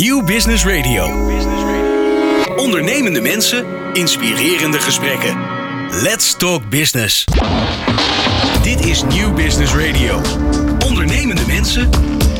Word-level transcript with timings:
Nieuw 0.00 0.24
Business 0.24 0.64
Radio. 0.64 1.04
Ondernemende 2.56 3.20
mensen, 3.20 3.64
inspirerende 3.92 4.78
gesprekken. 4.78 5.36
Let's 6.02 6.36
talk 6.36 6.70
business. 6.70 7.24
Dit 8.62 8.84
is 8.86 9.04
Nieuw 9.04 9.32
Business 9.34 9.74
Radio. 9.74 10.20
Ondernemende 10.86 11.46
mensen, 11.46 11.90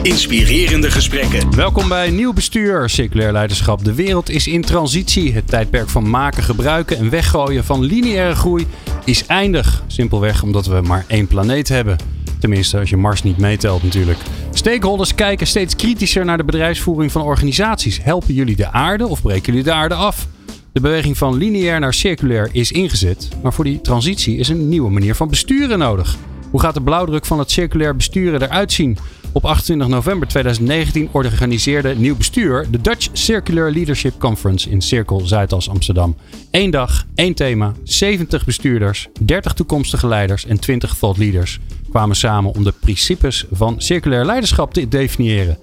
inspirerende 0.02 0.90
gesprekken. 0.90 1.56
Welkom 1.56 1.88
bij 1.88 2.10
Nieuw 2.10 2.32
Bestuur, 2.32 2.88
Circulair 2.88 3.32
Leiderschap. 3.32 3.85
De 3.85 3.95
wereld 3.95 4.31
is 4.31 4.47
in 4.47 4.63
transitie. 4.63 5.35
Het 5.35 5.47
tijdperk 5.47 5.88
van 5.88 6.11
maken, 6.11 6.42
gebruiken 6.42 6.99
en 6.99 7.11
weggooien 7.11 7.65
van 7.65 7.83
lineaire 7.83 8.35
groei 8.35 8.67
is 9.04 9.27
eindig. 9.27 9.83
Simpelweg 9.87 10.42
omdat 10.42 10.67
we 10.67 10.81
maar 10.81 11.04
één 11.08 11.27
planeet 11.27 11.69
hebben. 11.69 11.97
Tenminste, 12.40 12.78
als 12.78 12.90
je 12.90 12.96
Mars 12.96 13.22
niet 13.22 13.38
meetelt 13.38 13.82
natuurlijk. 13.82 14.18
Stakeholders 14.52 15.14
kijken 15.14 15.46
steeds 15.46 15.76
kritischer 15.76 16.24
naar 16.24 16.36
de 16.36 16.45
bedrijfsvoering 16.45 17.12
van 17.12 17.22
organisaties. 17.22 18.02
Helpen 18.02 18.34
jullie 18.34 18.56
de 18.56 18.72
aarde 18.72 19.06
of 19.06 19.22
breken 19.22 19.46
jullie 19.46 19.62
de 19.62 19.72
aarde 19.72 19.94
af? 19.94 20.26
De 20.72 20.80
beweging 20.80 21.18
van 21.18 21.36
lineair 21.36 21.80
naar 21.80 21.95
circulair 21.95 22.48
is 22.52 22.72
ingezet, 22.72 23.28
maar 23.42 23.52
voor 23.52 23.64
die 23.64 23.80
transitie 23.80 24.36
is 24.36 24.48
een 24.48 24.68
nieuwe 24.68 24.90
manier 24.90 25.14
van 25.14 25.28
besturen 25.28 25.78
nodig. 25.78 26.16
Hoe 26.50 26.60
gaat 26.60 26.74
de 26.74 26.82
blauwdruk 26.82 27.26
van 27.26 27.38
het 27.38 27.50
circulair 27.50 27.96
besturen 27.96 28.42
eruit 28.42 28.72
zien? 28.72 28.98
Op 29.32 29.45
28 29.45 29.88
november 29.88 30.28
2019 30.28 31.09
organiseerde 31.12 31.95
Nieuw 31.96 32.16
Bestuur 32.16 32.66
de 32.70 32.80
Dutch 32.80 33.09
Circular 33.12 33.70
Leadership 33.70 34.18
Conference 34.18 34.70
in 34.70 34.82
Cirkel 34.82 35.20
Zuidas 35.20 35.68
Amsterdam. 35.68 36.16
Eén 36.50 36.70
dag, 36.70 37.06
één 37.14 37.34
thema, 37.34 37.72
70 37.84 38.45
bestuurders, 38.45 39.09
30 39.20 39.52
toekomstige 39.52 40.06
leiders 40.06 40.46
en 40.46 40.60
20 40.60 40.95
thought 40.98 41.18
leaders 41.18 41.60
kwamen 41.90 42.16
samen 42.16 42.54
om 42.54 42.64
de 42.64 42.74
principes 42.80 43.46
van 43.52 43.74
circulair 43.80 44.24
leiderschap 44.24 44.74
te 44.74 44.88
definiëren. 44.88 45.58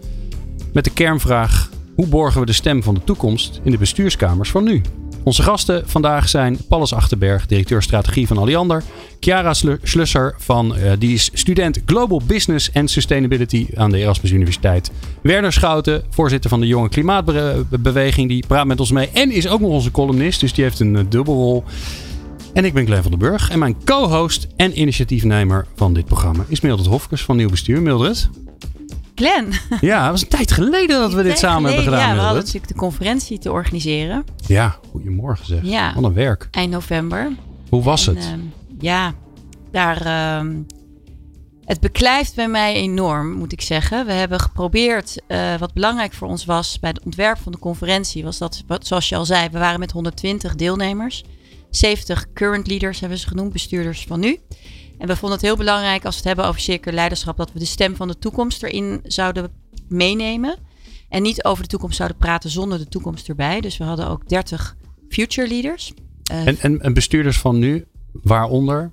Met 0.73 0.83
de 0.83 0.93
kernvraag: 0.93 1.69
hoe 1.95 2.07
borgen 2.07 2.39
we 2.39 2.45
de 2.45 2.53
stem 2.53 2.83
van 2.83 2.93
de 2.93 3.03
toekomst 3.03 3.59
in 3.63 3.71
de 3.71 3.77
bestuurskamers 3.77 4.49
van 4.49 4.63
nu? 4.63 4.81
Onze 5.27 5.43
gasten 5.43 5.83
vandaag 5.85 6.29
zijn 6.29 6.57
Pallas 6.67 6.93
Achterberg, 6.93 7.45
directeur 7.45 7.83
strategie 7.83 8.27
van 8.27 8.37
Alliander. 8.37 8.83
Chiara 9.19 9.53
Schlusser, 9.83 10.35
van, 10.37 10.75
uh, 10.77 10.91
die 10.99 11.13
is 11.13 11.29
student 11.33 11.81
Global 11.85 12.21
Business 12.25 12.73
and 12.73 12.89
Sustainability 12.89 13.67
aan 13.75 13.91
de 13.91 13.97
Erasmus 13.97 14.31
Universiteit. 14.31 14.91
Werner 15.21 15.53
Schouten, 15.53 16.03
voorzitter 16.09 16.49
van 16.49 16.59
de 16.59 16.67
Jonge 16.67 16.89
Klimaatbeweging, 16.89 18.27
die 18.29 18.43
praat 18.47 18.65
met 18.65 18.79
ons 18.79 18.91
mee 18.91 19.09
en 19.13 19.31
is 19.31 19.47
ook 19.47 19.59
nog 19.59 19.69
onze 19.69 19.91
columnist, 19.91 20.39
dus 20.39 20.53
die 20.53 20.63
heeft 20.63 20.79
een 20.79 20.95
uh, 20.95 21.01
dubbelrol. 21.09 21.63
En 22.57 22.65
ik 22.65 22.73
ben 22.73 22.85
Glenn 22.85 23.01
van 23.01 23.11
den 23.11 23.19
Burg 23.19 23.49
en 23.49 23.59
mijn 23.59 23.83
co-host 23.83 24.47
en 24.55 24.79
initiatiefnemer 24.79 25.67
van 25.75 25.93
dit 25.93 26.05
programma 26.05 26.45
is 26.47 26.61
Mildred 26.61 26.87
Hofkes 26.87 27.23
van 27.23 27.35
Nieuw 27.35 27.49
Bestuur. 27.49 27.81
Mildred. 27.81 28.29
Glenn. 29.15 29.53
Ja, 29.81 30.01
het 30.01 30.11
was 30.11 30.21
een 30.21 30.27
tijd 30.27 30.51
geleden 30.51 30.99
dat 30.99 31.13
we 31.13 31.23
dit 31.23 31.37
samen 31.37 31.65
hebben 31.65 31.83
gedaan. 31.83 32.07
Ja, 32.07 32.13
we 32.13 32.19
hadden 32.19 32.37
natuurlijk 32.37 32.67
de 32.67 32.79
conferentie 32.79 33.39
te 33.39 33.51
organiseren. 33.51 34.25
Ja, 34.47 34.77
goedemorgen 34.91 35.45
zeg. 35.45 35.59
Ja. 35.63 35.93
Wat 35.93 36.03
een 36.03 36.13
werk. 36.13 36.47
Eind 36.51 36.71
november. 36.71 37.31
Hoe 37.69 37.83
was 37.83 38.05
het? 38.05 38.17
Uh, 38.17 38.33
ja, 38.79 39.13
daar... 39.71 40.05
Uh, 40.05 40.51
het 41.65 41.79
beklijft 41.79 42.35
bij 42.35 42.47
mij 42.47 42.73
enorm, 42.73 43.31
moet 43.31 43.51
ik 43.51 43.61
zeggen. 43.61 44.05
We 44.05 44.11
hebben 44.11 44.39
geprobeerd, 44.39 45.21
uh, 45.27 45.57
wat 45.57 45.73
belangrijk 45.73 46.13
voor 46.13 46.27
ons 46.27 46.45
was 46.45 46.79
bij 46.79 46.89
het 46.89 47.03
ontwerp 47.03 47.37
van 47.37 47.51
de 47.51 47.59
conferentie, 47.59 48.23
was 48.23 48.37
dat, 48.37 48.63
zoals 48.79 49.09
je 49.09 49.15
al 49.15 49.25
zei, 49.25 49.49
we 49.49 49.59
waren 49.59 49.79
met 49.79 49.91
120 49.91 50.55
deelnemers. 50.55 51.23
70 51.69 52.33
current 52.33 52.67
leaders 52.67 52.99
hebben 52.99 53.17
ze 53.17 53.27
genoemd, 53.27 53.53
bestuurders 53.53 54.03
van 54.07 54.19
nu. 54.19 54.39
En 54.97 55.07
we 55.07 55.15
vonden 55.15 55.37
het 55.37 55.47
heel 55.47 55.57
belangrijk 55.57 56.05
als 56.05 56.13
we 56.13 56.19
het 56.19 56.27
hebben 56.27 56.45
over 56.45 56.61
circulair 56.61 56.95
leiderschap, 56.95 57.37
dat 57.37 57.53
we 57.53 57.59
de 57.59 57.65
stem 57.65 57.95
van 57.95 58.07
de 58.07 58.17
toekomst 58.17 58.63
erin 58.63 58.99
zouden 59.03 59.51
meenemen. 59.89 60.57
En 61.09 61.21
niet 61.21 61.43
over 61.43 61.63
de 61.63 61.69
toekomst 61.69 61.97
zouden 61.97 62.17
praten 62.17 62.49
zonder 62.49 62.77
de 62.77 62.87
toekomst 62.87 63.29
erbij. 63.29 63.61
Dus 63.61 63.77
we 63.77 63.83
hadden 63.83 64.07
ook 64.07 64.29
30 64.29 64.75
future 65.09 65.47
leaders. 65.47 65.93
Uh, 66.31 66.47
en, 66.47 66.57
en, 66.59 66.81
en, 66.81 66.93
bestuurders 66.93 67.39
van 67.39 67.59
nu, 67.59 67.85
waaronder? 68.11 68.91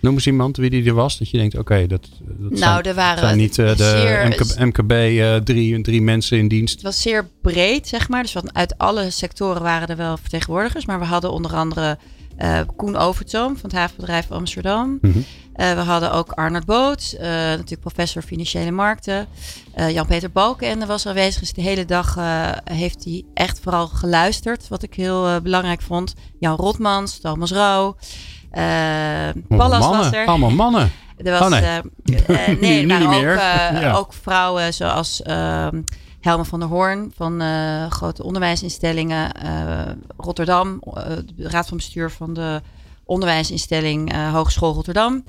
Noem 0.00 0.14
eens 0.14 0.26
iemand 0.26 0.56
wie 0.56 0.70
die 0.70 0.84
er 0.84 0.94
was, 0.94 1.18
dat 1.18 1.30
je 1.30 1.38
denkt, 1.38 1.58
oké, 1.58 1.86
dat, 1.86 2.08
dat 2.20 2.50
nou, 2.50 2.58
zijn, 2.58 2.82
er 2.82 2.94
waren 2.94 3.18
zijn 3.18 3.36
niet 3.36 3.58
uh, 3.58 3.76
de 3.76 3.84
zeer, 3.84 4.28
MKB, 4.28 4.58
MKB 4.58 4.92
uh, 4.92 5.36
drie, 5.36 5.80
drie 5.80 6.02
mensen 6.02 6.38
in 6.38 6.48
dienst. 6.48 6.74
Het 6.74 6.82
was 6.82 7.02
zeer 7.02 7.28
breed, 7.42 7.88
zeg 7.88 8.08
maar. 8.08 8.22
Dus 8.22 8.36
uit 8.52 8.78
alle 8.78 9.10
sectoren 9.10 9.62
waren 9.62 9.88
er 9.88 9.96
wel 9.96 10.16
vertegenwoordigers. 10.16 10.86
Maar 10.86 10.98
we 10.98 11.04
hadden 11.04 11.32
onder 11.32 11.54
andere 11.54 11.98
uh, 12.38 12.60
Koen 12.76 12.96
Overtoom 12.96 13.56
van 13.56 13.70
het 13.70 13.78
havenbedrijf 13.78 14.30
Amsterdam. 14.30 14.98
Mm 15.00 15.12
-hmm. 15.12 15.24
uh, 15.56 15.74
we 15.74 15.80
hadden 15.80 16.12
ook 16.12 16.32
Arnold 16.32 16.64
Boot, 16.64 17.14
uh, 17.14 17.20
natuurlijk 17.20 17.80
professor 17.80 18.22
financiële 18.22 18.70
markten. 18.70 19.26
Jan-Peter 19.88 20.30
Balkenende 20.30 20.86
was 20.86 21.06
aanwezig. 21.06 21.40
Dus 21.40 21.52
de 21.52 21.62
hele 21.62 21.84
dag 21.84 22.18
heeft 22.64 23.04
hij 23.04 23.24
echt 23.34 23.60
vooral 23.60 23.86
geluisterd. 23.86 24.68
Wat 24.68 24.82
ik 24.82 24.94
heel 24.94 25.40
belangrijk 25.40 25.82
vond. 25.82 26.14
Jan 26.38 26.56
Rotmans, 26.56 27.18
Thomas 27.18 27.52
Rauw. 27.52 27.96
Pallas 29.48 29.86
was 29.86 30.12
er. 30.12 30.26
Allemaal 30.26 30.50
mannen. 30.50 30.90
Er 31.16 31.38
was, 31.38 31.40
oh, 31.40 31.48
nee. 31.48 32.56
nee, 32.60 32.86
maar 32.86 33.16
ook, 33.16 33.38
ja. 33.80 33.92
ook 33.92 34.12
vrouwen 34.12 34.74
zoals... 34.74 35.22
Ehm, 35.22 35.82
Helma 36.20 36.44
van 36.44 36.60
der 36.60 36.68
Hoorn 36.68 37.12
van 37.16 37.42
grote 37.90 38.22
onderwijsinstellingen 38.22 39.32
Rotterdam, 40.16 40.82
de 41.36 41.48
raad 41.48 41.66
van 41.66 41.76
bestuur 41.76 42.10
van 42.10 42.34
de 42.34 42.60
onderwijsinstelling 43.04 44.30
Hogeschool 44.32 44.74
Rotterdam. 44.74 45.24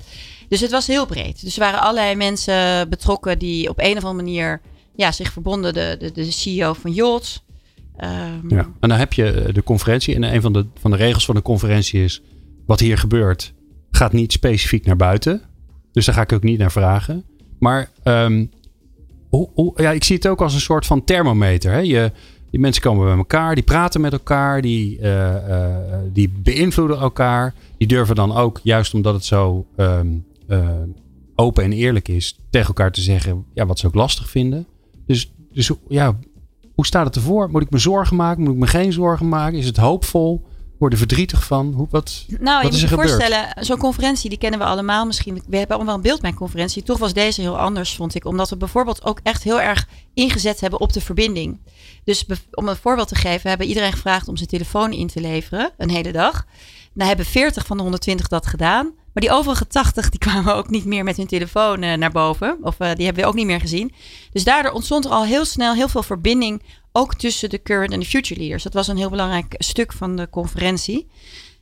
Dus 0.48 0.60
het 0.60 0.70
was 0.70 0.86
heel 0.86 1.06
breed. 1.06 1.40
Dus 1.40 1.54
er 1.54 1.62
waren 1.62 1.80
allerlei 1.80 2.14
mensen 2.14 2.88
betrokken 2.88 3.38
die 3.38 3.68
op 3.68 3.78
een 3.78 3.96
of 3.96 4.04
andere 4.04 4.24
manier 4.24 4.60
ja, 4.94 5.12
zich 5.12 5.32
verbonden. 5.32 5.74
De, 5.74 5.96
de, 5.98 6.12
de 6.12 6.30
CEO 6.30 6.72
van 6.72 6.92
Jolt. 6.92 7.42
Um, 8.00 8.50
ja, 8.50 8.58
en 8.80 8.88
dan 8.88 8.98
heb 8.98 9.12
je 9.12 9.50
de 9.52 9.62
conferentie 9.62 10.14
en 10.14 10.22
een 10.22 10.40
van 10.40 10.52
de, 10.52 10.66
van 10.80 10.90
de 10.90 10.96
regels 10.96 11.24
van 11.24 11.34
de 11.34 11.42
conferentie 11.42 12.04
is 12.04 12.22
wat 12.68 12.80
hier 12.80 12.98
gebeurt 12.98 13.54
gaat 13.90 14.12
niet 14.12 14.32
specifiek 14.32 14.86
naar 14.86 14.96
buiten. 14.96 15.42
Dus 15.92 16.06
daar 16.06 16.14
ga 16.14 16.22
ik 16.22 16.32
ook 16.32 16.42
niet 16.42 16.58
naar 16.58 16.72
vragen. 16.72 17.24
Maar 17.58 17.90
um, 18.04 18.50
ja, 19.76 19.90
ik 19.90 20.04
zie 20.04 20.16
het 20.16 20.26
ook 20.26 20.40
als 20.40 20.54
een 20.54 20.60
soort 20.60 20.86
van 20.86 21.04
thermometer. 21.04 21.72
Hè? 21.72 21.78
Je, 21.78 22.12
die 22.50 22.60
mensen 22.60 22.82
komen 22.82 23.06
bij 23.06 23.16
elkaar, 23.16 23.54
die 23.54 23.64
praten 23.64 24.00
met 24.00 24.12
elkaar, 24.12 24.62
die, 24.62 24.98
uh, 25.00 25.34
uh, 25.48 25.76
die 26.12 26.28
beïnvloeden 26.28 26.98
elkaar. 26.98 27.54
Die 27.76 27.88
durven 27.88 28.14
dan 28.14 28.36
ook, 28.36 28.60
juist 28.62 28.94
omdat 28.94 29.14
het 29.14 29.24
zo 29.24 29.66
um, 29.76 30.24
uh, 30.48 30.68
open 31.34 31.64
en 31.64 31.72
eerlijk 31.72 32.08
is, 32.08 32.38
tegen 32.50 32.68
elkaar 32.68 32.92
te 32.92 33.00
zeggen 33.00 33.44
ja, 33.54 33.66
wat 33.66 33.78
ze 33.78 33.86
ook 33.86 33.94
lastig 33.94 34.30
vinden. 34.30 34.66
Dus, 35.06 35.32
dus 35.52 35.70
ja, 35.88 36.18
hoe 36.74 36.86
staat 36.86 37.06
het 37.06 37.16
ervoor? 37.16 37.50
Moet 37.50 37.62
ik 37.62 37.70
me 37.70 37.78
zorgen 37.78 38.16
maken? 38.16 38.42
Moet 38.42 38.52
ik 38.52 38.58
me 38.58 38.66
geen 38.66 38.92
zorgen 38.92 39.28
maken? 39.28 39.58
Is 39.58 39.66
het 39.66 39.76
hoopvol? 39.76 40.46
Worden 40.78 40.98
verdrietig 40.98 41.44
van? 41.44 41.72
Hoe, 41.72 41.86
wat, 41.90 42.24
nou, 42.28 42.62
wat 42.62 42.74
je 42.74 42.80
moet 42.80 42.88
je 42.88 42.96
voorstellen, 42.96 43.54
zo'n 43.60 43.78
conferentie, 43.78 44.28
die 44.28 44.38
kennen 44.38 44.60
we 44.60 44.66
allemaal 44.66 45.06
misschien. 45.06 45.42
We 45.48 45.56
hebben 45.56 45.76
allemaal 45.76 45.94
een 45.94 46.00
beeld 46.00 46.20
bij 46.20 46.30
een 46.30 46.36
conferentie. 46.36 46.82
Toch 46.82 46.98
was 46.98 47.12
deze 47.12 47.40
heel 47.40 47.58
anders, 47.58 47.94
vond 47.96 48.14
ik. 48.14 48.24
Omdat 48.24 48.50
we 48.50 48.56
bijvoorbeeld 48.56 49.04
ook 49.04 49.20
echt 49.22 49.42
heel 49.42 49.60
erg 49.60 49.88
ingezet 50.14 50.60
hebben 50.60 50.80
op 50.80 50.92
de 50.92 51.00
verbinding. 51.00 51.60
Dus 52.04 52.26
om 52.50 52.68
een 52.68 52.76
voorbeeld 52.76 53.08
te 53.08 53.14
geven, 53.14 53.42
we 53.42 53.48
hebben 53.48 53.66
iedereen 53.66 53.92
gevraagd 53.92 54.28
om 54.28 54.36
zijn 54.36 54.48
telefoon 54.48 54.92
in 54.92 55.06
te 55.06 55.20
leveren, 55.20 55.70
een 55.76 55.90
hele 55.90 56.12
dag. 56.12 56.46
Nou 56.92 57.08
hebben 57.08 57.26
40 57.26 57.66
van 57.66 57.76
de 57.76 57.82
120 57.82 58.28
dat 58.28 58.46
gedaan. 58.46 58.92
Maar 59.18 59.22
die 59.22 59.38
overige 59.38 59.66
80 59.66 60.08
die 60.08 60.20
kwamen 60.20 60.54
ook 60.54 60.70
niet 60.70 60.84
meer 60.84 61.04
met 61.04 61.16
hun 61.16 61.26
telefoon 61.26 61.82
uh, 61.82 61.94
naar 61.94 62.10
boven. 62.10 62.58
Of 62.60 62.80
uh, 62.80 62.94
die 62.94 63.04
hebben 63.04 63.22
we 63.22 63.28
ook 63.28 63.34
niet 63.34 63.46
meer 63.46 63.60
gezien. 63.60 63.92
Dus 64.32 64.44
daardoor 64.44 64.72
ontstond 64.72 65.04
er 65.04 65.10
al 65.10 65.24
heel 65.24 65.44
snel 65.44 65.74
heel 65.74 65.88
veel 65.88 66.02
verbinding 66.02 66.62
ook 66.92 67.14
tussen 67.14 67.50
de 67.50 67.62
current 67.62 67.92
en 67.92 68.00
de 68.00 68.06
future 68.06 68.40
leaders. 68.40 68.62
Dat 68.62 68.74
was 68.74 68.88
een 68.88 68.96
heel 68.96 69.10
belangrijk 69.10 69.54
stuk 69.58 69.92
van 69.92 70.16
de 70.16 70.30
conferentie. 70.30 71.06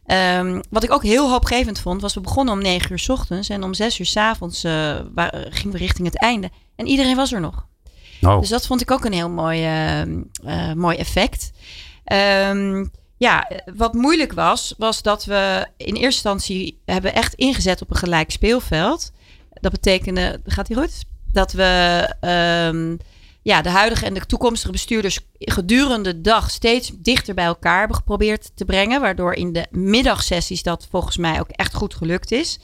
Um, 0.07 0.61
wat 0.71 0.83
ik 0.83 0.91
ook 0.91 1.03
heel 1.03 1.31
hoopgevend 1.31 1.81
vond, 1.81 2.01
was 2.01 2.15
we 2.15 2.21
begonnen 2.21 2.55
om 2.55 2.63
9 2.63 2.93
uur 2.93 2.99
s 2.99 3.09
ochtends 3.09 3.49
en 3.49 3.63
om 3.63 3.75
6 3.75 3.99
uur 3.99 4.07
s 4.07 4.17
avonds 4.17 4.65
uh, 4.65 4.97
gingen 5.51 5.73
we 5.73 5.79
richting 5.79 6.07
het 6.07 6.19
einde. 6.19 6.51
En 6.77 6.87
iedereen 6.87 7.17
was 7.17 7.33
er 7.33 7.41
nog. 7.41 7.67
Oh. 8.23 8.41
Dus 8.41 8.49
dat 8.49 8.67
vond 8.67 8.81
ik 8.81 8.91
ook 8.91 9.05
een 9.05 9.13
heel 9.13 9.31
mooi, 9.31 9.61
uh, 9.61 10.07
uh, 10.45 10.73
mooi 10.73 10.97
effect. 10.97 11.53
Um, 12.13 12.91
ja, 13.17 13.51
wat 13.77 13.95
moeilijk 13.95 14.33
was, 14.33 14.75
was 14.79 15.03
dat 15.03 15.25
we 15.25 15.67
in 15.77 15.95
eerste 15.95 16.05
instantie 16.05 16.81
hebben 16.85 17.15
echt 17.15 17.35
ingezet 17.35 17.83
op 17.83 17.91
een 17.91 17.97
gelijk 17.97 18.31
speelveld. 18.31 19.13
Dat 19.53 19.73
betekende, 19.73 20.41
gaat 20.45 20.69
hij 20.69 20.77
goed? 20.77 21.05
Dat 21.33 21.53
we 21.53 22.03
um, 22.75 22.99
ja, 23.47 23.63
de 23.63 23.69
huidige 23.69 24.05
en 24.07 24.15
de 24.15 24.27
toekomstige 24.27 24.73
bestuurders 24.73 25.21
gedurende 25.39 26.13
de 26.13 26.21
dag 26.21 26.51
steeds 26.51 26.93
dichter 26.95 27.35
bij 27.35 27.45
elkaar 27.45 27.79
hebben 27.79 27.97
geprobeerd 27.97 28.51
te 28.55 28.65
brengen. 28.65 29.01
Waardoor 29.01 29.33
in 29.33 29.53
de 29.53 29.67
middagsessies 29.71 30.63
dat 30.63 30.87
volgens 30.91 31.17
mij 31.17 31.41
ook 31.41 31.49
echt 31.49 31.75
goed 31.75 31.95
gelukt 31.95 32.33
is. 32.33 32.59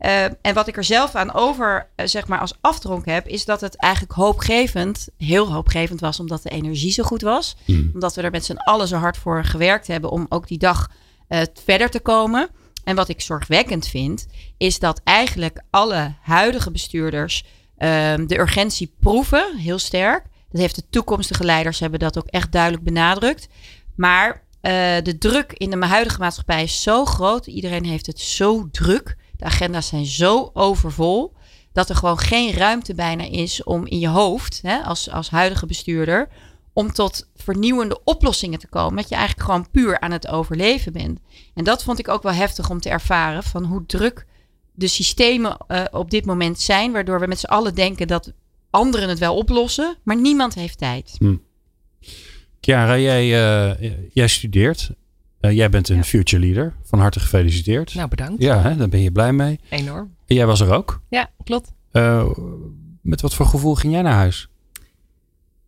Uh, 0.00 0.24
en 0.24 0.54
wat 0.54 0.68
ik 0.68 0.76
er 0.76 0.84
zelf 0.84 1.14
aan 1.14 1.34
over, 1.34 1.88
uh, 1.96 2.06
zeg 2.06 2.26
maar, 2.26 2.38
als 2.38 2.54
afdronk 2.60 3.06
heb, 3.06 3.26
is 3.26 3.44
dat 3.44 3.60
het 3.60 3.76
eigenlijk 3.76 4.12
hoopgevend, 4.12 5.08
heel 5.16 5.52
hoopgevend 5.52 6.00
was, 6.00 6.20
omdat 6.20 6.42
de 6.42 6.50
energie 6.50 6.92
zo 6.92 7.02
goed 7.02 7.22
was. 7.22 7.56
Hmm. 7.64 7.90
Omdat 7.94 8.14
we 8.14 8.22
er 8.22 8.30
met 8.30 8.44
z'n 8.44 8.56
allen 8.56 8.88
zo 8.88 8.96
hard 8.96 9.16
voor 9.16 9.44
gewerkt 9.44 9.86
hebben 9.86 10.10
om 10.10 10.26
ook 10.28 10.48
die 10.48 10.58
dag 10.58 10.90
uh, 11.28 11.42
verder 11.64 11.90
te 11.90 12.00
komen. 12.00 12.48
En 12.84 12.96
wat 12.96 13.08
ik 13.08 13.20
zorgwekkend 13.20 13.86
vind, 13.86 14.26
is 14.56 14.78
dat 14.78 15.00
eigenlijk 15.04 15.62
alle 15.70 16.14
huidige 16.20 16.70
bestuurders 16.70 17.44
Ehm, 17.78 18.26
de 18.26 18.38
urgentie 18.38 18.94
proeven, 19.00 19.56
heel 19.56 19.78
sterk. 19.78 20.24
Dat 20.50 20.60
heeft 20.60 20.74
de 20.74 20.88
toekomstige 20.90 21.44
leiders 21.44 21.80
hebben 21.80 21.98
dat 21.98 22.18
ook 22.18 22.26
echt 22.26 22.52
duidelijk 22.52 22.84
benadrukt. 22.84 23.48
Maar 23.94 24.46
uh, 24.62 24.72
de 25.02 25.18
druk 25.18 25.52
in 25.52 25.70
de 25.70 25.86
huidige 25.86 26.18
maatschappij 26.18 26.62
is 26.62 26.82
zo 26.82 27.04
groot. 27.04 27.46
Iedereen 27.46 27.84
heeft 27.84 28.06
het 28.06 28.20
zo 28.20 28.68
druk. 28.70 29.16
De 29.36 29.44
agenda's 29.44 29.86
zijn 29.86 30.06
zo 30.06 30.50
overvol. 30.52 31.36
Dat 31.72 31.88
er 31.88 31.96
gewoon 31.96 32.18
geen 32.18 32.52
ruimte 32.52 32.94
bijna 32.94 33.24
is 33.24 33.62
om 33.62 33.86
in 33.86 33.98
je 33.98 34.08
hoofd, 34.08 34.60
hè, 34.62 34.82
als, 34.82 35.10
als 35.10 35.30
huidige 35.30 35.66
bestuurder, 35.66 36.28
om 36.72 36.92
tot 36.92 37.28
vernieuwende 37.36 38.00
oplossingen 38.04 38.58
te 38.58 38.68
komen. 38.68 38.96
Dat 38.96 39.08
je 39.08 39.14
eigenlijk 39.14 39.46
gewoon 39.46 39.70
puur 39.70 40.00
aan 40.00 40.10
het 40.10 40.28
overleven 40.28 40.92
bent. 40.92 41.20
En 41.54 41.64
dat 41.64 41.82
vond 41.82 41.98
ik 41.98 42.08
ook 42.08 42.22
wel 42.22 42.32
heftig 42.32 42.70
om 42.70 42.80
te 42.80 42.88
ervaren. 42.88 43.42
Van 43.42 43.64
hoe 43.64 43.86
druk 43.86 44.26
de 44.78 44.86
systemen 44.86 45.56
uh, 45.68 45.84
op 45.90 46.10
dit 46.10 46.24
moment 46.24 46.60
zijn. 46.60 46.92
Waardoor 46.92 47.20
we 47.20 47.26
met 47.26 47.38
z'n 47.38 47.46
allen 47.46 47.74
denken 47.74 48.06
dat 48.06 48.32
anderen 48.70 49.08
het 49.08 49.18
wel 49.18 49.36
oplossen. 49.36 49.96
Maar 50.02 50.16
niemand 50.16 50.54
heeft 50.54 50.78
tijd. 50.78 51.14
Hm. 51.18 51.36
Chiara, 52.60 52.98
jij, 52.98 53.24
uh, 53.24 53.90
jij 54.12 54.28
studeert. 54.28 54.90
Uh, 55.40 55.52
jij 55.52 55.70
bent 55.70 55.88
een 55.88 55.96
ja. 55.96 56.02
future 56.02 56.42
leader. 56.42 56.74
Van 56.82 56.98
harte 56.98 57.20
gefeliciteerd. 57.20 57.94
Nou, 57.94 58.08
bedankt. 58.08 58.42
Ja, 58.42 58.62
hè, 58.62 58.76
daar 58.76 58.88
ben 58.88 59.00
je 59.00 59.12
blij 59.12 59.32
mee. 59.32 59.60
Enorm. 59.68 60.14
En 60.26 60.34
jij 60.34 60.46
was 60.46 60.60
er 60.60 60.72
ook? 60.72 61.00
Ja, 61.08 61.30
klopt. 61.44 61.72
met 63.02 63.20
wat 63.20 63.34
voor 63.34 63.46
gevoel 63.46 63.74
ging 63.74 63.92
jij 63.92 64.02
naar 64.02 64.14
huis? 64.14 64.48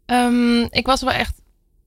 Um, 0.07 0.67
ik 0.71 0.87
was 0.87 1.01
wel 1.01 1.13
echt 1.13 1.41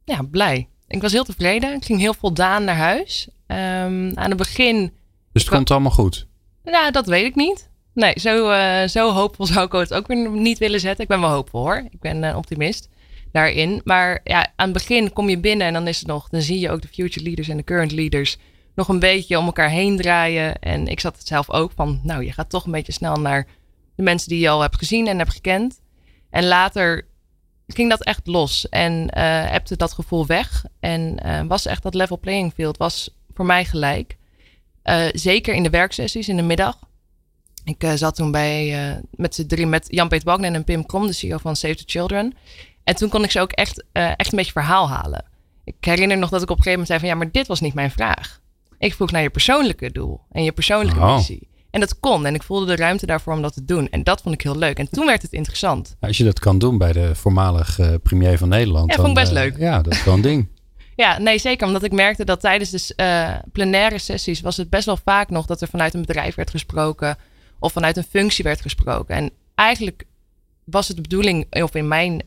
ja, 0.05 0.21
blij. 0.31 0.67
Ik 0.87 1.01
was 1.01 1.11
heel 1.11 1.23
tevreden. 1.23 1.73
Ik 1.73 1.85
ging 1.85 1.99
heel 1.99 2.13
voldaan 2.13 2.63
naar 2.63 2.75
huis. 2.75 3.27
Um, 3.47 4.17
aan 4.17 4.29
het 4.29 4.37
begin. 4.37 4.91
Dus 5.31 5.41
het 5.41 5.53
komt 5.53 5.71
allemaal 5.71 5.91
goed? 5.91 6.27
Nou, 6.63 6.91
dat 6.91 7.05
weet 7.05 7.25
ik 7.25 7.35
niet. 7.35 7.69
Nee, 7.93 8.13
zo, 8.19 8.51
uh, 8.51 8.87
zo 8.87 9.11
hoopvol 9.11 9.45
zou 9.53 9.65
ik 9.65 9.71
het 9.71 9.93
ook 9.93 10.07
weer 10.07 10.29
niet 10.29 10.57
willen 10.57 10.79
zetten. 10.79 11.03
Ik 11.03 11.09
ben 11.09 11.21
wel 11.21 11.29
hoopvol 11.29 11.61
hoor. 11.61 11.87
Ik 11.91 11.99
ben 11.99 12.23
uh, 12.23 12.37
optimist 12.37 12.89
daarin. 13.31 13.81
Maar 13.83 14.19
ja, 14.23 14.51
aan 14.55 14.69
het 14.69 14.73
begin 14.73 15.13
kom 15.13 15.29
je 15.29 15.39
binnen 15.39 15.67
en 15.67 15.73
dan 15.73 15.87
is 15.87 15.99
het 15.99 16.07
nog, 16.07 16.29
dan 16.29 16.41
zie 16.41 16.59
je 16.59 16.69
ook 16.69 16.81
de 16.81 16.87
future 16.87 17.25
leaders 17.25 17.47
en 17.47 17.57
de 17.57 17.63
current 17.63 17.91
leaders 17.91 18.37
nog 18.75 18.87
een 18.87 18.99
beetje 18.99 19.37
om 19.37 19.45
elkaar 19.45 19.69
heen 19.69 19.97
draaien. 19.97 20.59
En 20.59 20.87
ik 20.87 20.99
zat 20.99 21.17
het 21.17 21.27
zelf 21.27 21.51
ook 21.51 21.71
van, 21.75 21.99
nou, 22.03 22.23
je 22.25 22.31
gaat 22.31 22.49
toch 22.49 22.65
een 22.65 22.71
beetje 22.71 22.91
snel 22.91 23.15
naar 23.15 23.47
de 23.95 24.03
mensen 24.03 24.29
die 24.29 24.39
je 24.39 24.49
al 24.49 24.61
hebt 24.61 24.77
gezien 24.77 25.07
en 25.07 25.17
hebt 25.17 25.31
gekend. 25.31 25.81
En 26.29 26.45
later 26.45 27.07
ging 27.67 27.89
dat 27.89 28.03
echt 28.03 28.27
los 28.27 28.69
en 28.69 29.09
uh, 29.17 29.55
dat 29.63 29.93
gevoel 29.93 30.25
weg. 30.25 30.65
En 30.79 31.17
was 31.47 31.65
echt 31.65 31.83
dat 31.83 31.93
level 31.93 32.19
playing 32.19 32.53
field, 32.53 32.77
was 32.77 33.09
voor 33.33 33.45
mij 33.45 33.65
gelijk. 33.65 34.17
Uh, 34.83 35.05
zeker 35.11 35.53
in 35.53 35.63
de 35.63 35.69
werksessies 35.69 36.27
in 36.27 36.35
de 36.35 36.41
middag. 36.41 36.79
Ik 37.63 37.85
zat 37.95 38.15
toen 38.15 38.31
bij, 38.31 39.01
met 39.11 39.35
z'n 39.35 39.45
drie 39.45 39.65
met 39.65 39.85
Jan-Peet 39.89 40.23
Wagner 40.23 40.53
en 40.53 40.63
Pim 40.63 40.85
Krom, 40.85 41.07
de 41.07 41.13
CEO 41.13 41.37
van 41.37 41.55
Save 41.55 41.75
the 41.75 41.83
Children. 41.85 42.33
En 42.83 42.95
toen 42.95 43.09
kon 43.09 43.23
ik 43.23 43.31
ze 43.31 43.39
ook 43.39 43.51
echt, 43.51 43.83
echt 43.91 44.31
een 44.31 44.37
beetje 44.37 44.51
verhaal 44.51 44.89
halen. 44.89 45.25
Ik 45.63 45.75
herinner 45.79 46.17
nog 46.17 46.29
dat 46.29 46.41
ik 46.41 46.49
op 46.49 46.57
een 46.57 46.63
gegeven 46.63 46.79
moment 46.79 46.87
zei 46.87 46.99
van 46.99 47.09
ja, 47.09 47.15
maar 47.15 47.31
dit 47.31 47.47
was 47.47 47.61
niet 47.61 47.73
mijn 47.73 47.91
vraag. 47.91 48.41
Ik 48.77 48.93
vroeg 48.93 49.11
naar 49.11 49.21
je 49.21 49.29
persoonlijke 49.29 49.91
doel 49.91 50.21
en 50.31 50.43
je 50.43 50.51
persoonlijke 50.51 50.99
oh. 50.99 51.15
missie. 51.15 51.47
En 51.69 51.79
dat 51.79 51.99
kon. 51.99 52.25
En 52.25 52.35
ik 52.35 52.43
voelde 52.43 52.65
de 52.65 52.75
ruimte 52.75 53.05
daarvoor 53.05 53.33
om 53.33 53.41
dat 53.41 53.53
te 53.53 53.65
doen. 53.65 53.89
En 53.89 54.03
dat 54.03 54.21
vond 54.21 54.35
ik 54.35 54.41
heel 54.41 54.57
leuk. 54.57 54.77
En 54.77 54.89
toen 54.89 55.05
werd 55.05 55.21
het 55.21 55.33
interessant. 55.33 55.95
Als 55.99 56.17
je 56.17 56.23
dat 56.23 56.39
kan 56.39 56.59
doen 56.59 56.77
bij 56.77 56.91
de 56.91 57.15
voormalig 57.15 57.79
uh, 57.79 57.93
premier 58.03 58.37
van 58.37 58.49
Nederland. 58.49 58.89
Ja, 58.89 58.95
dan, 58.95 59.05
vond 59.05 59.17
ik 59.17 59.23
best 59.23 59.35
uh, 59.35 59.43
leuk. 59.43 59.57
Ja, 59.57 59.81
dat 59.81 59.93
is 59.93 60.03
wel 60.03 60.13
een 60.13 60.21
ding. 60.21 60.47
ja, 60.95 61.19
nee, 61.19 61.37
zeker. 61.37 61.67
Omdat 61.67 61.83
ik 61.83 61.91
merkte 61.91 62.25
dat 62.25 62.39
tijdens 62.39 62.69
de 62.69 62.93
uh, 62.97 63.51
plenaire 63.51 63.97
sessies 63.97 64.41
was 64.41 64.57
het 64.57 64.69
best 64.69 64.85
wel 64.85 64.97
vaak 64.97 65.29
nog 65.29 65.45
dat 65.45 65.61
er 65.61 65.67
vanuit 65.67 65.93
een 65.93 66.01
bedrijf 66.01 66.35
werd 66.35 66.49
gesproken. 66.49 67.17
Of 67.59 67.71
vanuit 67.71 67.97
een 67.97 68.03
functie 68.03 68.43
werd 68.43 68.61
gesproken. 68.61 69.15
En 69.15 69.31
eigenlijk 69.55 70.03
was 70.63 70.87
het 70.87 70.95
de 70.95 71.01
bedoeling, 71.01 71.61
of 71.63 71.75
in 71.75 71.87
mijn 71.87 72.23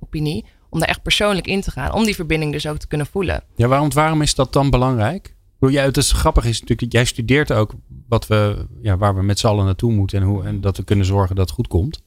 opinie, 0.00 0.44
om 0.68 0.78
daar 0.78 0.88
echt 0.88 1.02
persoonlijk 1.02 1.46
in 1.46 1.60
te 1.60 1.70
gaan. 1.70 1.92
Om 1.92 2.04
die 2.04 2.14
verbinding 2.14 2.52
dus 2.52 2.66
ook 2.66 2.78
te 2.78 2.86
kunnen 2.86 3.06
voelen. 3.06 3.42
Ja, 3.56 3.66
waarom, 3.66 3.92
waarom 3.92 4.22
is 4.22 4.34
dat 4.34 4.52
dan 4.52 4.70
belangrijk? 4.70 5.34
Ja, 5.60 5.82
het 5.82 5.96
is 5.96 6.12
grappig 6.12 6.44
is 6.44 6.60
natuurlijk, 6.60 6.92
jij 6.92 7.04
studeert 7.04 7.52
ook 7.52 7.74
wat 8.08 8.26
we, 8.26 8.66
ja, 8.82 8.96
waar 8.96 9.14
we 9.14 9.22
met 9.22 9.38
z'n 9.38 9.46
allen 9.46 9.64
naartoe 9.64 9.92
moeten 9.92 10.20
en, 10.20 10.26
hoe, 10.26 10.44
en 10.44 10.60
dat 10.60 10.76
we 10.76 10.84
kunnen 10.84 11.06
zorgen 11.06 11.36
dat 11.36 11.46
het 11.46 11.54
goed 11.54 11.68
komt. 11.68 12.02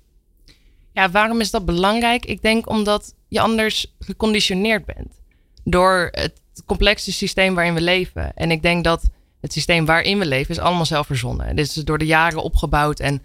Ja, 0.92 1.12
waarom 1.12 1.40
is 1.40 1.52
dat 1.52 1.66
belangrijk? 1.66 2.26
Ik 2.26 2.42
denk 2.42 2.70
omdat 2.70 3.16
je 3.28 3.40
anders 3.40 3.96
geconditioneerd 4.00 4.86
bent 4.86 5.20
door 5.64 6.10
het 6.12 6.42
complexe 6.66 7.12
systeem 7.12 7.56
waarin 7.56 7.74
we 7.74 7.82
leven. 7.82 8.34
En 8.34 8.52
ik 8.52 8.62
denk 8.62 8.84
dat 8.84 9.10
het 9.42 9.54
systeem 9.54 9.86
waarin 9.86 10.20
we 10.20 10.26
leven 10.26 10.56
is 10.56 10.60
allemaal 10.60 10.86
zelf 10.86 11.08
verzonnen. 11.08 11.56
Dit 11.56 11.66
is 11.66 11.74
door 11.74 11.98
de 11.98 12.06
jaren 12.06 12.44
opgebouwd 12.44 13.00
en 13.00 13.24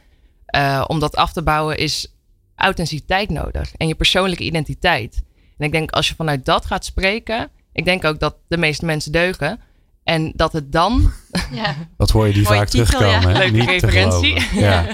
uh, 0.57 0.85
om 0.87 1.01
dat 1.01 1.17
af 1.17 1.33
te 1.33 1.43
bouwen 1.43 1.77
is 1.77 2.15
authenticiteit 2.55 3.31
nodig 3.31 3.75
en 3.77 3.89
je 3.89 3.95
persoonlijke 3.95 4.45
identiteit. 4.45 5.23
En 5.59 5.67
ik 5.67 5.73
denk 5.73 5.91
als 5.91 6.09
je 6.09 6.15
vanuit 6.15 6.45
dat 6.45 6.67
gaat 6.67 6.85
spreken, 6.85 7.51
ik 7.73 7.85
denk 7.85 8.05
ook 8.05 8.19
dat 8.19 8.37
de 8.49 8.57
meeste 8.57 8.85
mensen 8.85 9.13
deugen. 9.13 9.61
En 10.05 10.33
dat 10.37 10.53
het 10.53 10.73
dan. 10.73 11.13
Ja. 11.53 11.75
Dat 11.97 12.11
hoor 12.11 12.27
je 12.27 12.33
die 12.33 12.47
vaak 12.47 12.69
titel, 12.69 12.87
terugkomen. 12.87 13.35
Ja. 13.37 13.39
Leuke 13.39 13.65
referentie. 13.65 14.59
Ja. 14.61 14.87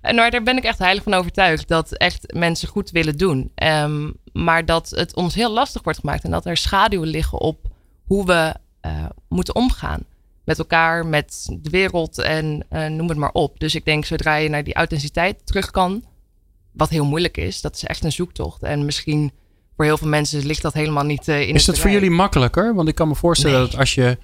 en 0.00 0.14
maar 0.14 0.30
daar 0.30 0.42
ben 0.42 0.56
ik 0.56 0.64
echt 0.64 0.78
heilig 0.78 1.02
van 1.02 1.14
overtuigd. 1.14 1.68
Dat 1.68 1.92
echt 1.92 2.32
mensen 2.34 2.68
goed 2.68 2.90
willen 2.90 3.18
doen. 3.18 3.52
Um, 3.54 4.14
maar 4.32 4.64
dat 4.64 4.90
het 4.90 5.14
ons 5.14 5.34
heel 5.34 5.52
lastig 5.52 5.82
wordt 5.82 5.98
gemaakt. 5.98 6.24
En 6.24 6.30
dat 6.30 6.46
er 6.46 6.56
schaduwen 6.56 7.08
liggen 7.08 7.40
op 7.40 7.68
hoe 8.04 8.26
we 8.26 8.54
uh, 8.86 9.04
moeten 9.28 9.54
omgaan. 9.54 10.00
Met 10.44 10.58
elkaar, 10.58 11.06
met 11.06 11.56
de 11.60 11.70
wereld 11.70 12.18
en 12.18 12.66
uh, 12.72 12.86
noem 12.86 13.08
het 13.08 13.18
maar 13.18 13.32
op. 13.32 13.60
Dus 13.60 13.74
ik 13.74 13.84
denk 13.84 14.04
zodra 14.04 14.34
je 14.34 14.48
naar 14.48 14.64
die 14.64 14.74
authenticiteit 14.74 15.46
terug 15.46 15.70
kan. 15.70 16.04
Wat 16.72 16.88
heel 16.88 17.04
moeilijk 17.04 17.36
is. 17.36 17.60
Dat 17.60 17.74
is 17.74 17.84
echt 17.84 18.04
een 18.04 18.12
zoektocht. 18.12 18.62
En 18.62 18.84
misschien 18.84 19.32
voor 19.76 19.84
heel 19.84 19.98
veel 19.98 20.08
mensen 20.08 20.46
ligt 20.46 20.62
dat 20.62 20.72
helemaal 20.72 21.04
niet 21.04 21.28
uh, 21.28 21.48
in 21.48 21.54
Is 21.54 21.64
dat 21.64 21.78
voor 21.78 21.90
jullie 21.90 22.10
makkelijker? 22.10 22.74
Want 22.74 22.88
ik 22.88 22.94
kan 22.94 23.08
me 23.08 23.14
voorstellen 23.14 23.60
nee. 23.60 23.68
dat 23.68 23.78
als 23.78 23.94
je 23.94 24.18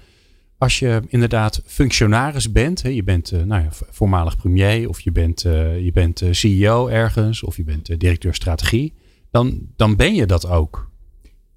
als 0.61 0.79
je 0.79 1.01
inderdaad 1.07 1.61
functionaris 1.65 2.51
bent, 2.51 2.81
hè, 2.81 2.89
je 2.89 3.03
bent 3.03 3.31
uh, 3.31 3.43
nou 3.43 3.63
ja, 3.63 3.69
voormalig 3.71 4.37
premier 4.37 4.89
of 4.89 4.99
je 4.99 5.11
bent, 5.11 5.43
uh, 5.43 5.83
je 5.83 5.91
bent 5.91 6.21
uh, 6.21 6.31
CEO 6.31 6.87
ergens 6.87 7.43
of 7.43 7.57
je 7.57 7.63
bent 7.63 7.99
directeur 7.99 8.33
strategie, 8.35 8.93
dan, 9.31 9.59
dan 9.75 9.95
ben 9.95 10.15
je 10.15 10.25
dat 10.25 10.47
ook. 10.47 10.91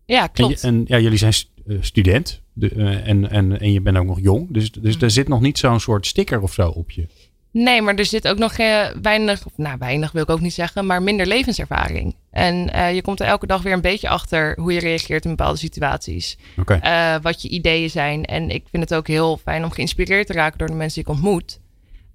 Ja, 0.04 0.26
klopt. 0.26 0.62
En, 0.62 0.74
en 0.74 0.84
ja, 0.86 0.98
jullie 0.98 1.18
zijn 1.18 1.32
student 1.80 2.42
de, 2.52 2.68
en, 2.68 3.30
en, 3.30 3.60
en 3.60 3.72
je 3.72 3.80
bent 3.80 3.96
ook 3.96 4.06
nog 4.06 4.20
jong, 4.20 4.52
dus, 4.52 4.72
dus 4.72 5.00
er 5.00 5.10
zit 5.10 5.28
nog 5.28 5.40
niet 5.40 5.58
zo'n 5.58 5.80
soort 5.80 6.06
sticker 6.06 6.40
of 6.40 6.52
zo 6.52 6.68
op 6.68 6.90
je. 6.90 7.06
Nee, 7.54 7.82
maar 7.82 7.94
er 7.94 8.04
zit 8.04 8.28
ook 8.28 8.38
nog 8.38 8.58
uh, 8.58 8.86
weinig, 9.02 9.46
of 9.46 9.52
nou 9.56 9.78
weinig 9.78 10.12
wil 10.12 10.22
ik 10.22 10.30
ook 10.30 10.40
niet 10.40 10.54
zeggen, 10.54 10.86
maar 10.86 11.02
minder 11.02 11.26
levenservaring. 11.26 12.16
En 12.30 12.70
uh, 12.74 12.94
je 12.94 13.02
komt 13.02 13.20
er 13.20 13.26
elke 13.26 13.46
dag 13.46 13.62
weer 13.62 13.72
een 13.72 13.80
beetje 13.80 14.08
achter 14.08 14.58
hoe 14.60 14.72
je 14.72 14.80
reageert 14.80 15.24
in 15.24 15.30
bepaalde 15.30 15.58
situaties. 15.58 16.38
Okay. 16.56 16.80
Uh, 17.16 17.22
wat 17.22 17.43
je 17.43 17.48
ideeën 17.48 17.90
zijn. 17.90 18.24
En 18.24 18.50
ik 18.50 18.64
vind 18.70 18.82
het 18.82 18.94
ook 18.94 19.06
heel 19.06 19.36
fijn 19.36 19.64
om 19.64 19.70
geïnspireerd 19.70 20.26
te 20.26 20.32
raken 20.32 20.58
door 20.58 20.69
de 20.69 20.74
mensen 20.74 21.02
die 21.02 21.12
ik 21.12 21.19
ontmoet. 21.19 21.60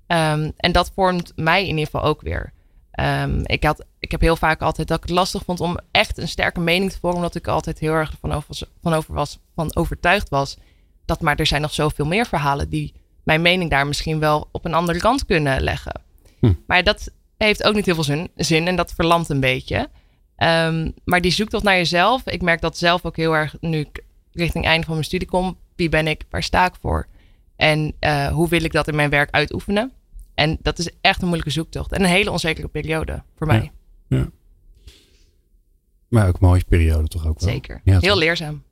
Um, 0.08 0.52
en 0.58 0.72
dat 0.72 0.92
vormt 0.96 1.32
mij 1.36 1.62
in 1.62 1.70
ieder 1.70 1.86
geval 1.86 2.04
ook 2.04 2.22
weer. 2.22 2.54
Um, 3.00 3.42
ik, 3.44 3.64
had, 3.64 3.86
ik 4.00 4.12
heb 4.12 4.22
heel 4.22 4.36
vaak 4.36 4.62
altijd 4.62 4.88
dat 4.88 4.98
ik 4.98 5.04
het 5.04 5.12
lastig 5.12 5.44
vond 5.44 5.60
om 5.60 5.78
echt 5.92 6.18
een 6.18 6.28
sterke 6.28 6.60
mening 6.60 6.92
te 6.92 7.00
vormen. 7.00 7.18
Omdat 7.18 7.36
ik 7.36 7.48
altijd 7.48 7.80
heel 7.80 7.94
erg 7.94 8.14
van, 8.22 8.32
over, 8.32 8.68
van, 8.82 8.94
over 8.94 9.14
was, 9.14 9.40
van 9.56 9.76
overtuigd 9.76 10.30
was. 10.30 10.58
Dat 11.06 11.22
maar 11.22 11.36
er 11.36 11.46
zijn 11.46 11.62
nog 11.62 11.74
zoveel 11.74 12.06
meer 12.06 12.26
verhalen 12.26 12.70
die 12.70 12.94
mijn 13.24 13.42
mening 13.42 13.70
daar 13.70 13.88
misschien 13.88 14.20
wel 14.20 14.50
op 14.52 14.66
een 14.66 14.74
andere 14.74 15.00
kant 15.00 15.26
kunnen 15.26 15.62
leggen. 15.62 16.02
Hm. 16.40 16.54
Maar 16.68 16.84
dat 16.84 17.12
heeft 17.38 17.64
ook 17.64 17.76
niet 17.76 17.86
heel 17.86 17.96
veel 17.96 18.04
zin, 18.04 18.30
zin 18.36 18.68
en 18.68 18.76
dat 18.76 18.94
verlamt 18.94 19.30
een 19.30 19.40
beetje. 19.40 19.90
Um, 20.38 20.94
maar 21.06 21.22
die 21.22 21.32
zoektocht 21.32 21.64
naar 21.64 21.76
jezelf, 21.76 22.26
ik 22.26 22.42
merk 22.42 22.62
dat 22.62 22.78
zelf 22.78 23.06
ook 23.06 23.16
heel 23.16 23.36
erg 23.36 23.56
nu 23.60 23.80
ik 23.80 24.04
richting 24.32 24.66
einde 24.66 24.86
van 24.86 24.94
mijn 24.94 25.06
studie 25.06 25.28
kom. 25.28 25.58
Wie 25.76 25.90
ben 25.90 26.08
ik? 26.08 26.26
Waar 26.30 26.44
sta 26.44 26.66
ik 26.66 26.74
voor? 26.82 27.08
En 27.56 27.94
uh, 28.00 28.28
hoe 28.28 28.50
wil 28.50 28.64
ik 28.64 28.72
dat 28.72 28.88
in 28.88 28.96
mijn 28.96 29.10
werk 29.10 29.32
uitoefenen? 29.32 29.92
En 30.34 30.58
dat 30.62 30.80
is 30.80 30.90
echt 31.02 31.22
een 31.22 31.28
moeilijke 31.28 31.54
zoektocht 31.54 31.92
en 31.92 32.02
een 32.02 32.10
hele 32.10 32.32
onzekere 32.32 32.68
periode 32.68 33.24
voor 33.36 33.48
mij. 33.48 33.72
Ja, 34.08 34.18
ja. 34.18 34.30
Maar 36.08 36.28
ook 36.28 36.34
een 36.34 36.48
mooie 36.48 36.64
periode 36.68 37.08
toch 37.08 37.28
ook 37.28 37.40
wel? 37.40 37.50
Zeker. 37.50 37.82
Ja, 37.84 38.00
heel 38.00 38.18
leerzaam. 38.18 38.64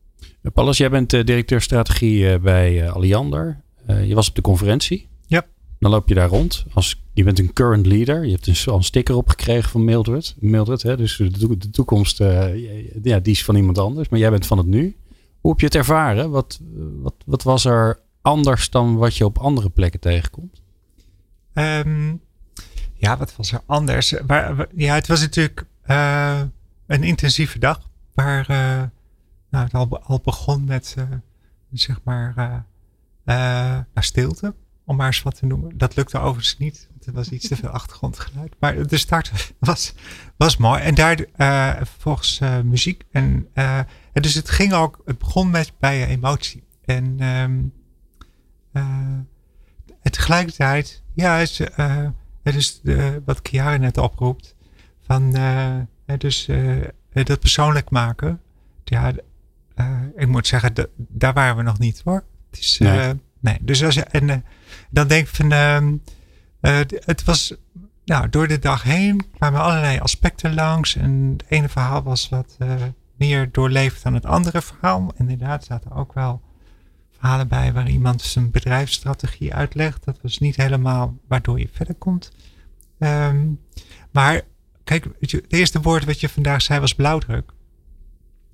Paulus, 0.53 0.77
jij 0.77 0.89
bent 0.89 1.13
uh, 1.13 1.23
directeur 1.23 1.61
strategie 1.61 2.33
uh, 2.33 2.39
bij 2.39 2.91
Alliander. 2.91 3.61
Uh, 3.87 4.07
je 4.07 4.15
was 4.15 4.29
op 4.29 4.35
de 4.35 4.41
conferentie. 4.41 5.07
Ja. 5.25 5.45
Dan 5.79 5.91
loop 5.91 6.07
je 6.07 6.15
daar 6.15 6.29
rond. 6.29 6.65
Als, 6.73 7.03
je 7.13 7.23
bent 7.23 7.39
een 7.39 7.53
current 7.53 7.85
leader. 7.85 8.25
Je 8.25 8.31
hebt 8.31 8.47
een, 8.47 8.71
al 8.71 8.77
een 8.77 8.83
sticker 8.83 9.15
opgekregen 9.15 9.69
van 9.69 9.85
Mildred. 9.85 10.35
Mildred 10.39 10.81
hè? 10.81 10.97
Dus 10.97 11.17
de, 11.17 11.57
de 11.57 11.69
toekomst, 11.69 12.21
uh, 12.21 13.03
ja, 13.03 13.19
die 13.19 13.33
is 13.33 13.43
van 13.43 13.55
iemand 13.55 13.77
anders. 13.77 14.09
Maar 14.09 14.19
jij 14.19 14.29
bent 14.29 14.45
van 14.45 14.57
het 14.57 14.67
nu. 14.67 14.95
Hoe 15.39 15.51
heb 15.51 15.59
je 15.59 15.65
het 15.65 15.75
ervaren? 15.75 16.29
Wat, 16.29 16.59
wat, 17.01 17.13
wat 17.25 17.43
was 17.43 17.65
er 17.65 17.99
anders 18.21 18.69
dan 18.69 18.95
wat 18.95 19.15
je 19.15 19.25
op 19.25 19.37
andere 19.37 19.69
plekken 19.69 19.99
tegenkomt? 19.99 20.61
Um, 21.53 22.21
ja, 22.93 23.17
wat 23.17 23.35
was 23.35 23.51
er 23.51 23.61
anders? 23.65 24.15
Maar, 24.27 24.67
ja, 24.75 24.95
het 24.95 25.07
was 25.07 25.19
natuurlijk 25.19 25.65
uh, 25.87 26.41
een 26.87 27.03
intensieve 27.03 27.59
dag. 27.59 27.89
Waar 28.13 28.45
nou, 29.49 29.63
het 29.63 29.73
al, 29.73 29.99
al 29.99 30.21
begon 30.23 30.65
met, 30.65 30.95
zeg 31.71 31.99
maar 32.03 32.65
naar 33.35 34.03
stilte. 34.03 34.55
om 34.85 34.95
maar 34.95 35.07
eens 35.07 35.21
wat 35.21 35.35
te 35.35 35.45
noemen. 35.45 35.77
Dat 35.77 35.95
lukte 35.95 36.17
overigens 36.17 36.57
niet. 36.57 36.87
Want 36.89 37.05
er 37.05 37.13
was 37.13 37.29
iets 37.29 37.47
te 37.47 37.55
veel 37.55 37.69
achtergrondgeluid. 37.79 38.55
Maar 38.59 38.87
de 38.87 38.97
start 38.97 39.53
was, 39.59 39.93
was 40.37 40.57
mooi. 40.57 40.81
En 40.81 40.95
daar 40.95 41.25
uh, 41.37 41.81
volgens 41.97 42.39
uh, 42.39 42.61
muziek. 42.61 43.03
En, 43.11 43.49
dus 44.13 44.33
het 44.33 44.49
ging 44.49 44.73
ook, 44.73 45.01
het 45.05 45.17
begon 45.17 45.49
met 45.49 45.71
bij 45.79 46.07
emotie. 46.07 46.63
En, 46.85 47.23
um, 47.23 47.73
en 48.71 50.11
tegelijkertijd, 50.11 51.03
ja, 51.13 51.37
is, 51.37 51.57
het 52.43 52.55
is 52.55 52.81
wat 53.25 53.39
Chiara 53.43 53.77
net 53.77 53.97
oproept. 53.97 54.55
Van 55.01 55.31
dus 56.17 56.49
dat 57.13 57.39
persoonlijk 57.39 57.89
maken. 57.89 58.41
Ja, 58.83 59.13
ik 60.15 60.27
moet 60.27 60.47
zeggen, 60.47 60.73
daar 60.97 61.33
waren 61.33 61.55
we 61.55 61.61
nog 61.61 61.79
niet 61.79 62.01
hoor. 62.05 62.23
Het 62.49 62.59
is, 62.59 62.77
nee. 62.77 63.13
nee. 63.39 63.57
Dus 63.61 63.83
als 63.83 63.95
je, 63.95 64.03
en 64.03 64.45
dan 64.89 65.07
denk 65.07 65.27
ik 65.27 65.35
van, 65.35 65.51
uh, 65.51 66.79
het 66.89 67.23
was, 67.23 67.53
nou, 68.05 68.29
door 68.29 68.47
de 68.47 68.59
dag 68.59 68.83
heen 68.83 69.25
kwamen 69.35 69.61
allerlei 69.61 69.99
aspecten 69.99 70.53
langs. 70.53 70.95
En 70.95 71.33
het 71.37 71.45
ene 71.47 71.69
verhaal 71.69 72.03
was 72.03 72.29
wat 72.29 72.57
meer 73.17 73.51
doorleefd 73.51 74.03
dan 74.03 74.13
het 74.13 74.25
andere 74.25 74.61
verhaal. 74.61 75.13
Inderdaad, 75.17 75.63
zaten 75.63 75.91
ook 75.91 76.13
wel 76.13 76.41
verhalen 77.19 77.47
bij 77.47 77.73
waar 77.73 77.89
iemand 77.89 78.21
zijn 78.21 78.51
bedrijfsstrategie 78.51 79.53
uitlegt. 79.53 80.05
Dat 80.05 80.19
was 80.21 80.37
niet 80.37 80.55
helemaal 80.55 81.17
waardoor 81.27 81.59
je 81.59 81.69
verder 81.71 81.95
komt. 81.95 82.31
Um, 82.99 83.59
maar 84.11 84.41
kijk, 84.83 85.07
het 85.19 85.43
eerste 85.47 85.81
woord 85.81 86.05
wat 86.05 86.19
je 86.19 86.29
vandaag 86.29 86.61
zei 86.61 86.79
was 86.79 86.95
blauwdruk. 86.95 87.51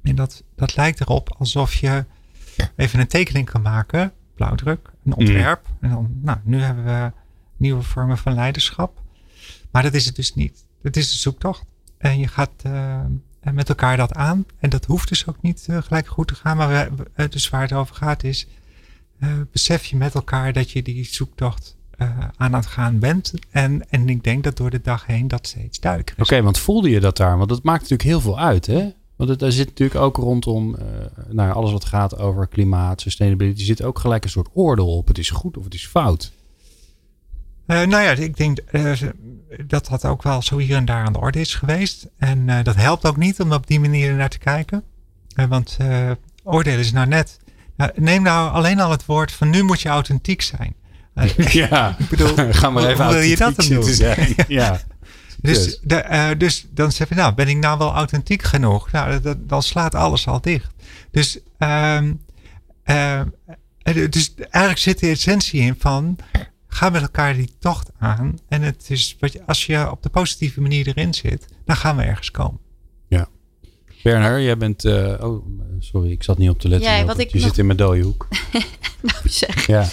En 0.03 0.15
dat, 0.15 0.43
dat 0.55 0.75
lijkt 0.75 1.01
erop 1.01 1.35
alsof 1.37 1.73
je 1.73 2.05
even 2.75 2.99
een 2.99 3.07
tekening 3.07 3.49
kan 3.49 3.61
maken 3.61 4.13
blauwdruk, 4.35 4.85
een 4.85 4.93
mm. 5.03 5.13
ontwerp. 5.13 5.67
En 5.79 5.89
dan, 5.89 6.09
nou, 6.21 6.37
nu 6.43 6.61
hebben 6.61 6.85
we 6.85 7.11
nieuwe 7.57 7.81
vormen 7.81 8.17
van 8.17 8.33
leiderschap. 8.33 9.01
Maar 9.71 9.83
dat 9.83 9.93
is 9.93 10.05
het 10.05 10.15
dus 10.15 10.35
niet. 10.35 10.65
Het 10.81 10.97
is 10.97 11.11
een 11.11 11.17
zoektocht. 11.17 11.65
En 11.97 12.19
je 12.19 12.27
gaat 12.27 12.51
uh, 12.65 12.99
met 13.51 13.69
elkaar 13.69 13.97
dat 13.97 14.13
aan. 14.13 14.45
En 14.59 14.69
dat 14.69 14.85
hoeft 14.85 15.09
dus 15.09 15.27
ook 15.27 15.41
niet 15.41 15.65
uh, 15.69 15.81
gelijk 15.81 16.07
goed 16.07 16.27
te 16.27 16.35
gaan. 16.35 16.57
Maar 16.57 16.89
we, 16.95 17.27
dus 17.27 17.49
waar 17.49 17.61
het 17.61 17.73
over 17.73 17.95
gaat 17.95 18.23
is, 18.23 18.47
uh, 19.19 19.29
besef 19.51 19.85
je 19.85 19.95
met 19.95 20.15
elkaar 20.15 20.53
dat 20.53 20.71
je 20.71 20.81
die 20.81 21.05
zoektocht 21.05 21.75
aan 21.97 22.31
aan 22.37 22.53
het 22.53 22.65
gaan 22.65 22.99
bent. 22.99 23.33
En, 23.49 23.89
en 23.89 24.09
ik 24.09 24.23
denk 24.23 24.43
dat 24.43 24.57
door 24.57 24.69
de 24.69 24.81
dag 24.81 25.05
heen 25.05 25.27
dat 25.27 25.47
steeds 25.47 25.79
duidelijker 25.79 26.19
is. 26.19 26.31
Oké, 26.31 26.41
want 26.41 26.59
voelde 26.59 26.89
je 26.89 26.99
dat 26.99 27.17
daar? 27.17 27.37
Want 27.37 27.49
dat 27.49 27.63
maakt 27.63 27.81
natuurlijk 27.81 28.09
heel 28.09 28.21
veel 28.21 28.39
uit, 28.39 28.65
hè? 28.65 28.89
Want 29.15 29.41
er 29.41 29.51
zit 29.51 29.67
natuurlijk 29.67 29.99
ook 29.99 30.17
rondom 30.17 30.75
uh, 30.75 30.85
nou, 31.29 31.53
alles 31.53 31.71
wat 31.71 31.85
gaat 31.85 32.17
over 32.17 32.47
klimaat, 32.47 33.01
sustainability, 33.01 33.63
zit 33.63 33.83
ook 33.83 33.99
gelijk 33.99 34.23
een 34.23 34.29
soort 34.29 34.49
oordeel 34.53 34.97
op. 34.97 35.07
Het 35.07 35.17
is 35.17 35.29
goed 35.29 35.57
of 35.57 35.63
het 35.63 35.73
is 35.73 35.87
fout. 35.87 36.31
Uh, 37.67 37.81
nou 37.81 38.03
ja, 38.03 38.11
ik 38.11 38.37
denk 38.37 38.59
uh, 38.71 38.91
dat 39.67 39.87
dat 39.87 40.05
ook 40.05 40.23
wel 40.23 40.41
zo 40.41 40.57
hier 40.57 40.75
en 40.75 40.85
daar 40.85 41.05
aan 41.05 41.13
de 41.13 41.19
orde 41.19 41.39
is 41.39 41.55
geweest. 41.55 42.07
En 42.17 42.63
dat 42.63 42.75
helpt 42.75 43.05
ook 43.05 43.17
niet 43.17 43.39
om 43.39 43.51
op 43.51 43.67
die 43.67 43.79
manier 43.79 44.13
naar 44.13 44.29
te 44.29 44.37
kijken. 44.37 44.83
want 45.49 45.77
oordeel 46.43 46.79
is 46.79 46.91
nou 46.91 47.07
net. 47.07 47.39
Nou, 47.75 47.91
neem 47.95 48.21
nou 48.21 48.51
alleen 48.51 48.79
al 48.79 48.91
het 48.91 49.05
woord 49.05 49.31
van 49.31 49.49
nu 49.49 49.63
moet 49.63 49.81
je 49.81 49.89
authentiek 49.89 50.41
zijn. 50.41 50.75
ja, 51.51 51.95
ik 51.99 52.09
bedoel, 52.09 52.33
ga 52.51 52.69
maar 52.69 52.85
even 52.85 53.05
hoe 53.05 53.13
wil 53.13 53.23
je 53.23 53.37
dat 53.37 53.55
dan 53.55 53.67
doen? 53.67 53.83
Zijn. 53.83 54.35
ja. 54.47 54.81
Dus, 55.43 55.79
de, 55.81 56.05
uh, 56.11 56.29
dus 56.37 56.65
dan 56.69 56.91
zeg 56.91 57.09
je, 57.09 57.15
nou, 57.15 57.33
ben 57.33 57.47
ik 57.47 57.57
nou 57.57 57.77
wel 57.77 57.93
authentiek 57.93 58.43
genoeg? 58.43 58.91
Nou, 58.91 59.21
dat, 59.21 59.49
dan 59.49 59.63
slaat 59.63 59.95
alles 59.95 60.27
al 60.27 60.41
dicht. 60.41 60.71
Dus, 61.11 61.39
um, 61.57 62.21
uh, 62.85 63.21
dus 64.09 64.33
eigenlijk 64.35 64.77
zit 64.77 64.99
de 64.99 65.09
essentie 65.09 65.61
in 65.61 65.75
van, 65.79 66.17
ga 66.67 66.89
met 66.89 67.01
elkaar 67.01 67.33
die 67.33 67.53
tocht 67.59 67.91
aan. 67.99 68.37
En 68.47 68.61
het 68.61 68.85
is, 68.87 69.17
wat 69.19 69.33
je, 69.33 69.45
als 69.45 69.65
je 69.65 69.91
op 69.91 70.03
de 70.03 70.09
positieve 70.09 70.61
manier 70.61 70.87
erin 70.87 71.13
zit, 71.13 71.45
dan 71.65 71.75
gaan 71.75 71.97
we 71.97 72.03
ergens 72.03 72.31
komen. 72.31 72.59
Ja. 73.07 73.27
Werner, 74.03 74.41
jij 74.41 74.57
bent, 74.57 74.85
uh, 74.85 75.15
oh, 75.19 75.45
sorry, 75.79 76.11
ik 76.11 76.23
zat 76.23 76.37
niet 76.37 76.49
op 76.49 76.59
te 76.59 76.67
letten. 76.67 76.91
Ja, 76.91 77.05
wat 77.05 77.19
ik 77.19 77.31
je 77.31 77.39
zit 77.39 77.57
in 77.57 77.65
mijn 77.65 77.77
dode 77.77 78.01
hoek. 78.01 78.27
nou 79.01 79.29
zeg. 79.29 79.67
Ja. 79.67 79.87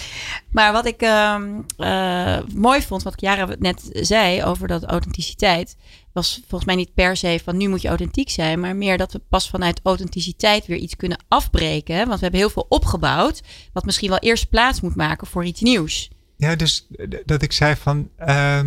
Maar 0.51 0.71
wat 0.71 0.85
ik 0.85 1.01
uh, 1.01 1.35
uh, 1.77 2.37
mooi 2.55 2.81
vond, 2.81 3.03
wat 3.03 3.13
Chiara 3.15 3.55
net 3.59 3.89
zei 3.93 4.43
over 4.43 4.67
dat 4.67 4.83
authenticiteit, 4.83 5.75
was 6.13 6.39
volgens 6.39 6.65
mij 6.65 6.75
niet 6.75 6.93
per 6.93 7.17
se 7.17 7.39
van 7.43 7.57
nu 7.57 7.67
moet 7.67 7.81
je 7.81 7.87
authentiek 7.87 8.29
zijn, 8.29 8.59
maar 8.59 8.75
meer 8.75 8.97
dat 8.97 9.11
we 9.11 9.21
pas 9.29 9.49
vanuit 9.49 9.79
authenticiteit 9.83 10.65
weer 10.65 10.77
iets 10.77 10.95
kunnen 10.95 11.23
afbreken. 11.27 11.97
Want 11.97 12.13
we 12.13 12.21
hebben 12.21 12.39
heel 12.39 12.49
veel 12.49 12.65
opgebouwd, 12.69 13.41
wat 13.73 13.85
misschien 13.85 14.09
wel 14.09 14.19
eerst 14.19 14.49
plaats 14.49 14.81
moet 14.81 14.95
maken 14.95 15.27
voor 15.27 15.45
iets 15.45 15.61
nieuws. 15.61 16.09
Ja, 16.37 16.55
dus 16.55 16.87
dat 17.25 17.41
ik 17.41 17.51
zei 17.51 17.75
van, 17.75 18.09
uh, 18.19 18.59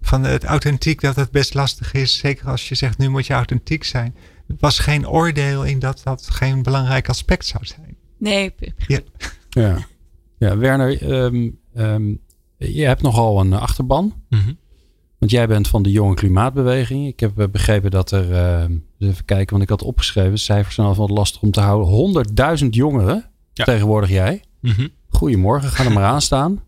van 0.00 0.24
het 0.24 0.44
authentiek 0.44 1.00
dat 1.00 1.16
het 1.16 1.30
best 1.30 1.54
lastig 1.54 1.92
is, 1.92 2.18
zeker 2.18 2.46
als 2.46 2.68
je 2.68 2.74
zegt 2.74 2.98
nu 2.98 3.08
moet 3.08 3.26
je 3.26 3.32
authentiek 3.32 3.84
zijn. 3.84 4.14
Het 4.46 4.60
was 4.60 4.78
geen 4.78 5.08
oordeel 5.08 5.64
in 5.64 5.78
dat 5.78 6.00
dat 6.04 6.30
geen 6.30 6.62
belangrijk 6.62 7.08
aspect 7.08 7.46
zou 7.46 7.64
zijn. 7.64 7.96
Nee. 8.18 8.54
Ja. 8.86 9.00
ja. 9.48 9.86
Ja, 10.38 10.56
Werner, 10.56 11.12
um, 11.12 11.58
um, 11.76 12.20
je 12.56 12.84
hebt 12.84 13.02
nogal 13.02 13.40
een 13.40 13.52
achterban. 13.52 14.22
Mm 14.28 14.58
Want 15.18 15.30
jij 15.30 15.46
bent 15.46 15.68
van 15.68 15.82
de 15.82 15.90
jonge 15.90 16.14
klimaatbeweging. 16.14 17.06
Ik 17.06 17.20
heb 17.20 17.38
eh, 17.38 17.48
begrepen 17.48 17.90
dat 17.90 18.10
er, 18.10 18.30
uh, 18.30 19.08
even 19.08 19.24
kijken, 19.24 19.50
want 19.50 19.62
ik 19.62 19.68
had 19.68 19.82
opgeschreven, 19.82 20.38
cijfers 20.38 20.74
zijn 20.74 20.86
altijd 20.86 21.08
wat 21.08 21.18
lastig 21.18 21.42
om 21.42 21.50
te 21.50 21.60
houden. 21.60 22.26
100.000 22.58 22.66
jongeren 22.68 23.30
ja. 23.52 23.64
tegenwoordig 23.64 24.10
jij. 24.10 24.42
Mm 24.60 24.88
Goedemorgen, 25.08 25.68
ga 25.68 25.84
er 25.84 25.92
maar 25.92 26.04
aan 26.04 26.20
staan. 26.20 26.62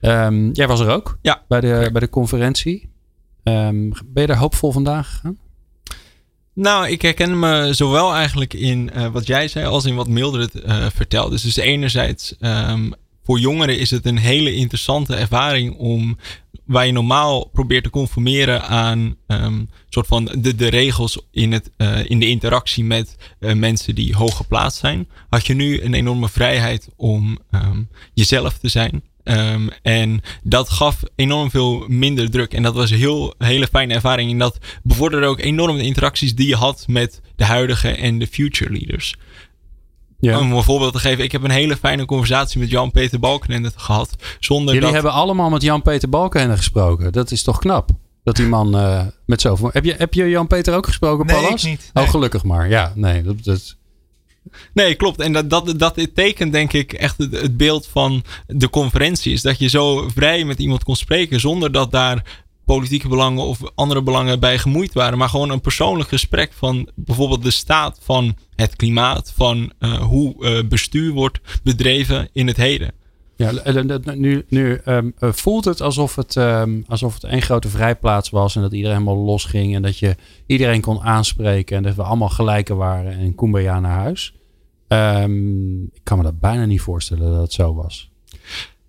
Um, 0.00 0.50
jij 0.52 0.66
was 0.66 0.80
er 0.80 0.88
ook 0.88 1.18
ja, 1.22 1.42
bij, 1.48 1.60
de, 1.60 1.88
bij 1.92 2.00
de 2.00 2.08
conferentie. 2.08 2.90
ben 3.42 3.92
je 4.14 4.26
er 4.26 4.36
hoopvol 4.36 4.72
vandaag 4.72 5.10
gegaan? 5.10 5.38
Nou, 6.54 6.88
ik 6.88 7.02
herken 7.02 7.38
me 7.38 7.68
zowel 7.72 8.14
eigenlijk 8.14 8.54
in 8.54 8.90
uh, 8.96 9.06
wat 9.06 9.26
jij 9.26 9.48
zei 9.48 9.66
als 9.66 9.84
in 9.84 9.94
wat 9.94 10.08
Mildred 10.08 10.54
uh, 10.54 10.86
vertelde. 10.94 11.30
Dus, 11.30 11.42
dus 11.42 11.56
enerzijds 11.56 12.36
um, 12.40 12.94
voor 13.24 13.38
jongeren 13.38 13.78
is 13.78 13.90
het 13.90 14.06
een 14.06 14.18
hele 14.18 14.54
interessante 14.54 15.14
ervaring 15.14 15.76
om 15.76 16.18
waar 16.64 16.86
je 16.86 16.92
normaal 16.92 17.48
probeert 17.48 17.84
te 17.84 17.90
conformeren 17.90 18.62
aan 18.62 19.16
um, 19.26 19.68
soort 19.88 20.06
van 20.06 20.24
de, 20.24 20.54
de 20.54 20.68
regels 20.68 21.18
in, 21.30 21.52
het, 21.52 21.70
uh, 21.76 22.10
in 22.10 22.20
de 22.20 22.28
interactie 22.28 22.84
met 22.84 23.16
uh, 23.40 23.52
mensen 23.52 23.94
die 23.94 24.16
hoog 24.16 24.36
geplaatst 24.36 24.78
zijn, 24.78 25.08
had 25.28 25.46
je 25.46 25.54
nu 25.54 25.82
een 25.82 25.94
enorme 25.94 26.28
vrijheid 26.28 26.88
om 26.96 27.38
um, 27.50 27.88
jezelf 28.14 28.58
te 28.58 28.68
zijn. 28.68 29.02
Um, 29.24 29.70
en 29.82 30.20
dat 30.42 30.70
gaf 30.70 31.02
enorm 31.16 31.50
veel 31.50 31.84
minder 31.88 32.30
druk. 32.30 32.52
En 32.52 32.62
dat 32.62 32.74
was 32.74 32.90
een 32.90 32.98
heel, 32.98 33.34
hele 33.38 33.66
fijne 33.66 33.94
ervaring. 33.94 34.30
En 34.30 34.38
dat 34.38 34.58
bevorderde 34.82 35.26
ook 35.26 35.40
enorm 35.40 35.76
de 35.76 35.82
interacties 35.82 36.34
die 36.34 36.48
je 36.48 36.56
had 36.56 36.84
met 36.88 37.20
de 37.36 37.44
huidige 37.44 37.88
en 37.88 38.18
de 38.18 38.26
future 38.26 38.72
leaders. 38.72 39.14
Ja. 40.24 40.38
Om 40.38 40.52
een 40.52 40.62
voorbeeld 40.62 40.92
te 40.92 40.98
geven, 40.98 41.24
ik 41.24 41.32
heb 41.32 41.42
een 41.42 41.50
hele 41.50 41.76
fijne 41.76 42.04
conversatie 42.04 42.60
met 42.60 42.70
Jan-Peter 42.70 43.20
Balkenende 43.20 43.72
gehad. 43.76 44.16
Zonder 44.40 44.74
Jullie 44.74 44.92
hebben 44.92 45.12
allemaal 45.12 45.50
met 45.50 45.62
Jan-Peter 45.62 46.08
Balkenende 46.08 46.56
gesproken. 46.56 47.12
Dat 47.12 47.30
is 47.30 47.42
toch 47.42 47.58
knap? 47.58 47.90
Dat 48.22 48.36
die 48.36 48.46
man 48.46 48.76
uh, 48.76 49.02
met 49.26 49.40
zoveel... 49.40 49.70
Heb 49.72 49.84
je, 49.84 49.94
heb 49.98 50.14
je 50.14 50.28
Jan-Peter 50.28 50.74
ook 50.74 50.86
gesproken, 50.86 51.26
nee, 51.26 51.42
Pallas? 51.42 51.62
niet. 51.62 51.90
Nee. 51.92 52.04
Oh, 52.04 52.10
gelukkig 52.10 52.44
maar. 52.44 52.68
Ja, 52.68 52.92
nee, 52.94 53.22
dat... 53.22 53.44
dat... 53.44 53.76
Nee, 54.74 54.94
klopt. 54.94 55.20
En 55.20 55.32
dat, 55.32 55.50
dat, 55.50 55.78
dat 55.78 56.06
tekent 56.14 56.52
denk 56.52 56.72
ik 56.72 56.92
echt 56.92 57.18
het, 57.18 57.32
het, 57.32 57.56
beeld 57.56 57.86
van 57.86 58.24
de 58.46 58.70
conferentie. 58.70 59.32
Is 59.32 59.42
dat 59.42 59.58
je 59.58 59.68
zo 59.68 60.08
vrij 60.14 60.44
met 60.44 60.58
iemand 60.58 60.84
kon 60.84 60.96
spreken 60.96 61.40
zonder 61.40 61.72
dat 61.72 61.90
daar 61.90 62.43
politieke 62.64 63.08
belangen 63.08 63.44
of 63.44 63.60
andere 63.74 64.02
belangen 64.02 64.40
bij 64.40 64.58
gemoeid 64.58 64.92
waren. 64.92 65.18
Maar 65.18 65.28
gewoon 65.28 65.50
een 65.50 65.60
persoonlijk 65.60 66.08
gesprek 66.08 66.52
van 66.52 66.88
bijvoorbeeld 66.94 67.42
de 67.42 67.50
staat 67.50 67.98
van 68.02 68.36
het 68.54 68.76
klimaat. 68.76 69.32
Van 69.34 69.72
uh, 69.78 69.94
hoe 69.94 70.34
uh, 70.38 70.68
bestuur 70.68 71.12
wordt 71.12 71.40
bedreven 71.62 72.28
in 72.32 72.46
het 72.46 72.56
heden. 72.56 72.92
Ja, 73.36 73.52
nu, 74.14 74.44
nu 74.48 74.80
um, 74.86 75.14
voelt 75.18 75.64
het 75.64 75.80
alsof 75.80 76.16
het, 76.16 76.36
um, 76.36 76.84
alsof 76.88 77.14
het 77.14 77.24
één 77.24 77.42
grote 77.42 77.68
vrijplaats 77.68 78.30
was 78.30 78.56
en 78.56 78.62
dat 78.62 78.72
iedereen 78.72 78.96
helemaal 78.98 79.24
los 79.24 79.44
ging 79.44 79.74
en 79.74 79.82
dat 79.82 79.98
je 79.98 80.16
iedereen 80.46 80.80
kon 80.80 81.00
aanspreken 81.00 81.76
en 81.76 81.82
dat 81.82 81.94
we 81.94 82.02
allemaal 82.02 82.28
gelijken 82.28 82.76
waren 82.76 83.12
en 83.12 83.34
Kumbaya 83.34 83.80
naar 83.80 83.98
huis. 83.98 84.34
Um, 84.88 85.82
ik 85.82 86.00
kan 86.02 86.18
me 86.18 86.24
dat 86.24 86.40
bijna 86.40 86.64
niet 86.64 86.80
voorstellen 86.80 87.30
dat 87.30 87.40
het 87.40 87.52
zo 87.52 87.74
was. 87.74 88.10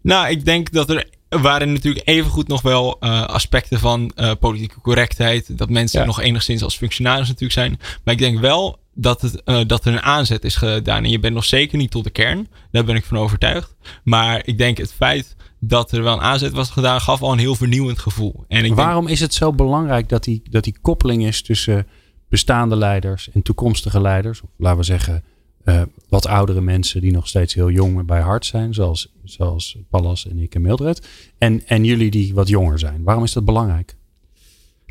Nou, 0.02 0.30
ik 0.30 0.46
denk 0.46 0.72
dat 0.72 0.90
er 0.90 1.10
waren 1.30 1.74
natuurlijk 1.74 2.08
evengoed 2.08 2.48
nog 2.48 2.62
wel 2.62 2.98
uh, 3.00 3.24
aspecten 3.26 3.80
van 3.80 4.12
uh, 4.16 4.32
politieke 4.40 4.82
correctheid. 4.82 5.58
Dat 5.58 5.70
mensen 5.70 6.00
ja. 6.00 6.06
nog 6.06 6.22
enigszins 6.22 6.64
als 6.64 6.78
functionaris 6.78 7.28
natuurlijk 7.28 7.54
zijn. 7.54 7.80
Maar 8.04 8.14
ik 8.14 8.20
denk 8.20 8.40
wel 8.40 8.80
dat, 8.94 9.22
het, 9.22 9.42
uh, 9.46 9.60
dat 9.68 9.86
er 9.86 9.94
een 9.94 10.02
aanzet 10.02 10.44
is 10.44 10.56
gedaan. 10.56 11.04
En 11.04 11.10
je 11.10 11.20
bent 11.20 11.34
nog 11.34 11.46
zeker 11.46 11.78
niet 11.78 11.92
tot 11.92 12.04
de 12.04 12.10
kern. 12.10 12.48
Daar 12.72 12.84
ben 12.84 12.96
ik 12.96 13.06
van 13.06 13.18
overtuigd. 13.18 13.76
Maar 14.04 14.42
ik 14.46 14.58
denk 14.58 14.78
het 14.78 14.94
feit 14.94 15.36
dat 15.60 15.92
er 15.92 16.04
wel 16.04 16.14
een 16.14 16.22
aanzet 16.22 16.52
was 16.52 16.70
gedaan, 16.70 17.02
gaf 17.02 17.22
al 17.22 17.32
een 17.32 17.40
heel 17.40 17.56
vernieuwend 17.56 18.00
gevoel. 18.00 18.46
En 18.48 18.66
ik 18.66 18.74
Waarom 18.74 19.06
denk, 19.06 19.16
is 19.16 19.20
het 19.20 19.34
zo 19.34 19.54
belangrijk 19.54 20.10
dat 20.10 20.24
die, 20.24 20.42
dat 20.50 20.64
die 20.64 20.78
koppeling 20.82 21.26
is 21.26 21.42
tussen 21.42 21.88
bestaande 22.30 22.76
leiders 22.76 23.30
en 23.32 23.42
toekomstige 23.42 24.02
leiders? 24.02 24.42
Of 24.42 24.50
laten 24.58 24.78
we 24.78 24.84
zeggen, 24.84 25.24
eh, 25.66 25.82
wat 26.10 26.28
oudere 26.28 26.62
mensen 26.62 27.02
die 27.02 27.12
nog 27.12 27.28
steeds 27.28 27.54
heel 27.54 27.70
jong 27.70 28.06
bij 28.06 28.22
hart 28.22 28.46
zijn, 28.46 28.74
zoals, 28.74 29.08
zoals 29.24 29.78
Pallas 29.90 30.28
en 30.28 30.40
ik 30.40 30.56
en 30.56 30.62
Mildred. 30.62 31.08
En, 31.38 31.68
en 31.68 31.84
jullie 31.84 32.12
die 32.12 32.34
wat 32.34 32.48
jonger 32.48 32.80
zijn. 32.80 33.04
Waarom 33.04 33.24
is 33.24 33.34
dat 33.34 33.46
belangrijk? 33.46 33.96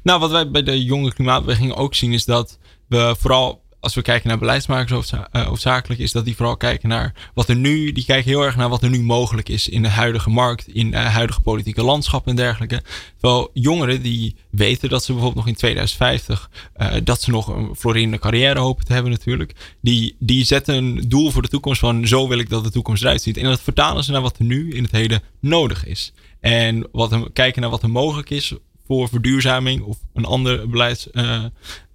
Nou, 0.02 0.20
wat 0.20 0.30
wij 0.30 0.50
bij 0.50 0.62
de 0.62 0.84
jonge 0.84 1.12
klimaatbeweging 1.12 1.72
ook 1.72 1.94
zien 1.94 2.12
is 2.12 2.24
dat 2.24 2.58
we 2.86 3.14
vooral 3.18 3.62
als 3.84 3.94
we 3.94 4.02
kijken 4.02 4.28
naar 4.28 4.38
beleidsmakers 4.38 5.12
hoofdzakelijk, 5.30 6.00
is 6.00 6.12
dat 6.12 6.24
die 6.24 6.36
vooral 6.36 6.56
kijken 6.56 6.88
naar 6.88 7.14
wat 7.34 7.48
er 7.48 7.56
nu, 7.56 7.92
die 7.92 8.04
kijken 8.04 8.30
heel 8.30 8.42
erg 8.42 8.56
naar 8.56 8.68
wat 8.68 8.82
er 8.82 8.90
nu 8.90 9.02
mogelijk 9.02 9.48
is 9.48 9.68
in 9.68 9.82
de 9.82 9.88
huidige 9.88 10.30
markt, 10.30 10.68
in 10.68 10.90
de 10.90 10.96
huidige 10.96 11.40
politieke 11.40 11.82
landschap 11.82 12.26
en 12.26 12.36
dergelijke. 12.36 12.82
Terwijl 13.20 13.50
jongeren 13.52 14.02
die 14.02 14.36
weten 14.50 14.88
dat 14.88 15.04
ze 15.04 15.12
bijvoorbeeld 15.12 15.44
nog 15.44 15.54
in 15.54 15.58
2050, 15.58 16.50
uh, 16.76 16.92
dat 17.04 17.22
ze 17.22 17.30
nog 17.30 17.46
een 17.46 17.74
florerende 17.76 18.18
carrière 18.18 18.58
hopen 18.58 18.84
te 18.84 18.92
hebben 18.92 19.10
natuurlijk, 19.12 19.76
die, 19.80 20.16
die 20.18 20.44
zetten 20.44 20.74
een 20.74 21.04
doel 21.08 21.30
voor 21.30 21.42
de 21.42 21.48
toekomst 21.48 21.80
van 21.80 22.06
zo 22.06 22.28
wil 22.28 22.38
ik 22.38 22.48
dat 22.48 22.64
de 22.64 22.70
toekomst 22.70 23.02
eruit 23.02 23.22
ziet. 23.22 23.36
En 23.36 23.44
dat 23.44 23.60
vertalen 23.60 24.04
ze 24.04 24.12
naar 24.12 24.22
wat 24.22 24.38
er 24.38 24.44
nu 24.44 24.72
in 24.72 24.82
het 24.82 24.92
heden 24.92 25.22
nodig 25.40 25.86
is. 25.86 26.12
En 26.40 26.88
wat 26.92 27.12
er, 27.12 27.30
kijken 27.32 27.60
naar 27.60 27.70
wat 27.70 27.82
er 27.82 27.90
mogelijk 27.90 28.30
is 28.30 28.54
voor 28.86 29.08
verduurzaming 29.08 29.82
of 29.82 29.98
een 30.14 30.24
ander 30.24 30.68
beleids, 30.68 31.10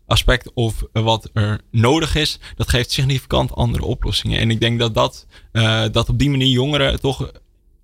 aspect 0.09 0.53
of 0.53 0.83
wat 0.91 1.29
er 1.33 1.61
nodig 1.71 2.15
is, 2.15 2.39
dat 2.55 2.69
geeft 2.69 2.91
significant 2.91 3.55
andere 3.55 3.85
oplossingen. 3.85 4.39
En 4.39 4.51
ik 4.51 4.59
denk 4.59 4.79
dat, 4.79 4.93
dat, 4.93 5.27
uh, 5.53 5.83
dat 5.91 6.09
op 6.09 6.19
die 6.19 6.29
manier 6.29 6.47
jongeren 6.47 6.99
toch 6.99 7.31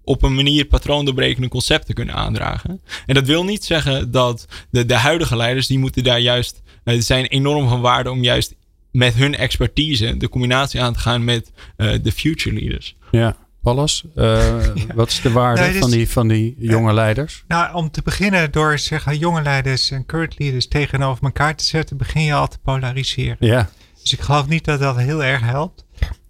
op 0.03 0.23
een 0.23 0.35
manier 0.35 0.65
patroondoorbrekende 0.65 1.47
concepten 1.47 1.95
kunnen 1.95 2.15
aandragen. 2.15 2.81
En 3.05 3.13
dat 3.13 3.25
wil 3.25 3.43
niet 3.43 3.63
zeggen 3.63 4.11
dat 4.11 4.47
de, 4.69 4.85
de 4.85 4.93
huidige 4.93 5.35
leiders, 5.35 5.67
die 5.67 5.79
moeten 5.79 6.03
daar 6.03 6.19
juist, 6.19 6.61
uh, 6.83 7.01
zijn 7.01 7.25
enorm 7.25 7.67
van 7.69 7.81
waarde 7.81 8.11
om 8.11 8.23
juist 8.23 8.55
met 8.91 9.13
hun 9.13 9.35
expertise 9.35 10.17
de 10.17 10.29
combinatie 10.29 10.81
aan 10.81 10.93
te 10.93 10.99
gaan 10.99 11.23
met 11.23 11.51
uh, 11.77 11.93
de 12.01 12.11
future 12.11 12.55
leaders. 12.55 12.95
Ja. 13.11 13.35
Pallas, 13.65 14.05
uh, 14.15 14.65
wat 14.95 15.09
is 15.09 15.21
de 15.21 15.31
waarde 15.31 15.71
dus, 15.71 15.77
van, 15.77 15.91
die, 15.91 16.09
van 16.09 16.27
die 16.27 16.55
jonge 16.57 16.93
leiders? 16.93 17.43
Nou, 17.47 17.75
om 17.75 17.91
te 17.91 18.01
beginnen 18.01 18.51
door 18.51 18.79
zeggen 18.79 19.17
jonge 19.17 19.41
leiders 19.41 19.91
en 19.91 20.05
current 20.05 20.39
leaders 20.39 20.67
tegenover 20.67 21.23
elkaar 21.23 21.55
te 21.55 21.63
zetten, 21.63 21.97
begin 21.97 22.21
je 22.23 22.33
al 22.33 22.47
te 22.47 22.57
polariseren. 22.59 23.37
Ja. 23.39 23.69
Dus 24.01 24.13
ik 24.13 24.21
geloof 24.21 24.47
niet 24.47 24.65
dat 24.65 24.79
dat 24.79 24.97
heel 24.97 25.23
erg 25.23 25.41
helpt. 25.41 25.85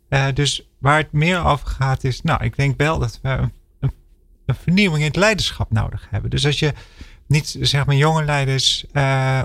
Uh, 0.10 0.26
dus 0.34 0.70
waar 0.80 0.98
het 0.98 1.12
meer 1.12 1.46
over 1.46 1.68
gaat 1.68 2.04
is, 2.04 2.22
nou, 2.22 2.44
ik 2.44 2.56
denk 2.56 2.78
wel 2.78 3.00
dat 3.00 3.20
we 3.22 3.30
een, 3.30 3.52
een, 3.80 3.92
een, 4.46 4.56
vernieuwing 4.56 5.00
in 5.00 5.08
het 5.08 5.16
leiderschap 5.16 5.72
nodig 5.72 6.08
hebben. 6.10 6.30
Dus 6.30 6.46
als 6.46 6.60
je 6.60 6.74
niet 7.28 7.58
zeg 7.60 7.86
maar 7.86 7.96
jonge 7.96 8.26
leiders 8.26 8.86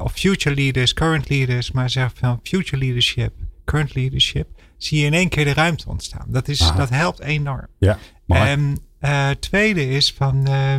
of 0.02 0.12
future 0.12 0.54
leaders, 0.54 0.94
current 0.94 1.28
leaders, 1.28 1.70
maar 1.70 1.90
zeg 1.90 2.10
van 2.14 2.40
future 2.42 2.76
leadership, 2.76 3.32
current 3.64 3.94
leadership 3.94 4.48
zie 4.82 5.00
je 5.00 5.06
in 5.06 5.14
één 5.14 5.28
keer 5.28 5.44
de 5.44 5.52
ruimte 5.52 5.88
ontstaan. 5.88 6.26
Dat, 6.26 6.48
is, 6.48 6.72
dat 6.76 6.88
helpt 6.88 7.20
enorm. 7.20 7.66
Ja, 7.78 7.98
En 8.26 8.78
uh, 9.00 9.30
tweede 9.30 9.88
is 9.88 10.12
van. 10.12 10.50
Uh, 10.50 10.76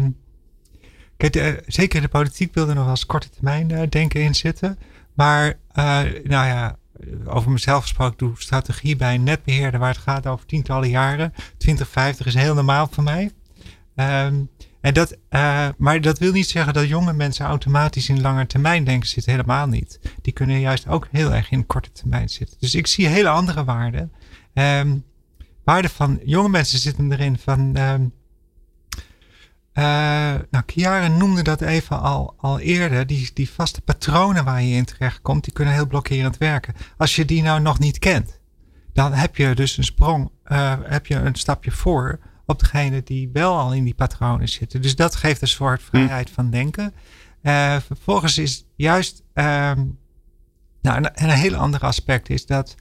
kijk, 1.17 1.33
de, 1.33 1.63
zeker 1.67 1.95
in 1.95 2.01
de 2.01 2.09
politiek 2.09 2.53
wil 2.53 2.67
er 2.67 2.75
nog 2.75 2.83
wel 2.83 2.93
eens 2.93 3.05
korte 3.05 3.29
termijn 3.29 3.69
uh, 3.69 3.81
denken 3.89 4.21
in 4.21 4.35
zitten. 4.35 4.79
Maar, 5.13 5.57
nou 6.23 6.47
ja, 6.47 6.77
over 7.25 7.51
mezelf 7.51 7.81
gesproken, 7.81 8.17
doe 8.17 8.33
strategie 8.37 8.95
bij 8.95 9.13
een 9.13 9.23
netbeheerder 9.23 9.79
waar 9.79 9.93
het 9.93 10.03
gaat 10.03 10.27
over 10.27 10.45
tientallen 10.45 10.89
jaren. 10.89 11.33
2050 11.57 12.25
is 12.25 12.33
heel 12.33 12.53
normaal 12.53 12.87
voor 12.91 13.03
mij. 13.03 13.31
Um, 13.95 14.49
en 14.81 14.93
dat, 14.93 15.17
uh, 15.29 15.67
maar 15.77 16.01
dat 16.01 16.19
wil 16.19 16.31
niet 16.31 16.49
zeggen 16.49 16.73
dat 16.73 16.87
jonge 16.87 17.13
mensen 17.13 17.45
automatisch 17.45 18.09
in 18.09 18.21
lange 18.21 18.45
termijn 18.45 18.83
denken 18.83 19.09
zitten. 19.09 19.31
Helemaal 19.31 19.67
niet. 19.67 19.99
Die 20.21 20.33
kunnen 20.33 20.59
juist 20.59 20.87
ook 20.87 21.07
heel 21.11 21.33
erg 21.33 21.51
in 21.51 21.65
korte 21.65 21.91
termijn 21.91 22.29
zitten. 22.29 22.57
Dus 22.59 22.75
ik 22.75 22.87
zie 22.87 23.07
hele 23.07 23.29
andere 23.29 23.63
waarden. 23.63 24.11
Um, 24.53 25.03
waarden 25.63 25.91
van 25.91 26.19
jonge 26.25 26.49
mensen 26.49 26.79
zitten 26.79 27.11
erin 27.11 27.37
van. 27.37 27.77
Um, 27.77 28.13
uh, 29.73 29.83
nou, 30.49 31.09
noemde 31.09 31.41
dat 31.41 31.61
even 31.61 32.01
al, 32.01 32.33
al 32.37 32.59
eerder. 32.59 33.07
Die, 33.07 33.29
die 33.33 33.49
vaste 33.49 33.81
patronen 33.81 34.45
waar 34.45 34.61
je 34.63 34.75
in 34.75 34.85
terecht 34.85 35.21
komt, 35.21 35.43
die 35.43 35.53
kunnen 35.53 35.73
heel 35.73 35.87
blokkerend 35.87 36.37
werken. 36.37 36.73
Als 36.97 37.15
je 37.15 37.25
die 37.25 37.41
nou 37.41 37.61
nog 37.61 37.79
niet 37.79 37.99
kent, 37.99 38.39
dan 38.93 39.13
heb 39.13 39.35
je 39.35 39.55
dus 39.55 39.77
een 39.77 39.83
sprong, 39.83 40.31
uh, 40.45 40.73
heb 40.83 41.05
je 41.05 41.15
een 41.15 41.35
stapje 41.35 41.71
voor 41.71 42.19
op 42.51 42.59
degene 42.59 43.03
die 43.03 43.29
wel 43.33 43.57
al 43.57 43.73
in 43.73 43.83
die 43.83 43.93
patronen 43.93 44.49
zitten. 44.49 44.81
Dus 44.81 44.95
dat 44.95 45.15
geeft 45.15 45.41
een 45.41 45.47
soort 45.47 45.81
vrijheid 45.81 46.29
van 46.29 46.49
denken. 46.49 46.93
Uh, 47.43 47.77
vervolgens 47.85 48.37
is 48.37 48.65
juist, 48.75 49.23
um, 49.33 49.97
nou, 50.81 50.97
een, 50.97 51.09
een 51.13 51.29
heel 51.29 51.55
ander 51.55 51.79
aspect 51.79 52.29
is 52.29 52.45
dat, 52.45 52.75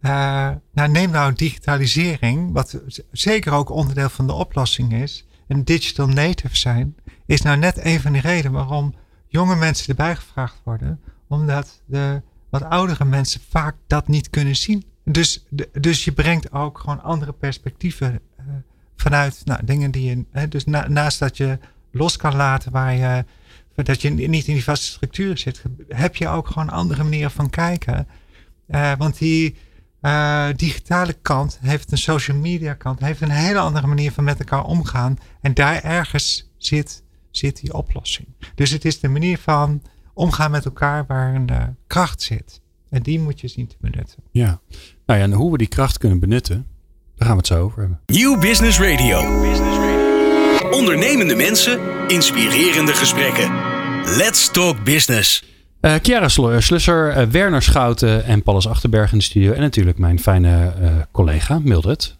uh, 0.00 0.50
nou, 0.72 0.88
neem 0.90 1.10
nou 1.10 1.32
digitalisering, 1.32 2.52
wat 2.52 2.80
zeker 3.10 3.52
ook 3.52 3.70
onderdeel 3.70 4.08
van 4.08 4.26
de 4.26 4.32
oplossing 4.32 4.92
is, 4.92 5.26
en 5.48 5.64
digital 5.64 6.06
native 6.06 6.56
zijn, 6.56 6.96
is 7.26 7.42
nou 7.42 7.56
net 7.56 7.84
een 7.84 8.00
van 8.00 8.12
de 8.12 8.20
redenen 8.20 8.52
waarom 8.52 8.94
jonge 9.26 9.56
mensen 9.56 9.88
erbij 9.88 10.16
gevraagd 10.16 10.60
worden, 10.64 11.00
omdat 11.28 11.82
de 11.86 12.22
wat 12.50 12.64
oudere 12.64 13.04
mensen 13.04 13.40
vaak 13.48 13.76
dat 13.86 14.08
niet 14.08 14.30
kunnen 14.30 14.56
zien. 14.56 14.84
Dus, 15.04 15.46
dus 15.72 16.04
je 16.04 16.12
brengt 16.12 16.52
ook 16.52 16.78
gewoon 16.78 17.02
andere 17.02 17.32
perspectieven 17.32 18.20
vanuit 19.00 19.40
nou, 19.44 19.64
dingen 19.64 19.90
die 19.90 20.04
je. 20.04 20.24
Hè, 20.30 20.48
dus 20.48 20.64
na, 20.64 20.88
naast 20.88 21.18
dat 21.18 21.36
je 21.36 21.58
los 21.90 22.16
kan 22.16 22.36
laten 22.36 22.72
waar 22.72 22.94
je. 22.94 23.24
dat 23.74 24.02
je 24.02 24.10
niet 24.10 24.46
in 24.46 24.54
die 24.54 24.64
vaste 24.64 24.86
structuur 24.86 25.38
zit, 25.38 25.62
heb 25.88 26.16
je 26.16 26.28
ook 26.28 26.46
gewoon 26.46 26.70
andere 26.70 27.02
manieren 27.02 27.30
van 27.30 27.50
kijken. 27.50 28.06
Uh, 28.68 28.92
want 28.98 29.18
die 29.18 29.56
uh, 30.02 30.48
digitale 30.56 31.12
kant 31.12 31.58
heeft 31.60 31.92
een 31.92 31.98
social 31.98 32.36
media 32.36 32.74
kant, 32.74 33.00
heeft 33.00 33.20
een 33.20 33.30
hele 33.30 33.58
andere 33.58 33.86
manier 33.86 34.12
van 34.12 34.24
met 34.24 34.38
elkaar 34.38 34.64
omgaan. 34.64 35.18
En 35.40 35.54
daar 35.54 35.82
ergens 35.82 36.50
zit, 36.56 37.02
zit 37.30 37.60
die 37.60 37.74
oplossing. 37.74 38.28
Dus 38.54 38.70
het 38.70 38.84
is 38.84 39.00
de 39.00 39.08
manier 39.08 39.38
van 39.38 39.82
omgaan 40.14 40.50
met 40.50 40.64
elkaar 40.64 41.06
waar 41.06 41.34
een 41.34 41.50
uh, 41.50 41.62
kracht 41.86 42.22
zit. 42.22 42.60
En 42.88 43.02
die 43.02 43.20
moet 43.20 43.40
je 43.40 43.48
zien 43.48 43.66
te 43.66 43.76
benutten. 43.80 44.22
Ja, 44.30 44.60
nou 45.06 45.18
ja, 45.18 45.24
en 45.24 45.32
hoe 45.32 45.52
we 45.52 45.58
die 45.58 45.68
kracht 45.68 45.98
kunnen 45.98 46.20
benutten, 46.20 46.66
daar 47.20 47.28
gaan 47.28 47.38
we 47.38 47.44
het 47.46 47.58
zo 47.58 47.64
over 47.64 47.78
hebben. 47.78 48.00
Nieuw 48.06 48.38
Business 48.38 48.78
Radio. 48.78 49.18
Ondernemende 50.70 51.34
mensen, 51.34 51.80
inspirerende 52.08 52.94
gesprekken. 52.94 53.50
Let's 54.16 54.50
talk 54.50 54.84
business. 54.84 55.44
Uh, 55.80 55.94
Chiara 56.02 56.28
Slusser, 56.60 57.16
uh, 57.16 57.26
Werner 57.26 57.62
Schouten 57.62 58.24
en 58.24 58.42
Paulus 58.42 58.68
Achterberg 58.68 59.12
in 59.12 59.18
de 59.18 59.24
studio. 59.24 59.52
En 59.52 59.60
natuurlijk 59.60 59.98
mijn 59.98 60.20
fijne 60.20 60.72
uh, 60.80 60.90
collega 61.12 61.58
Mildred. 61.58 62.16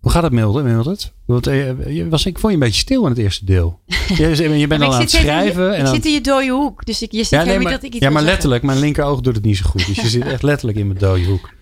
Hoe 0.00 0.10
gaat 0.10 0.22
het 0.22 0.32
Mildred? 0.32 0.64
Mildred? 0.64 1.12
Want, 1.24 1.44
je 1.44 2.06
was, 2.10 2.26
ik 2.26 2.38
vond 2.38 2.52
je 2.52 2.58
een 2.58 2.64
beetje 2.64 2.80
stil 2.80 3.02
in 3.02 3.08
het 3.08 3.18
eerste 3.18 3.44
deel. 3.44 3.80
Je, 4.16 4.58
je 4.58 4.66
bent 4.66 4.82
al 4.82 4.94
aan 4.94 5.00
het 5.00 5.10
schrijven. 5.10 5.64
Je, 5.64 5.70
en 5.70 5.78
ik 5.78 5.84
dan... 5.84 5.94
zit 5.94 6.06
in 6.06 6.12
je 6.12 6.20
dode 6.20 6.48
hoek. 6.48 6.84
Dus 6.84 7.02
ik, 7.02 7.12
je 7.12 7.18
ziet 7.18 7.30
ja, 7.30 7.44
nee, 7.44 7.58
maar, 7.58 7.72
dat 7.72 7.82
ik 7.82 7.94
iets 7.94 8.04
Ja, 8.04 8.10
maar 8.10 8.22
letterlijk. 8.22 8.62
Mijn 8.62 8.78
linkeroog 8.78 9.20
doet 9.20 9.34
het 9.34 9.44
niet 9.44 9.56
zo 9.56 9.64
goed. 9.68 9.86
Dus 9.86 9.96
je 9.96 10.08
zit 10.08 10.24
echt 10.24 10.42
letterlijk 10.42 10.78
in 10.78 10.86
mijn 10.86 10.98
dode 10.98 11.24
hoek. 11.24 11.50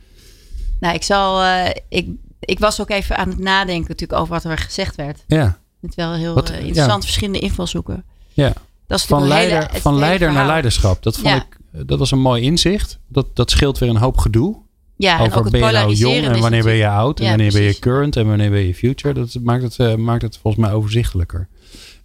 Nou, 0.81 0.95
ik 0.95 1.03
zal... 1.03 1.45
ik, 1.89 2.09
ik 2.41 2.59
was 2.59 2.81
ook 2.81 2.91
even 2.91 3.17
aan 3.17 3.29
het 3.29 3.39
nadenken 3.39 3.89
natuurlijk 3.89 4.21
over 4.21 4.35
wat 4.35 4.45
er 4.45 4.59
gezegd 4.59 4.97
werd. 4.97 5.25
Ja. 5.27 5.59
Het 5.81 5.95
wel 5.95 6.13
heel 6.15 6.35
wat, 6.35 6.51
uh, 6.51 6.57
interessant, 6.57 7.03
ja. 7.03 7.09
verschillende 7.09 7.39
invalshoeken. 7.39 8.05
Ja. 8.33 8.53
Dat 8.87 8.99
is 8.99 9.05
van 9.05 9.27
leider, 9.29 9.67
hele, 9.67 9.81
van 9.81 9.99
leider 9.99 10.33
naar 10.33 10.47
leiderschap. 10.47 11.03
Dat 11.03 11.15
vond 11.15 11.27
Ja. 11.29 11.37
ik, 11.37 11.87
dat 11.87 11.99
was 11.99 12.11
een 12.11 12.21
mooi 12.21 12.43
inzicht. 12.43 12.99
Dat, 13.09 13.37
dat 13.37 13.51
scheelt 13.51 13.79
weer 13.79 13.89
een 13.89 13.97
hoop 13.97 14.17
gedoe. 14.17 14.57
Ja, 14.97 15.15
en 15.15 15.21
ook 15.21 15.27
Over 15.27 15.43
het 15.43 15.51
ben 15.51 15.61
je 15.61 15.67
nou 15.67 15.77
polariseren 15.77 16.13
jong 16.15 16.27
en 16.27 16.35
is 16.35 16.41
wanneer 16.41 16.63
ben 16.65 16.75
je 16.75 16.89
oud 16.89 17.19
en 17.19 17.25
Ja, 17.25 17.31
wanneer 17.31 17.53
ben 17.53 17.63
je 17.63 17.79
current 17.79 18.17
en 18.17 18.27
wanneer 18.27 18.51
ben 18.51 18.67
je 18.67 18.75
future. 18.75 19.15
Dat 19.15 19.37
maakt 19.43 19.63
het, 19.63 19.79
eh, 19.79 19.95
maakt 19.95 20.23
het 20.23 20.39
volgens 20.43 20.65
mij 20.65 20.73
overzichtelijker. 20.73 21.49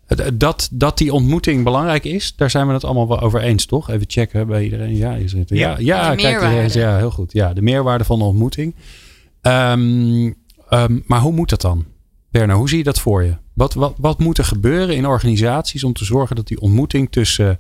Het- 0.06 0.40
Dat, 0.40 0.70
dat 0.72 0.98
die 0.98 1.14
ontmoeting 1.14 1.64
belangrijk 1.64 2.04
is, 2.04 2.34
daar 2.36 2.50
zijn 2.50 2.68
we 2.68 2.74
het 2.74 2.84
allemaal 2.84 3.08
wel 3.08 3.20
over 3.20 3.42
eens, 3.42 3.66
toch? 3.66 3.90
Even 3.90 4.06
checken 4.10 4.48
bij 4.48 4.64
iedereen. 4.64 4.96
Ja, 4.96 5.14
je 5.14 5.28
zegt, 5.28 5.50
ja, 5.50 5.56
Ja. 5.58 5.76
ja, 5.80 6.16
kijk, 6.16 6.74
ja, 6.74 6.98
heel 6.98 7.12
goed. 7.12 7.34
Ja, 7.34 7.54
de 7.54 7.62
meerwaarde 7.62 8.04
van 8.04 8.20
de 8.20 8.26
ontmoeting. 8.26 8.76
Ehm, 9.46 10.32
ehm, 10.70 11.00
maar 11.06 11.20
hoe 11.20 11.32
moet 11.32 11.50
dat 11.50 11.62
dan? 11.62 11.86
Werner, 12.30 12.56
hoe 12.56 12.70
zie 12.70 12.78
je 12.78 12.84
dat 12.84 13.00
voor 13.00 13.24
je? 13.24 13.38
Wat, 13.54 13.74
wat, 13.74 13.94
wat 13.98 14.20
moet 14.20 14.38
er 14.38 14.44
gebeuren 14.44 14.96
in 14.96 15.08
organisaties 15.08 15.84
om 15.84 15.94
te 15.94 16.06
zorgen 16.06 16.36
dat 16.36 16.48
die 16.48 16.60
ontmoeting 16.60 17.12
tussen 17.12 17.60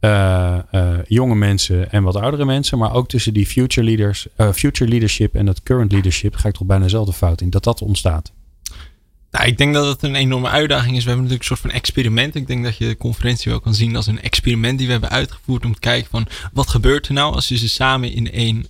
eh, 0.00 0.58
eh, 0.70 0.98
jonge 1.06 1.34
mensen 1.34 1.92
en 1.92 2.02
wat 2.02 2.16
oudere 2.16 2.44
mensen, 2.44 2.78
maar 2.78 2.94
ook 2.94 3.08
tussen 3.08 3.34
die 3.34 3.46
future 3.46 3.86
leaders, 3.86 4.26
eh, 4.36 4.52
future 4.52 4.90
leadership 4.90 5.34
en 5.34 5.46
dat 5.46 5.62
current 5.62 5.92
leadership, 5.92 6.34
ga 6.36 6.48
ik 6.48 6.54
toch 6.54 6.66
bijna 6.66 6.82
dezelfde 6.82 7.12
fout 7.12 7.40
in, 7.40 7.50
dat 7.50 7.64
dat 7.64 7.82
ontstaat? 7.82 8.32
Nou, 9.30 9.46
ik 9.46 9.58
denk 9.58 9.74
dat 9.74 9.86
het 9.86 10.02
een 10.02 10.14
enorme 10.14 10.48
uitdaging 10.48 10.96
is. 10.96 11.02
We 11.02 11.08
hebben 11.08 11.28
natuurlijk 11.28 11.50
een 11.50 11.56
soort 11.56 11.70
van 11.70 11.80
experiment. 11.80 12.34
Ik 12.34 12.46
denk 12.46 12.64
dat 12.64 12.76
je 12.76 12.86
de 12.86 12.96
conferentie 12.96 13.50
wel 13.50 13.60
kan 13.60 13.74
zien 13.74 13.96
als 13.96 14.06
een 14.06 14.22
experiment 14.22 14.78
die 14.78 14.86
we 14.86 14.92
hebben 14.92 15.10
uitgevoerd 15.10 15.64
om 15.64 15.72
te 15.72 15.80
kijken 15.80 16.10
van 16.10 16.26
wat 16.52 16.68
gebeurt 16.68 17.06
er 17.06 17.14
nou 17.14 17.34
als 17.34 17.48
je 17.48 17.56
ze 17.56 17.68
samen 17.68 18.12
in 18.12 18.32
één, 18.32 18.66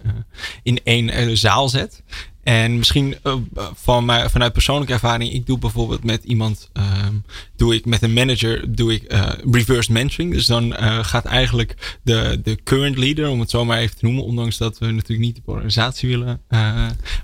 in 0.63 0.81
één 0.85 1.37
zaal 1.37 1.69
zet. 1.69 2.03
En 2.47 2.77
misschien 2.77 3.17
eh, 3.23 3.35
van 3.75 4.05
mij, 4.05 4.29
vanuit 4.29 4.53
persoonlijke 4.53 4.93
ervaring, 4.93 5.33
ik 5.33 5.47
doe 5.47 5.59
bijvoorbeeld 5.59 6.05
met 6.05 6.25
iemand, 6.25 6.71
ehm, 6.73 7.15
doe 7.57 7.75
ik 7.75 7.85
met 7.85 8.03
een 8.03 8.13
manager, 8.13 8.75
doe 8.75 8.93
ik 8.93 9.03
eh, 9.03 9.29
reverse 9.51 9.93
mentoring. 9.93 10.33
Dus 10.33 10.47
dan 10.47 10.75
eh, 10.77 11.05
gaat 11.05 11.25
eigenlijk 11.25 11.99
de, 12.03 12.41
de 12.43 12.63
current 12.63 12.99
leader, 12.99 13.29
om 13.29 13.41
het 13.41 13.51
zo 13.51 13.65
maar 13.65 13.79
even 13.79 13.97
te 13.97 14.05
noemen, 14.05 14.25
ondanks 14.25 14.57
dat 14.57 14.79
we 14.79 14.87
natuurlijk 14.87 15.21
niet 15.21 15.35
de 15.35 15.43
polarisatie 15.43 16.09
willen, 16.09 16.41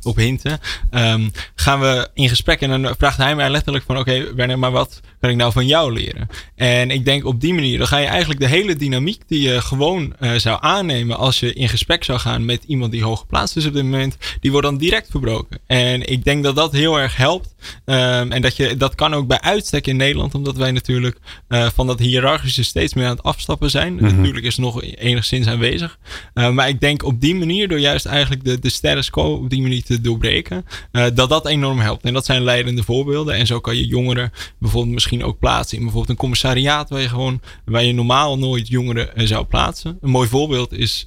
op 0.03 0.17
hinten. 0.17 0.59
Ehm, 0.91 1.29
gaan 1.55 1.81
we 1.81 2.09
in 2.15 2.29
gesprek 2.29 2.61
en 2.61 2.83
dan 2.83 2.95
vraagt 2.99 3.17
hij 3.17 3.37
mij 3.37 3.51
letterlijk 3.51 3.85
van 3.85 3.99
oké 3.99 4.11
okay, 4.11 4.35
Werner, 4.35 4.59
maar 4.59 4.71
wat 4.71 5.01
kan 5.23 5.31
ik 5.31 5.37
nou 5.37 5.53
van 5.53 5.67
jou 5.67 5.93
leren? 5.93 6.29
En 6.55 6.91
ik 6.91 7.05
denk 7.05 7.25
op 7.25 7.41
die 7.41 7.55
manier, 7.55 7.79
dan 7.79 7.87
ga 7.87 7.99
je 7.99 8.07
eigenlijk 8.07 8.41
de 8.41 8.47
hele 8.47 8.77
dynamiek 8.77 9.23
die 9.27 9.41
je 9.41 9.61
gewoon 9.61 10.15
uh, 10.21 10.33
zou 10.35 10.59
aannemen 10.61 11.17
als 11.17 11.41
je 11.41 11.53
in 11.53 11.69
gesprek 11.69 12.05
zou 12.05 12.19
gaan 12.19 12.45
met 12.45 12.65
iemand 12.67 12.93
die 12.93 13.03
hoog 13.03 13.19
geplaatst 13.19 13.57
is 13.57 13.67
op 13.67 13.73
dit 13.73 13.83
moment, 13.83 14.17
die 14.41 14.51
wordt 14.51 14.67
dan 14.67 14.77
direct 14.77 15.11
verbroken. 15.11 15.59
En 15.67 16.09
ik 16.09 16.25
denk 16.25 16.43
dat 16.45 16.57
dat 16.57 16.73
heel 16.73 16.99
erg 16.99 17.17
helpt. 17.17 17.55
Um, 17.85 18.33
en 18.33 18.43
dat, 18.43 18.57
je, 18.57 18.77
dat 18.77 18.95
kan 18.95 19.15
ook 19.15 19.27
bij 19.27 19.41
uitstek 19.41 19.87
in 19.87 19.97
Nederland, 19.97 20.35
omdat 20.35 20.57
wij 20.57 20.71
natuurlijk 20.71 21.19
uh, 21.49 21.69
van 21.75 21.87
dat 21.87 21.99
hiërarchische 21.99 22.65
steeds 22.65 22.95
meer 22.95 23.05
aan 23.05 23.17
het 23.17 23.23
afstappen 23.23 23.71
zijn. 23.71 23.95
Mhm. 23.95 24.17
Natuurlijk 24.17 24.45
is 24.45 24.57
het 24.57 24.65
nog 24.65 24.83
enigszins 24.83 25.47
aanwezig. 25.47 25.99
Uh, 26.35 26.51
maar 26.51 26.69
ik 26.69 26.81
denk 26.81 27.05
op 27.05 27.21
die 27.21 27.35
manier, 27.35 27.69
door 27.69 27.79
juist 27.79 28.07
eigenlijk 28.07 28.45
de, 28.45 28.59
de 28.59 28.71
status 28.71 29.11
quo 29.11 29.35
op 29.35 29.51
die 29.51 29.63
manier 29.63 29.83
te 29.83 30.01
doorbreken, 30.01 30.67
dat 31.15 31.29
dat 31.29 31.47
enorm 31.47 31.79
helpt. 31.79 32.05
En 32.05 32.13
dat 32.13 32.25
zijn 32.25 32.43
leidende 32.43 32.83
voorbeelden. 32.83 33.35
En 33.35 33.47
zo 33.47 33.61
kan 33.61 33.77
je 33.77 33.87
jongeren 33.87 34.33
bijvoorbeeld 34.59 34.95
misschien 34.95 35.12
ook 35.21 35.39
plaatsen 35.39 35.77
in 35.77 35.83
bijvoorbeeld 35.83 36.13
een 36.13 36.21
commissariaat 36.21 36.91
waar 36.91 37.01
je 37.01 37.09
gewoon, 37.09 37.41
waar 37.65 37.85
je 37.85 37.93
normaal 37.93 38.39
nooit 38.39 38.69
jongeren 38.69 39.29
zou 39.29 39.45
plaatsen. 39.45 39.99
Een 40.01 40.11
mooi 40.11 40.29
voorbeeld 40.29 40.73
is 40.73 41.07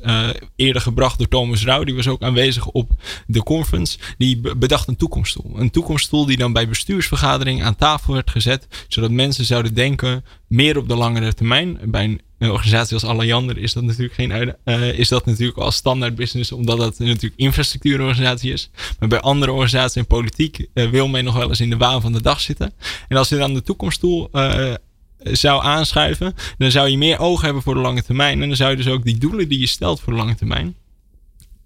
eerder 0.56 0.82
gebracht 0.82 1.18
door 1.18 1.28
Thomas 1.28 1.66
Rauw. 1.66 1.84
Die 1.84 1.96
was 1.96 2.08
ook 2.08 2.22
aanwezig 2.22 2.68
op 2.68 2.92
de 3.28 3.44
conference. 3.44 3.98
Die 4.18 4.56
bedacht 4.58 4.88
een 4.88 4.96
toekomststoel. 4.96 5.52
Een 5.56 5.72
toekomststoel 5.72 6.26
die 6.26 6.38
dan 6.38 6.54
bij 6.54 6.68
bestuursvergadering 6.68 7.64
aan 7.64 7.76
tafel 7.76 8.14
werd 8.14 8.30
gezet. 8.30 8.68
Zodat 8.88 9.12
mensen 9.12 9.46
zouden 9.46 9.74
denken 9.74 10.24
meer 10.48 10.78
op 10.78 10.88
de 10.88 10.96
langere 10.96 11.34
termijn. 11.34 11.80
Bij 11.84 12.04
een, 12.04 12.22
een 12.38 12.52
organisatie 12.52 12.94
als 12.94 13.04
Alliander 13.04 13.58
is 13.58 13.74
dat 13.74 13.84
natuurlijk 13.84 14.14
geen 14.14 14.56
uh, 14.66 15.00
is 15.00 15.08
dat 15.08 15.26
natuurlijk 15.26 15.58
al 15.58 15.72
standaard 15.72 16.16
business, 16.16 16.52
omdat 16.52 16.78
dat 16.78 17.00
natuurlijk 17.00 17.34
infrastructuurorganisatie 17.36 18.54
is. 18.54 18.70
Maar 19.00 19.10
bij 19.10 19.20
andere 19.20 19.52
organisaties 19.52 19.96
en 19.96 20.08
politiek 20.08 20.68
uh, 20.74 20.90
wil 20.90 21.08
men 21.08 21.24
nog 21.24 21.36
wel 21.36 21.50
eens 21.50 21.62
in 21.62 21.70
de 21.70 21.78
waan 21.78 22.02
van 22.02 22.12
de 22.12 22.22
dag 22.22 22.40
zitten. 22.40 22.74
En 23.08 23.18
als 23.18 23.30
je 23.30 23.38
dan 23.38 23.54
de 23.54 23.62
toekomststoel 23.62 24.30
uh, 24.34 24.74
zou 25.20 25.64
aanschuiven, 25.64 26.34
dan 26.58 26.72
zou 26.72 26.90
je 26.90 26.98
meer 26.98 27.20
oog 27.20 27.42
hebben 27.42 27.62
voor 27.62 27.74
de 27.74 27.80
lange 27.80 28.04
termijn. 28.04 28.42
En 28.42 28.48
dan 28.48 28.58
zou 28.58 28.70
je 28.70 28.78
dus 28.78 28.88
ook 28.88 29.04
die 29.04 29.18
doelen 29.18 29.50
die 29.50 29.60
je 29.60 29.68
stelt 29.68 30.00
voor 30.00 30.14
de 30.14 30.20
lange 30.20 30.36
termijn, 30.36 30.76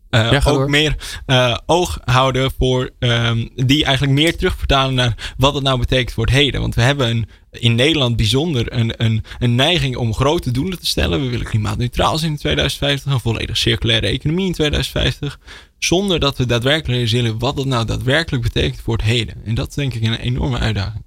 uh, 0.10 0.32
ja, 0.32 0.38
ook 0.38 0.44
door. 0.44 0.70
meer 0.70 0.96
uh, 1.28 1.58
oog 1.66 2.00
houden 2.04 2.52
voor 2.58 2.90
um, 3.00 3.50
die 3.56 3.86
eigenlijk 3.86 4.14
meer 4.14 4.38
terugvertalen 4.38 4.96
naar 4.96 5.34
wat 5.38 5.54
het 5.54 5.64
nou 5.64 5.80
betekent 5.80 6.14
voor 6.14 6.26
het 6.26 6.34
heden. 6.34 6.62
Want 6.62 6.76
we 6.76 6.82
hebben 6.82 7.10
een, 7.10 7.28
in 7.52 7.76
Nederland 7.76 8.16
bijzonder 8.16 8.74
een, 8.74 8.94
een, 8.98 9.24
een 9.40 9.56
neiging 9.56 9.96
om 9.96 10.14
grote 10.14 10.52
doelen 10.52 10.80
te 10.80 10.86
stellen. 10.86 11.22
We 11.22 11.30
willen 11.30 11.46
klimaatneutraal 11.46 12.18
zijn 12.18 12.32
in 12.32 12.38
2050, 12.38 13.12
een 13.12 13.20
volledig 13.20 13.58
circulaire 13.58 14.08
economie 14.08 14.46
in 14.46 14.54
2050. 14.54 15.40
Zonder 15.78 16.20
dat 16.20 16.38
we 16.38 16.46
daadwerkelijk 16.46 16.94
realiseren 16.94 17.40
wat 17.40 17.56
dat 17.56 17.66
nou 17.66 17.86
daadwerkelijk 17.86 18.44
betekent 18.44 18.82
voor 18.82 18.94
het 18.94 19.06
heden. 19.06 19.36
En 19.46 19.56
dat 19.56 19.70
is 19.70 19.76
denk 19.76 19.94
ik 19.94 20.04
een 20.04 20.20
enorme 20.20 20.58
uitdaging. 20.58 21.04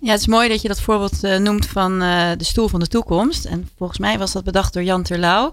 Ja, 0.00 0.10
het 0.10 0.20
is 0.20 0.26
mooi 0.26 0.48
dat 0.48 0.62
je 0.62 0.68
dat 0.68 0.80
voorbeeld 0.80 1.24
uh, 1.24 1.36
noemt 1.36 1.66
van 1.66 2.02
uh, 2.02 2.30
de 2.36 2.44
stoel 2.44 2.68
van 2.68 2.80
de 2.80 2.86
toekomst. 2.86 3.44
En 3.44 3.68
volgens 3.76 3.98
mij 3.98 4.18
was 4.18 4.32
dat 4.32 4.44
bedacht 4.44 4.72
door 4.72 4.82
Jan 4.82 5.02
Terlouw. 5.02 5.52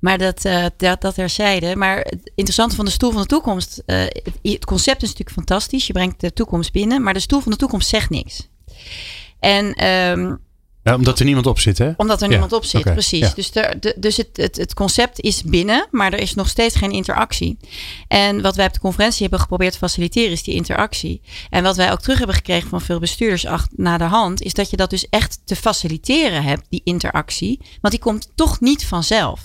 Maar 0.00 0.18
dat, 0.18 0.44
uh, 0.44 0.66
dat, 0.76 1.00
dat 1.00 1.14
terzijde. 1.14 1.76
Maar 1.76 1.96
het 1.96 2.30
interessante 2.34 2.76
van 2.76 2.84
de 2.84 2.90
stoel 2.90 3.10
van 3.10 3.20
de 3.20 3.26
toekomst. 3.26 3.82
Uh, 3.86 3.96
het, 3.96 4.30
het, 4.42 4.64
concept 4.64 5.02
is 5.02 5.08
natuurlijk 5.08 5.36
fantastisch. 5.36 5.86
Je 5.86 5.92
brengt 5.92 6.20
de 6.20 6.32
toekomst 6.32 6.72
binnen. 6.72 7.02
Maar 7.02 7.14
de 7.14 7.20
stoel 7.20 7.40
van 7.40 7.52
de 7.52 7.58
toekomst 7.58 7.88
zegt 7.88 8.10
niks. 8.10 8.48
En 9.40 9.74
um, 10.18 10.38
ja, 10.84 10.94
omdat 10.94 11.18
er 11.18 11.24
niemand 11.24 11.46
op 11.46 11.58
zit, 11.58 11.78
hè? 11.78 11.92
Omdat 11.96 12.16
er 12.16 12.24
ja. 12.24 12.30
niemand 12.30 12.52
op 12.52 12.64
zit, 12.64 12.80
okay. 12.80 12.92
precies. 12.92 13.20
Ja. 13.20 13.32
Dus, 13.34 13.50
de, 13.50 13.76
de, 13.80 13.94
dus 13.96 14.16
het, 14.16 14.28
het, 14.32 14.56
het, 14.56 14.74
concept 14.74 15.20
is 15.20 15.42
binnen, 15.42 15.86
maar 15.90 16.12
er 16.12 16.18
is 16.18 16.34
nog 16.34 16.48
steeds 16.48 16.76
geen 16.76 16.90
interactie. 16.90 17.56
En 18.08 18.42
wat 18.42 18.56
wij 18.56 18.66
op 18.66 18.72
de 18.72 18.80
conferentie 18.80 19.22
hebben 19.22 19.40
geprobeerd 19.40 19.72
te 19.72 19.78
faciliteren, 19.78 20.30
is 20.30 20.42
die 20.42 20.54
interactie. 20.54 21.20
En 21.50 21.62
wat 21.62 21.76
wij 21.76 21.92
ook 21.92 22.00
terug 22.00 22.18
hebben 22.18 22.36
gekregen 22.36 22.68
van 22.68 22.80
veel 22.80 22.98
bestuurders 22.98 23.46
na 23.76 23.98
de 23.98 24.04
hand, 24.04 24.42
is 24.42 24.54
dat 24.54 24.70
je 24.70 24.76
dat 24.76 24.90
dus 24.90 25.08
echt 25.08 25.40
te 25.44 25.56
faciliteren 25.56 26.42
hebt, 26.42 26.66
die 26.68 26.80
interactie. 26.84 27.60
Want 27.80 27.94
die 27.94 28.02
komt 28.02 28.28
toch 28.34 28.60
niet 28.60 28.86
vanzelf. 28.86 29.40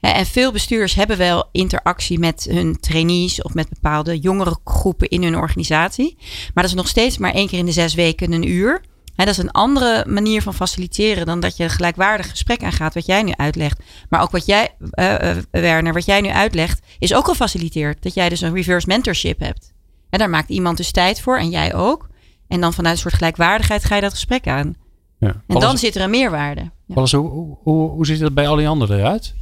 En 0.00 0.26
veel 0.26 0.52
bestuurders 0.52 0.94
hebben 0.94 1.18
wel 1.18 1.48
interactie 1.52 2.18
met 2.18 2.46
hun 2.50 2.80
trainees 2.80 3.42
of 3.42 3.54
met 3.54 3.68
bepaalde 3.68 4.18
jongere 4.18 4.58
groepen 4.64 5.08
in 5.08 5.22
hun 5.22 5.36
organisatie. 5.36 6.16
Maar 6.54 6.62
dat 6.64 6.72
is 6.72 6.74
nog 6.74 6.88
steeds 6.88 7.18
maar 7.18 7.34
één 7.34 7.48
keer 7.48 7.58
in 7.58 7.66
de 7.66 7.72
zes 7.72 7.94
weken 7.94 8.32
een 8.32 8.48
uur. 8.48 8.82
He, 9.16 9.24
dat 9.24 9.34
is 9.34 9.42
een 9.42 9.50
andere 9.50 10.04
manier 10.08 10.42
van 10.42 10.54
faciliteren 10.54 11.26
dan 11.26 11.40
dat 11.40 11.56
je 11.56 11.64
een 11.64 11.70
gelijkwaardig 11.70 12.30
gesprek 12.30 12.62
aangaat, 12.62 12.94
wat 12.94 13.06
jij 13.06 13.22
nu 13.22 13.32
uitlegt. 13.32 13.82
Maar 14.08 14.22
ook 14.22 14.30
wat 14.30 14.46
jij, 14.46 14.74
uh, 14.94 15.12
uh, 15.12 15.36
Werner, 15.50 15.92
wat 15.92 16.04
jij 16.04 16.20
nu 16.20 16.28
uitlegt, 16.28 16.86
is 16.98 17.14
ook 17.14 17.28
gefaciliteerd. 17.28 18.02
Dat 18.02 18.14
jij 18.14 18.28
dus 18.28 18.40
een 18.40 18.54
reverse 18.54 18.86
mentorship 18.86 19.38
hebt. 19.38 19.72
En 20.10 20.18
daar 20.18 20.30
maakt 20.30 20.48
iemand 20.48 20.76
dus 20.76 20.90
tijd 20.90 21.20
voor 21.20 21.38
en 21.38 21.50
jij 21.50 21.74
ook. 21.74 22.08
En 22.48 22.60
dan 22.60 22.72
vanuit 22.72 22.94
een 22.94 23.00
soort 23.00 23.14
gelijkwaardigheid 23.14 23.84
ga 23.84 23.94
je 23.94 24.00
dat 24.00 24.12
gesprek 24.12 24.46
aan. 24.48 24.74
Ja. 25.18 25.28
En 25.28 25.42
Alles, 25.46 25.62
dan 25.62 25.78
zit 25.78 25.96
er 25.96 26.02
een 26.02 26.10
meerwaarde. 26.10 26.70
Ja. 26.86 26.94
Alles, 26.94 27.12
hoe, 27.12 27.28
hoe, 27.28 27.56
hoe, 27.62 27.90
hoe 27.90 28.06
ziet 28.06 28.20
dat 28.20 28.34
bij 28.34 28.48
Alliander 28.48 28.92
eruit? 28.92 29.34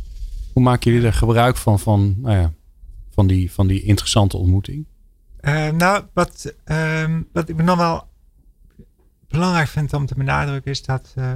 Hoe 0.53 0.63
maken 0.63 0.93
jullie 0.93 1.07
er 1.07 1.13
gebruik 1.13 1.57
van, 1.57 1.79
van, 1.79 2.15
nou 2.19 2.37
ja, 2.37 2.53
van, 3.11 3.27
die, 3.27 3.53
van 3.53 3.67
die 3.67 3.83
interessante 3.83 4.37
ontmoeting? 4.37 4.87
Uh, 5.41 5.71
nou, 5.71 6.05
wat, 6.13 6.55
um, 6.65 7.29
wat 7.33 7.49
ik 7.49 7.63
nog 7.63 7.77
wel 7.77 8.07
belangrijk 9.29 9.69
vind 9.69 9.93
om 9.93 10.07
te 10.07 10.15
benadrukken 10.15 10.71
is 10.71 10.83
dat 10.83 11.15
uh, 11.19 11.33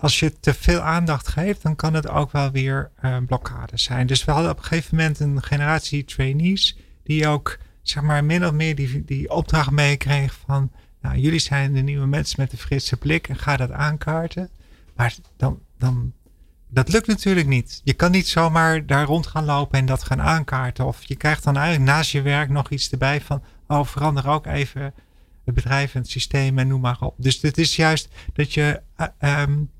als 0.00 0.18
je 0.18 0.40
te 0.40 0.54
veel 0.54 0.80
aandacht 0.80 1.28
geeft, 1.28 1.62
dan 1.62 1.76
kan 1.76 1.94
het 1.94 2.08
ook 2.08 2.32
wel 2.32 2.50
weer 2.50 2.90
uh, 3.04 3.16
blokkade 3.26 3.78
zijn. 3.78 4.06
Dus 4.06 4.24
we 4.24 4.32
hadden 4.32 4.50
op 4.50 4.58
een 4.58 4.64
gegeven 4.64 4.96
moment 4.96 5.20
een 5.20 5.42
generatie 5.42 6.04
trainees 6.04 6.76
die 7.04 7.26
ook 7.26 7.58
zeg 7.82 8.02
maar 8.02 8.24
min 8.24 8.46
of 8.46 8.52
meer 8.52 8.74
die, 8.74 9.04
die 9.04 9.30
opdracht 9.30 9.70
meekregen 9.70 10.38
van 10.46 10.70
nou, 11.00 11.16
jullie 11.16 11.38
zijn 11.38 11.72
de 11.72 11.80
nieuwe 11.80 12.06
mensen 12.06 12.40
met 12.40 12.50
de 12.50 12.56
frisse 12.56 12.96
blik 12.96 13.28
en 13.28 13.36
ga 13.36 13.56
dat 13.56 13.70
aankaarten. 13.70 14.50
Maar 14.96 15.14
dan, 15.36 15.60
dan, 15.78 16.12
dat 16.68 16.88
lukt 16.88 17.06
natuurlijk 17.06 17.46
niet. 17.46 17.80
Je 17.84 17.92
kan 17.92 18.10
niet 18.10 18.28
zomaar 18.28 18.86
daar 18.86 19.04
rond 19.04 19.26
gaan 19.26 19.44
lopen 19.44 19.78
en 19.78 19.86
dat 19.86 20.04
gaan 20.04 20.20
aankaarten. 20.20 20.86
Of 20.86 21.04
je 21.04 21.16
krijgt 21.16 21.44
dan 21.44 21.56
eigenlijk 21.56 21.90
naast 21.90 22.10
je 22.10 22.22
werk 22.22 22.48
nog 22.48 22.70
iets 22.70 22.90
erbij 22.90 23.20
van, 23.20 23.42
oh 23.66 23.84
verander 23.84 24.28
ook 24.28 24.46
even 24.46 24.94
het 25.44 25.54
bedrijf 25.54 25.94
en 25.94 26.00
het 26.00 26.10
systeem 26.10 26.58
en 26.58 26.66
noem 26.66 26.80
maar 26.80 27.00
op. 27.00 27.14
Dus 27.18 27.42
het 27.42 27.58
is 27.58 27.76
juist 27.76 28.08
dat 28.32 28.54
je 28.54 28.80
uh, 29.20 29.42
um, 29.42 29.70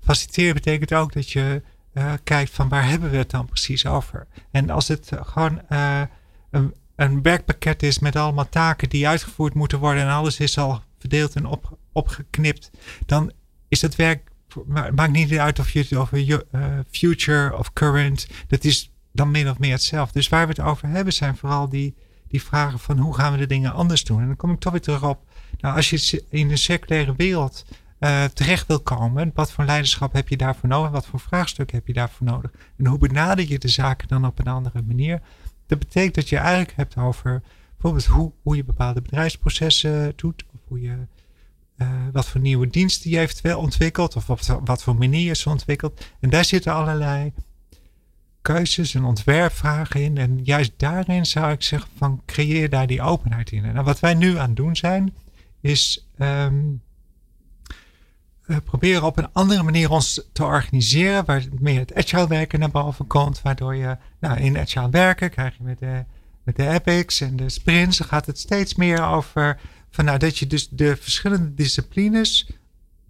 faciliteren 0.00 0.54
betekent 0.54 0.94
ook 0.94 1.12
dat 1.12 1.30
je 1.30 1.62
uh, 1.94 2.12
kijkt 2.24 2.50
van 2.50 2.68
waar 2.68 2.88
hebben 2.88 3.10
we 3.10 3.16
het 3.16 3.30
dan 3.30 3.46
precies 3.46 3.86
over. 3.86 4.26
En 4.50 4.70
als 4.70 4.88
het 4.88 5.10
gewoon 5.22 5.60
uh, 5.70 6.02
een, 6.50 6.74
een, 6.96 7.22
werkpakket 7.22 7.82
is 7.82 7.98
met 7.98 8.16
allemaal 8.16 8.48
taken 8.48 8.88
die 8.88 9.08
uitgevoerd 9.08 9.54
moeten 9.54 9.78
worden 9.78 10.02
en 10.02 10.10
alles 10.10 10.40
is 10.40 10.58
al 10.58 10.82
verdeeld 10.98 11.34
en 11.34 11.46
op, 11.46 11.78
opgeknipt, 11.92 12.70
dan 13.06 13.32
is 13.68 13.82
het 13.82 13.96
werk, 13.96 14.30
maakt 14.94 15.12
niet 15.12 15.38
uit 15.38 15.58
of 15.58 15.70
je 15.70 15.78
het 15.78 15.94
over 15.94 16.44
future 16.90 17.56
of 17.56 17.72
current, 17.72 18.26
dat 18.46 18.64
is 18.64 18.90
dan 19.12 19.30
min 19.30 19.50
of 19.50 19.58
meer 19.58 19.72
hetzelfde. 19.72 20.18
Dus 20.18 20.28
waar 20.28 20.46
we 20.46 20.52
het 20.52 20.60
over 20.60 20.88
hebben 20.88 21.12
zijn 21.12 21.36
vooral 21.36 21.68
die 21.68 21.94
die 22.28 22.42
vragen 22.42 22.78
van 22.78 22.98
hoe 22.98 23.14
gaan 23.14 23.32
we 23.32 23.38
de 23.38 23.46
dingen 23.46 23.72
anders 23.72 24.04
doen. 24.04 24.20
En 24.20 24.26
dan 24.26 24.36
kom 24.36 24.50
ik 24.50 24.58
toch 24.58 24.72
weer 24.72 24.80
terug 24.80 25.04
op, 25.04 25.24
nou, 25.60 25.76
als 25.76 25.90
je 25.90 26.24
in 26.28 26.50
een 26.50 26.58
circulaire 26.58 27.14
wereld 27.16 27.64
uh, 28.00 28.24
terecht 28.24 28.66
wil 28.66 28.80
komen, 28.80 29.30
wat 29.34 29.52
voor 29.52 29.64
leiderschap 29.64 30.12
heb 30.12 30.28
je 30.28 30.36
daarvoor 30.36 30.68
nodig? 30.68 30.90
Wat 30.90 31.06
voor 31.06 31.20
vraagstuk 31.20 31.72
heb 31.72 31.86
je 31.86 31.92
daarvoor 31.92 32.26
nodig? 32.26 32.50
En 32.76 32.86
hoe 32.86 32.98
benader 32.98 33.48
je 33.48 33.58
de 33.58 33.68
zaken 33.68 34.08
dan 34.08 34.26
op 34.26 34.38
een 34.38 34.46
andere 34.46 34.82
manier? 34.82 35.20
Dat 35.66 35.78
betekent 35.78 36.14
dat 36.14 36.28
je 36.28 36.36
eigenlijk 36.36 36.72
hebt 36.76 36.96
over 36.96 37.42
bijvoorbeeld 37.72 38.06
hoe, 38.06 38.32
hoe 38.42 38.56
je 38.56 38.64
bepaalde 38.64 39.02
bedrijfsprocessen 39.02 40.12
doet, 40.16 40.44
of 40.54 40.60
hoe 40.68 40.80
je 40.80 40.96
uh, 41.76 41.88
wat 42.12 42.26
voor 42.26 42.40
nieuwe 42.40 42.68
diensten 42.68 43.10
je 43.10 43.18
eventueel 43.18 43.58
ontwikkelt, 43.58 44.16
of 44.16 44.30
op 44.30 44.40
wat 44.64 44.82
voor 44.82 44.96
manier 44.96 45.26
je 45.26 45.36
ze 45.36 45.50
ontwikkelt. 45.50 46.04
En 46.20 46.30
daar 46.30 46.44
zitten 46.44 46.72
allerlei 46.72 47.32
keuzes 48.42 48.94
en 48.94 49.04
ontwerpvragen 49.04 50.02
in. 50.02 50.18
En 50.18 50.40
juist 50.44 50.72
daarin 50.76 51.26
zou 51.26 51.52
ik 51.52 51.62
zeggen 51.62 51.90
van 51.96 52.22
creëer 52.26 52.70
daar 52.70 52.86
die 52.86 53.02
openheid 53.02 53.50
in. 53.50 53.64
En 53.64 53.84
wat 53.84 54.00
wij 54.00 54.14
nu 54.14 54.38
aan 54.38 54.46
het 54.46 54.56
doen 54.56 54.76
zijn, 54.76 55.14
is 55.60 56.06
uh, 56.18 56.46
proberen 58.64 59.02
op 59.02 59.18
een 59.18 59.32
andere 59.32 59.62
manier 59.62 59.90
ons 59.90 60.22
te 60.32 60.44
organiseren, 60.44 61.24
waar 61.24 61.44
meer 61.58 61.78
het 61.78 61.94
agile 61.94 62.28
werken 62.28 62.58
naar 62.58 62.70
boven 62.70 63.06
komt, 63.06 63.42
waardoor 63.42 63.74
je 63.74 63.96
nou, 64.20 64.38
in 64.38 64.58
agile 64.58 64.90
werken 64.90 65.30
krijg 65.30 65.56
je 65.56 65.62
met 65.62 65.78
de, 65.78 66.04
met 66.42 66.56
de 66.56 66.68
epics 66.68 67.20
en 67.20 67.36
de 67.36 67.48
sprints, 67.48 67.98
dan 67.98 68.06
gaat 68.06 68.26
het 68.26 68.38
steeds 68.38 68.74
meer 68.74 69.02
over 69.04 69.60
van 69.90 70.04
nou, 70.04 70.18
dat 70.18 70.38
je 70.38 70.46
dus 70.46 70.68
de 70.68 70.96
verschillende 70.96 71.54
disciplines 71.54 72.50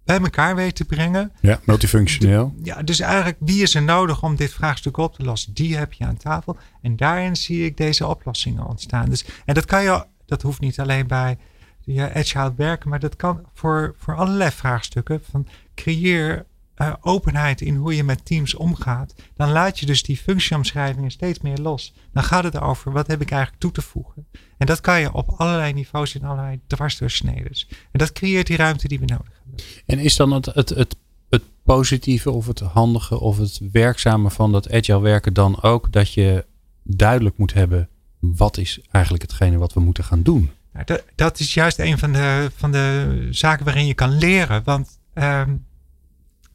bij 0.09 0.21
elkaar 0.21 0.57
weet 0.57 0.75
te 0.75 0.85
brengen. 0.85 1.33
Ja, 1.41 1.61
multifunctioneel. 1.65 2.55
Ja, 2.63 2.83
dus 2.83 3.01
eigenlijk 3.01 3.37
wie 3.41 3.63
is 3.63 3.75
er 3.75 3.83
nodig 3.83 4.23
om 4.23 4.37
dit 4.37 4.53
vraagstuk 4.53 4.97
op 4.97 5.15
te 5.15 5.23
lossen? 5.23 5.55
Die 5.55 5.77
heb 5.77 5.93
je 5.93 6.05
aan 6.05 6.17
tafel. 6.17 6.57
En 6.83 6.97
daarin 6.97 7.37
zie 7.37 7.65
ik 7.65 7.77
deze 7.77 8.07
oplossingen 8.07 8.67
ontstaan. 8.67 9.09
Dus, 9.09 9.25
en 9.45 9.55
dat 9.55 9.65
kan 9.65 9.83
je, 9.83 10.05
dat 10.27 10.43
hoeft 10.43 10.61
niet 10.61 10.81
alleen 10.81 11.07
bij 11.07 11.39
je 11.81 12.15
agile 12.15 12.53
werken, 12.57 12.89
maar 12.89 13.01
dat 13.01 13.17
kan 13.17 13.41
voor, 13.55 13.95
voor 13.99 14.15
allerlei 14.15 14.51
vraagstukken. 14.51 15.21
Van 15.31 15.47
creëer 15.75 16.47
eh, 16.75 16.93
openheid 17.01 17.61
in 17.61 17.75
hoe 17.75 17.97
je 17.97 18.05
met 18.05 18.25
teams 18.25 18.55
omgaat, 18.55 19.15
dan 19.35 19.51
laat 19.51 19.79
je 19.79 19.87
dus 19.87 20.03
die 20.03 20.17
functieomschrijvingen 20.17 21.11
steeds 21.11 21.41
meer 21.41 21.59
los. 21.59 21.95
Dan 22.13 22.23
gaat 22.23 22.45
het 22.45 22.61
over 22.61 22.93
wat 22.93 23.07
heb 23.07 23.21
ik 23.21 23.31
eigenlijk 23.31 23.61
toe 23.61 23.73
te 23.73 23.83
voegen. 23.83 24.27
En 24.59 24.67
dat 24.67 24.81
kan 24.81 25.01
je 25.01 25.13
op 25.13 25.29
allerlei 25.37 25.73
niveaus 25.73 26.15
in 26.15 26.25
allerlei 26.25 26.61
dwarsdoorsneden. 26.67 27.67
En 27.69 27.99
dat 27.99 28.13
creëert 28.13 28.47
die 28.47 28.57
ruimte 28.57 28.89
die 28.89 28.99
we 28.99 29.05
nodig 29.05 29.27
hebben. 29.27 29.38
En 29.87 29.99
is 29.99 30.17
dan 30.17 30.33
het, 30.33 30.47
het, 30.47 30.69
het, 30.69 30.97
het 31.29 31.43
positieve 31.63 32.31
of 32.31 32.47
het 32.47 32.61
handige 32.61 33.21
of 33.21 33.39
het 33.39 33.61
werkzame 33.73 34.31
van 34.31 34.53
dat 34.53 34.73
agile 34.73 35.01
werken 35.01 35.33
dan 35.33 35.63
ook 35.63 35.93
dat 35.93 36.13
je 36.13 36.45
duidelijk 36.83 37.39
moet 37.39 37.55
hebben 37.55 37.89
wat 38.19 38.57
is 38.57 38.81
eigenlijk 38.91 39.23
hetgene 39.23 39.59
wat 39.59 39.73
we 39.73 39.81
moeten 39.81 40.05
gaan 40.05 40.23
doen? 40.23 40.51
Nou, 40.73 41.01
dat, 41.15 41.39
is 41.39 41.55
juist 41.55 41.79
een 41.79 41.99
van 41.99 42.13
de, 42.13 42.51
van 42.57 42.73
de 42.73 43.27
zaken 43.31 43.65
waarin 43.65 43.87
je 43.87 43.95
kan 43.95 44.19
leren. 44.19 44.65
Want 44.65 44.99
uh, 45.15 45.43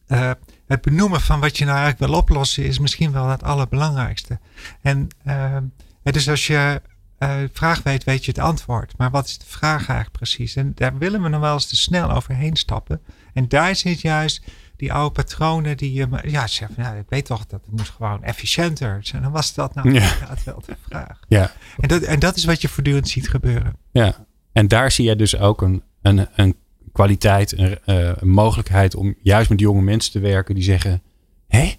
uh, 0.08 0.32
het 0.66 0.82
benoemen 0.82 1.22
van 1.22 1.40
wat 1.40 1.58
je 1.58 1.66
nou 1.66 1.78
eigenlijk 1.78 2.12
wil 2.12 2.20
oplossen 2.20 2.64
is 2.64 2.80
misschien 2.80 3.12
wel 3.12 3.28
het 3.28 3.44
allerbelangrijkste. 3.44 4.40
En 4.82 5.08
uh, 5.28 5.58
dus 6.04 6.30
als 6.30 6.48
je 6.48 6.82
uh, 7.24 7.50
vraag 7.54 7.84
weet, 7.84 8.04
weet 8.04 8.26
je 8.26 8.32
het 8.32 8.40
antwoord. 8.40 8.98
Maar 8.98 9.12
wat 9.12 9.28
is 9.28 9.38
de 9.38 9.46
vraag 9.48 9.78
eigenlijk 9.88 10.12
precies? 10.12 10.56
En 10.56 10.72
daar 10.76 10.98
willen 10.98 11.22
we 11.22 11.30
nog 11.30 11.42
wel 11.42 11.54
eens 11.54 11.68
te 11.68 11.76
snel 11.76 12.12
overheen 12.12 12.56
stappen. 12.56 13.02
En 13.34 13.48
daar 13.48 13.76
zit 13.76 14.02
juist 14.02 14.44
die 14.76 14.94
oude 14.94 15.12
patronen 15.12 15.78
die 15.78 15.94
je, 15.94 16.08
ja, 16.26 16.48
zeggen, 16.48 16.84
nou, 16.84 16.98
ik 16.98 17.06
weet 17.10 17.26
toch 17.26 17.46
dat 17.46 17.62
het 17.66 17.76
moet 17.76 17.90
gewoon 17.90 18.24
efficiënter 18.24 19.00
zijn. 19.02 19.22
Dan 19.22 19.32
was 19.32 19.54
dat 19.54 19.76
nou 19.76 19.94
ja. 19.94 20.02
inderdaad 20.14 20.44
wel 20.44 20.62
de 20.66 20.76
vraag. 20.88 21.20
Ja. 21.28 21.52
En, 21.78 21.88
dat, 21.88 22.02
en 22.02 22.20
dat 22.20 22.36
is 22.36 22.46
wat 22.46 22.62
je 22.62 22.70
voortdurend 22.70 23.10
ziet 23.10 23.30
gebeuren. 23.30 23.76
Ja, 23.92 24.26
en 24.52 24.68
daar 24.68 24.92
zie 24.92 25.06
je 25.06 25.16
dus 25.16 25.38
ook 25.38 25.62
een, 25.62 25.84
een, 26.02 26.28
een 26.36 26.56
kwaliteit, 26.92 27.58
een, 27.58 27.78
uh, 27.86 28.12
een 28.16 28.30
mogelijkheid 28.30 28.96
om 28.96 29.16
juist 29.22 29.50
met 29.50 29.60
jonge 29.60 29.82
mensen 29.82 30.12
te 30.12 30.20
werken 30.20 30.56
die 30.56 30.64
zeggen, 30.64 31.02
hé, 31.48 31.74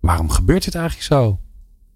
waarom 0.00 0.30
gebeurt 0.30 0.64
dit 0.64 0.74
eigenlijk 0.74 1.06
zo? 1.06 1.40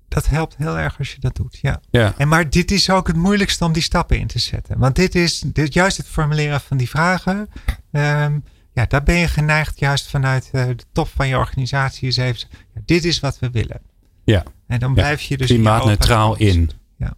Dat 0.08 0.28
helpt 0.28 0.56
heel 0.56 0.78
erg 0.78 0.98
als 0.98 1.12
je 1.12 1.20
dat 1.20 1.36
doet, 1.36 1.58
ja. 1.62 1.80
ja. 1.90 2.14
En 2.16 2.28
maar 2.28 2.50
dit 2.50 2.70
is 2.70 2.90
ook 2.90 3.06
het 3.06 3.16
moeilijkste 3.16 3.64
om 3.64 3.72
die 3.72 3.82
stappen 3.82 4.18
in 4.18 4.26
te 4.26 4.38
zetten. 4.38 4.78
Want 4.78 4.96
dit 4.96 5.14
is 5.14 5.42
dit, 5.46 5.72
juist 5.74 5.96
het 5.96 6.06
formuleren 6.06 6.60
van 6.60 6.76
die 6.76 6.88
vragen. 6.88 7.48
Um, 7.90 8.44
ja, 8.72 8.86
daar 8.88 9.02
ben 9.02 9.14
je 9.14 9.28
geneigd 9.28 9.78
juist 9.78 10.10
vanuit 10.10 10.50
uh, 10.52 10.64
de 10.64 10.84
top 10.92 11.08
van 11.14 11.28
je 11.28 11.36
organisatie 11.36 12.08
is 12.08 12.16
even, 12.16 12.48
ja, 12.74 12.80
dit 12.84 13.04
is 13.04 13.20
wat 13.20 13.38
we 13.38 13.50
willen. 13.50 13.80
Ja. 14.24 14.42
En 14.66 14.78
dan 14.78 14.94
blijf 14.94 15.22
je 15.22 15.36
dus 15.36 15.46
klimaatneutraal 15.46 16.36
in. 16.36 16.70
Ja. 16.96 17.14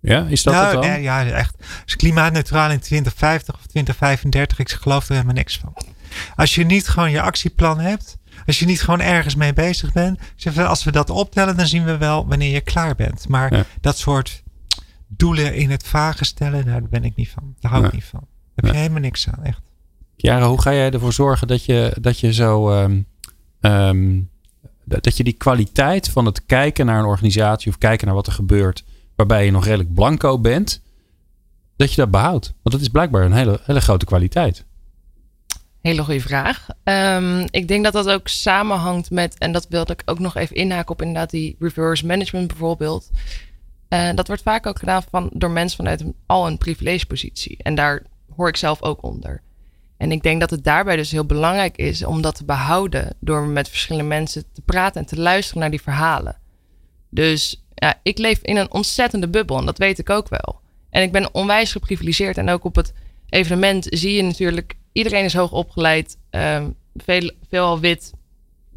Ja, 0.00 0.26
is 0.26 0.42
dat 0.42 0.54
nou, 0.54 0.66
het 0.66 0.76
al? 0.76 0.82
Nee, 0.82 1.02
ja, 1.02 1.26
echt. 1.26 1.56
Dus 1.84 1.96
klimaatneutraal 1.96 2.70
in 2.70 2.80
2050 2.80 3.54
of 3.54 3.66
2035, 3.66 4.58
ik 4.58 4.70
geloof 4.70 5.08
er 5.08 5.12
helemaal 5.12 5.34
niks 5.34 5.58
van. 5.58 5.76
Als 6.36 6.54
je 6.54 6.64
niet 6.64 6.88
gewoon 6.88 7.10
je 7.10 7.22
actieplan 7.22 7.78
hebt, 7.78 8.18
als 8.46 8.58
je 8.58 8.66
niet 8.66 8.82
gewoon 8.82 9.00
ergens 9.00 9.34
mee 9.34 9.52
bezig 9.52 9.92
bent, 9.92 10.20
als 10.56 10.84
we 10.84 10.92
dat 10.92 11.10
optellen, 11.10 11.56
dan 11.56 11.66
zien 11.66 11.84
we 11.84 11.96
wel 11.96 12.26
wanneer 12.26 12.52
je 12.52 12.60
klaar 12.60 12.94
bent. 12.94 13.28
Maar 13.28 13.54
ja. 13.54 13.64
dat 13.80 13.98
soort 13.98 14.42
doelen 15.08 15.54
in 15.54 15.70
het 15.70 15.86
vage 15.86 16.24
stellen, 16.24 16.66
nou, 16.66 16.80
daar 16.80 16.90
ben 16.90 17.04
ik 17.04 17.16
niet 17.16 17.30
van. 17.30 17.54
Daar 17.60 17.70
hou 17.72 17.86
ik 17.86 17.92
niet 17.92 18.04
van. 18.04 18.20
Daar 18.20 18.64
heb 18.64 18.74
je 18.74 18.80
helemaal 18.80 19.00
niks 19.00 19.28
aan, 19.28 19.44
echt. 19.44 19.60
Jara, 20.16 20.48
hoe 20.48 20.60
ga 20.60 20.74
jij 20.74 20.90
ervoor 20.90 21.12
zorgen 21.12 21.48
dat 21.48 21.64
je, 21.64 21.96
dat 22.00 22.20
je 22.20 22.32
zo. 22.32 22.82
Um, 22.82 23.06
um, 23.60 24.30
dat 24.84 25.16
je 25.16 25.24
die 25.24 25.32
kwaliteit 25.32 26.08
van 26.08 26.24
het 26.26 26.46
kijken 26.46 26.86
naar 26.86 26.98
een 26.98 27.04
organisatie 27.04 27.70
of 27.70 27.78
kijken 27.78 28.06
naar 28.06 28.14
wat 28.14 28.26
er 28.26 28.32
gebeurt, 28.32 28.84
waarbij 29.16 29.44
je 29.44 29.50
nog 29.50 29.64
redelijk 29.64 29.94
blanco 29.94 30.38
bent, 30.38 30.82
dat 31.76 31.90
je 31.90 31.96
dat 31.96 32.10
behoudt? 32.10 32.46
Want 32.46 32.74
dat 32.74 32.80
is 32.80 32.88
blijkbaar 32.88 33.24
een 33.24 33.32
hele, 33.32 33.60
hele 33.62 33.80
grote 33.80 34.04
kwaliteit. 34.04 34.64
Hele 35.80 36.02
goede 36.02 36.20
vraag. 36.20 36.66
Um, 36.84 37.46
ik 37.50 37.68
denk 37.68 37.84
dat 37.84 37.92
dat 37.92 38.08
ook 38.08 38.28
samenhangt 38.28 39.10
met, 39.10 39.38
en 39.38 39.52
dat 39.52 39.66
wilde 39.68 39.92
ik 39.92 40.02
ook 40.04 40.18
nog 40.18 40.36
even 40.36 40.56
inhaken 40.56 40.90
op 40.90 41.00
inderdaad 41.02 41.30
die 41.30 41.56
reverse 41.58 42.06
management 42.06 42.48
bijvoorbeeld. 42.48 43.10
Uh, 43.88 44.10
dat 44.14 44.26
wordt 44.26 44.42
vaak 44.42 44.66
ook 44.66 44.78
gedaan 44.78 45.02
van, 45.10 45.30
door 45.32 45.50
mensen 45.50 45.76
vanuit 45.76 46.00
een, 46.00 46.14
al 46.26 46.46
een 46.46 46.58
privilegepositie. 46.58 47.56
En 47.62 47.74
daar 47.74 48.02
hoor 48.36 48.48
ik 48.48 48.56
zelf 48.56 48.82
ook 48.82 49.02
onder. 49.02 49.42
En 49.96 50.12
ik 50.12 50.22
denk 50.22 50.40
dat 50.40 50.50
het 50.50 50.64
daarbij 50.64 50.96
dus 50.96 51.10
heel 51.10 51.24
belangrijk 51.24 51.76
is 51.76 52.04
om 52.04 52.22
dat 52.22 52.34
te 52.34 52.44
behouden 52.44 53.14
door 53.20 53.42
met 53.42 53.68
verschillende 53.68 54.08
mensen 54.08 54.44
te 54.52 54.60
praten 54.60 55.00
en 55.00 55.06
te 55.06 55.20
luisteren 55.20 55.60
naar 55.60 55.70
die 55.70 55.82
verhalen. 55.82 56.38
Dus 57.10 57.64
ja, 57.74 57.94
ik 58.02 58.18
leef 58.18 58.38
in 58.42 58.56
een 58.56 58.72
ontzettende 58.72 59.28
bubbel 59.28 59.58
en 59.58 59.66
dat 59.66 59.78
weet 59.78 59.98
ik 59.98 60.10
ook 60.10 60.28
wel. 60.28 60.60
En 60.90 61.02
ik 61.02 61.12
ben 61.12 61.34
onwijs 61.34 61.72
geprivilegeerd 61.72 62.38
en 62.38 62.48
ook 62.48 62.64
op 62.64 62.76
het 62.76 62.92
evenement 63.28 63.86
zie 63.90 64.14
je 64.14 64.22
natuurlijk, 64.22 64.74
iedereen 64.92 65.24
is 65.24 65.34
hoog 65.34 65.52
opgeleid, 65.52 66.16
um, 66.30 66.74
veel, 66.94 67.30
veelal 67.48 67.80
wit. 67.80 68.12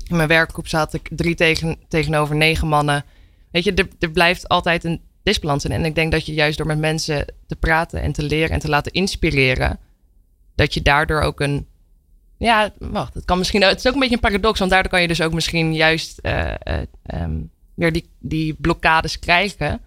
In 0.07 0.15
mijn 0.15 0.27
werkgroep 0.27 0.67
zat 0.67 0.93
ik 0.93 1.09
drie 1.11 1.35
tegen, 1.35 1.77
tegenover 1.87 2.35
negen 2.35 2.67
mannen. 2.67 3.05
Weet 3.51 3.63
je, 3.63 3.73
er, 3.73 3.87
er 3.99 4.11
blijft 4.11 4.47
altijd 4.47 4.83
een 4.83 5.01
disbalans 5.23 5.65
in. 5.65 5.71
En 5.71 5.85
ik 5.85 5.95
denk 5.95 6.11
dat 6.11 6.25
je 6.25 6.33
juist 6.33 6.57
door 6.57 6.67
met 6.67 6.79
mensen 6.79 7.25
te 7.47 7.55
praten 7.55 8.01
en 8.01 8.11
te 8.11 8.23
leren 8.23 8.49
en 8.49 8.59
te 8.59 8.69
laten 8.69 8.91
inspireren 8.91 9.79
dat 10.55 10.73
je 10.73 10.81
daardoor 10.81 11.21
ook 11.21 11.39
een. 11.39 11.67
Ja, 12.37 12.73
wacht, 12.77 13.13
het 13.13 13.25
kan 13.25 13.37
misschien. 13.37 13.61
Het 13.61 13.79
is 13.79 13.87
ook 13.87 13.93
een 13.93 13.99
beetje 13.99 14.15
een 14.15 14.21
paradox, 14.21 14.59
want 14.59 14.71
daardoor 14.71 14.91
kan 14.91 15.01
je 15.01 15.07
dus 15.07 15.21
ook 15.21 15.33
misschien 15.33 15.73
juist 15.73 16.19
uh, 16.21 16.53
die, 17.75 18.09
die 18.19 18.53
blokkades 18.53 19.19
krijgen. 19.19 19.81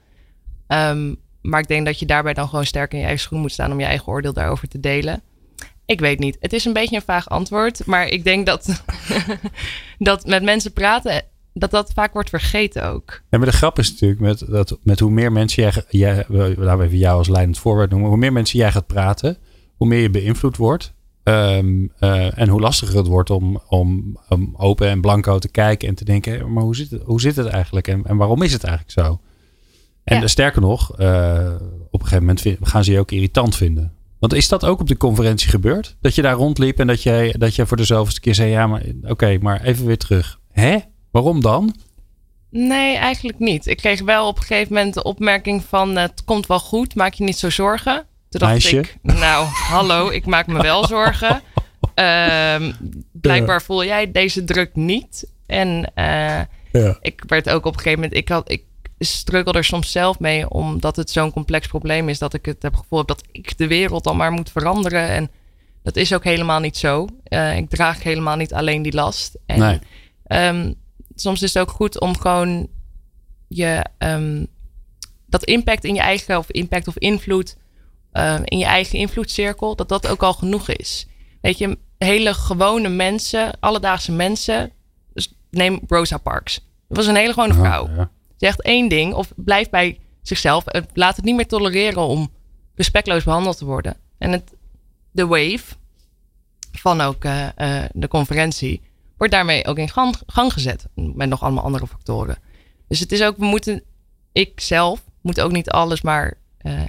Um, 0.68 1.16
maar 1.46 1.60
ik 1.60 1.68
denk 1.68 1.86
dat 1.86 1.98
je 1.98 2.06
daarbij 2.06 2.34
dan 2.34 2.48
gewoon 2.48 2.66
sterk 2.66 2.92
in 2.92 2.98
je 2.98 3.04
eigen 3.04 3.22
schoen 3.22 3.40
moet 3.40 3.52
staan 3.52 3.72
om 3.72 3.80
je 3.80 3.86
eigen 3.86 4.06
oordeel 4.06 4.32
daarover 4.32 4.68
te 4.68 4.80
delen. 4.80 5.22
Ik 5.86 6.00
weet 6.00 6.18
niet. 6.18 6.36
Het 6.40 6.52
is 6.52 6.64
een 6.64 6.72
beetje 6.72 6.96
een 6.96 7.02
vaag 7.02 7.28
antwoord, 7.28 7.86
maar 7.86 8.08
ik 8.08 8.24
denk 8.24 8.46
dat, 8.46 8.82
dat 9.98 10.26
met 10.26 10.42
mensen 10.42 10.72
praten, 10.72 11.22
dat 11.52 11.70
dat 11.70 11.92
vaak 11.92 12.12
wordt 12.12 12.28
vergeten 12.28 12.84
ook. 12.84 13.22
Ja, 13.30 13.38
maar 13.38 13.50
de 13.50 13.56
grap 13.56 13.78
is 13.78 13.90
natuurlijk 13.90 14.20
met, 14.20 14.44
dat, 14.48 14.78
met 14.82 15.00
hoe 15.00 15.10
meer 15.10 15.32
mensen 15.32 15.62
jij, 15.62 15.84
jij 15.88 16.24
laten 16.28 16.78
we 16.78 16.84
even 16.84 16.98
jou 16.98 17.18
als 17.18 17.28
leidend 17.28 17.58
voorbeeld 17.58 17.90
noemen, 17.90 18.08
hoe 18.08 18.18
meer 18.18 18.32
mensen 18.32 18.58
jij 18.58 18.72
gaat 18.72 18.86
praten, 18.86 19.38
hoe 19.76 19.88
meer 19.88 20.00
je 20.00 20.10
beïnvloed 20.10 20.56
wordt. 20.56 20.94
Um, 21.28 21.92
uh, 22.00 22.38
en 22.38 22.48
hoe 22.48 22.60
lastiger 22.60 22.96
het 22.96 23.06
wordt 23.06 23.30
om, 23.30 23.60
om, 23.68 24.18
om, 24.28 24.54
open 24.56 24.88
en 24.88 25.00
blanco 25.00 25.38
te 25.38 25.48
kijken 25.48 25.88
en 25.88 25.94
te 25.94 26.04
denken, 26.04 26.52
maar 26.52 26.62
hoe 26.62 26.76
zit 26.76 26.90
het, 26.90 27.02
hoe 27.02 27.20
zit 27.20 27.36
het 27.36 27.46
eigenlijk 27.46 27.88
en, 27.88 28.04
en 28.04 28.16
waarom 28.16 28.42
is 28.42 28.52
het 28.52 28.64
eigenlijk 28.64 28.98
zo? 28.98 29.20
En 30.04 30.20
ja. 30.20 30.26
sterker 30.26 30.60
nog, 30.60 31.00
uh, 31.00 31.54
op 31.90 32.00
een 32.00 32.06
gegeven 32.06 32.18
moment 32.18 32.40
vind, 32.40 32.58
gaan 32.62 32.84
ze 32.84 32.92
je 32.92 32.98
ook 32.98 33.10
irritant 33.10 33.56
vinden. 33.56 33.92
Want 34.18 34.34
is 34.34 34.48
dat 34.48 34.64
ook 34.64 34.80
op 34.80 34.88
de 34.88 34.96
conferentie 34.96 35.48
gebeurd? 35.48 35.96
Dat 36.00 36.14
je 36.14 36.22
daar 36.22 36.34
rondliep 36.34 36.78
en 36.78 36.86
dat 36.86 37.02
je, 37.02 37.34
dat 37.38 37.54
je 37.54 37.66
voor 37.66 37.76
de 37.76 37.84
zoveelste 37.84 38.20
keer 38.20 38.34
zei, 38.34 38.50
ja, 38.50 38.66
maar 38.66 38.82
oké, 39.00 39.10
okay, 39.10 39.36
maar 39.36 39.62
even 39.62 39.86
weer 39.86 39.98
terug. 39.98 40.38
Hè? 40.52 40.78
Waarom 41.10 41.40
dan? 41.40 41.74
Nee, 42.50 42.96
eigenlijk 42.96 43.38
niet. 43.38 43.66
Ik 43.66 43.76
kreeg 43.76 44.00
wel 44.00 44.26
op 44.26 44.36
een 44.36 44.42
gegeven 44.42 44.74
moment 44.74 44.94
de 44.94 45.02
opmerking 45.02 45.64
van, 45.64 45.96
het 45.96 46.24
komt 46.24 46.46
wel 46.46 46.60
goed, 46.60 46.94
maak 46.94 47.14
je 47.14 47.24
niet 47.24 47.38
zo 47.38 47.50
zorgen. 47.50 47.94
Toen 48.28 48.40
dacht 48.40 48.52
Meisje. 48.52 48.78
ik, 48.78 48.96
nou, 49.02 49.46
hallo, 49.46 50.08
ik 50.08 50.26
maak 50.26 50.46
me 50.46 50.62
wel 50.62 50.86
zorgen. 50.86 51.42
Um, 51.94 52.74
blijkbaar 53.12 53.62
voel 53.62 53.84
jij 53.84 54.12
deze 54.12 54.44
druk 54.44 54.70
niet. 54.74 55.28
En 55.46 55.92
uh, 55.94 56.40
ja. 56.72 56.98
ik 57.00 57.22
werd 57.26 57.48
ook 57.48 57.66
op 57.66 57.72
een 57.72 57.80
gegeven 57.80 58.00
moment, 58.00 58.18
ik, 58.18 58.28
had, 58.28 58.50
ik 58.50 58.64
struggle 59.04 59.52
er 59.52 59.64
soms 59.64 59.92
zelf 59.92 60.18
mee, 60.18 60.50
omdat 60.50 60.96
het 60.96 61.10
zo'n 61.10 61.32
complex 61.32 61.66
probleem 61.66 62.08
is, 62.08 62.18
dat 62.18 62.34
ik 62.34 62.46
het 62.46 62.62
heb 62.62 62.74
gevoel 62.74 62.98
heb 62.98 63.08
dat 63.08 63.22
ik 63.32 63.58
de 63.58 63.66
wereld 63.66 64.04
dan 64.04 64.16
maar 64.16 64.32
moet 64.32 64.50
veranderen. 64.50 65.08
En 65.08 65.30
dat 65.82 65.96
is 65.96 66.14
ook 66.14 66.24
helemaal 66.24 66.60
niet 66.60 66.76
zo. 66.76 67.06
Uh, 67.28 67.56
ik 67.56 67.70
draag 67.70 68.02
helemaal 68.02 68.36
niet 68.36 68.54
alleen 68.54 68.82
die 68.82 68.94
last. 68.94 69.38
En 69.46 69.58
nee. 69.58 70.48
um, 70.48 70.74
soms 71.14 71.42
is 71.42 71.54
het 71.54 71.62
ook 71.62 71.70
goed 71.70 72.00
om 72.00 72.18
gewoon 72.18 72.68
je, 73.48 73.84
um, 73.98 74.46
dat 75.26 75.44
impact 75.44 75.84
in 75.84 75.94
je 75.94 76.00
eigen, 76.00 76.38
of 76.38 76.50
impact 76.50 76.88
of 76.88 76.98
invloed 76.98 77.56
uh, 78.12 78.38
in 78.44 78.58
je 78.58 78.64
eigen 78.64 78.98
invloedcirkel, 78.98 79.76
dat 79.76 79.88
dat 79.88 80.06
ook 80.06 80.22
al 80.22 80.32
genoeg 80.32 80.68
is. 80.68 81.06
Weet 81.40 81.58
je, 81.58 81.78
hele 81.98 82.34
gewone 82.34 82.88
mensen, 82.88 83.60
alledaagse 83.60 84.12
mensen. 84.12 84.72
Dus 85.12 85.34
neem 85.50 85.80
Rosa 85.88 86.18
Parks. 86.18 86.54
Dat 86.88 86.96
was 86.96 87.06
een 87.06 87.16
hele 87.16 87.32
gewone 87.32 87.54
vrouw. 87.54 87.88
Ja. 87.88 88.10
Zegt 88.36 88.62
één 88.62 88.88
ding 88.88 89.14
of 89.14 89.32
blijft 89.36 89.70
bij 89.70 89.98
zichzelf. 90.22 90.64
Laat 90.92 91.16
het 91.16 91.24
niet 91.24 91.36
meer 91.36 91.46
tolereren 91.46 92.02
om 92.02 92.30
respectloos 92.74 93.24
behandeld 93.24 93.58
te 93.58 93.64
worden. 93.64 93.96
En 94.18 94.32
het, 94.32 94.54
de 95.10 95.26
wave 95.26 95.64
van 96.72 97.00
ook 97.00 97.24
uh, 97.24 97.48
uh, 97.58 97.84
de 97.92 98.08
conferentie 98.08 98.82
wordt 99.16 99.32
daarmee 99.32 99.66
ook 99.66 99.78
in 99.78 99.88
gang, 99.88 100.52
gezet. 100.52 100.86
Met 100.94 101.28
nog 101.28 101.42
allemaal 101.42 101.64
andere 101.64 101.86
factoren. 101.86 102.38
Dus 102.88 103.00
het 103.00 103.12
is 103.12 103.22
ook, 103.22 103.36
we 103.36 103.44
moeten, 103.44 103.82
ik 104.32 104.60
zelf 104.60 105.04
moet 105.20 105.40
ook 105.40 105.52
niet 105.52 105.70
alles 105.70 106.00
maar 106.00 106.38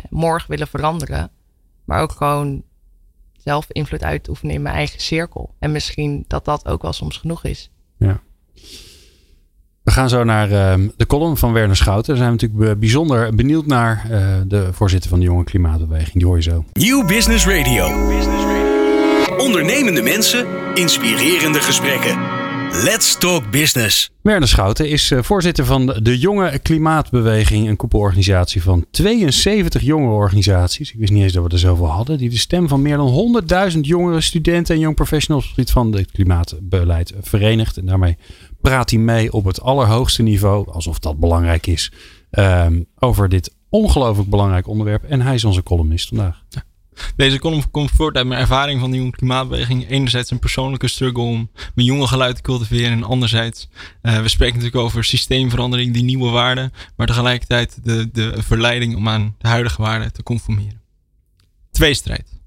morgen 0.10 0.50
willen 0.50 0.68
veranderen. 0.68 1.32
Maar 1.86 2.02
ook 2.02 2.12
gewoon 2.12 2.64
zelf 3.38 3.66
invloed 3.72 4.04
uitoefenen 4.04 4.56
in 4.56 4.62
mijn 4.62 4.76
eigen 4.76 5.00
cirkel. 5.00 5.56
En 5.60 5.72
misschien 5.72 6.26
dat 6.28 6.46
dat 6.46 6.68
ook 6.68 6.82
wel 6.82 6.94
soms 6.94 7.18
genoeg 7.18 7.44
is. 7.44 7.70
Ja. 7.98 8.22
We 9.88 9.94
gaan 9.94 10.10
zo 10.10 10.24
naar 10.24 10.52
uh, 10.52 10.74
de 10.98 11.06
column 11.06 11.38
van 11.38 11.54
Werner 11.54 11.76
Schouten. 11.76 12.08
Daar 12.08 12.24
zijn 12.24 12.38
we 12.38 12.44
natuurlijk 12.44 12.80
bijzonder 12.80 13.36
benieuwd 13.36 13.66
naar. 13.66 14.08
Uh, 14.12 14.28
de 14.46 14.74
voorzitter 14.74 15.10
van 15.10 15.20
de 15.20 15.26
Jonge 15.26 15.44
Klimaatbeweging. 15.44 16.14
Die 16.14 16.26
hoor 16.26 16.36
je 16.36 16.42
zo. 16.42 16.66
Nieuw 16.74 17.06
Business 17.06 17.46
Radio. 17.46 17.88
Nieuw 17.88 18.08
Business 18.08 18.44
Radio. 18.44 19.38
Ondernemende 19.38 20.02
mensen, 20.02 20.46
inspirerende 20.74 21.60
gesprekken. 21.60 22.18
Let's 22.72 23.18
Talk 23.18 23.52
Business. 23.52 24.12
Werner 24.22 24.48
Schouten 24.48 24.90
is 24.90 25.12
eh, 25.12 25.22
voorzitter 25.22 25.66
van 25.66 25.86
de 26.02 26.20
Jonge 26.20 26.60
Klimaatbeweging, 26.60 27.68
een 27.68 27.76
koepelorganisatie 27.76 28.64
van 28.64 28.86
72 28.92 29.82
jonge 29.82 30.12
organisaties. 30.12 30.92
Ik 30.92 31.00
wist 31.00 31.12
niet 31.12 31.24
eens 31.24 31.34
dat 31.34 31.44
we 31.44 31.50
er 31.50 31.60
zoveel 31.60 31.86
hadden. 31.86 32.18
Die 32.18 32.30
de 32.30 32.38
stem 32.38 32.68
van 32.68 32.82
meer 32.82 32.98
dan 32.98 33.42
100.000 33.74 33.80
jongere 33.80 34.22
studenten 34.22 34.76
en 34.76 34.82
jong 34.82 34.96
professionals 34.96 35.44
op 35.44 35.56
het 35.56 35.70
gebied 35.70 35.84
van 35.84 36.02
het 36.02 36.12
klimaatbeleid 36.12 37.14
verenigt. 37.22 37.78
En 37.78 37.86
daarmee 37.86 38.18
praat 38.62 38.90
hij 38.90 39.00
mee 39.00 39.34
op 39.34 39.46
het 39.46 39.62
allerhoogste 39.62 40.22
niveau, 40.22 40.72
alsof 40.72 41.00
dat 41.00 41.20
belangrijk 41.20 41.68
is, 41.68 41.92
ehm, 42.30 42.82
over 43.00 43.30
dit 43.30 43.56
ongelooflijk 43.70 44.30
belangrijk 44.30 44.68
onderwerp. 44.68 45.04
En 45.04 45.22
hij 45.22 45.34
is 45.34 45.44
onze 45.44 45.64
columnist 45.64 46.08
vandaag. 46.08 46.44
Deze 47.16 47.40
column 47.40 47.72
komt 47.72 47.92
voort 47.92 48.16
uit 48.16 48.28
mijn 48.28 48.42
ervaring 48.42 48.80
van 48.80 48.92
de 48.92 48.98
jonge 48.98 49.12
klimaatbeweging. 49.12 49.90
Enerzijds 49.90 50.32
een 50.32 50.40
persoonlijke 50.40 50.88
struggle 50.88 51.22
om 51.22 51.52
mijn 51.76 51.88
jonge 51.88 52.08
geluid 52.08 52.36
te 52.36 52.42
cultiveren. 52.42 52.92
En 52.92 53.04
anderzijds, 53.04 53.70
uh, 54.02 54.22
we 54.22 54.28
spreken 54.28 54.56
natuurlijk 54.56 54.84
over 54.84 55.04
systeemverandering, 55.04 55.94
die 55.94 56.04
nieuwe 56.04 56.30
waarden. 56.30 56.74
Maar 56.96 57.08
tegelijkertijd 57.08 57.80
de, 57.84 58.10
de 58.12 58.34
verleiding 58.38 58.96
om 58.96 59.08
aan 59.08 59.36
de 59.38 59.48
huidige 59.48 59.82
waarden 59.82 60.14
te 60.14 60.24
conformeren. 60.24 60.82
Tweestrijd. 61.72 62.40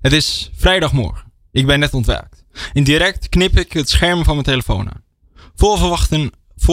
Het 0.00 0.12
is 0.12 0.50
vrijdagmorgen. 0.54 1.32
Ik 1.50 1.66
ben 1.66 1.78
net 1.78 1.94
ontwaakt. 1.94 2.44
En 2.72 2.84
direct 2.84 3.28
knip 3.28 3.58
ik 3.58 3.72
het 3.72 3.90
scherm 3.90 4.24
van 4.24 4.34
mijn 4.34 4.46
telefoon 4.46 4.90
aan. 4.90 5.01
Vol 5.54 5.76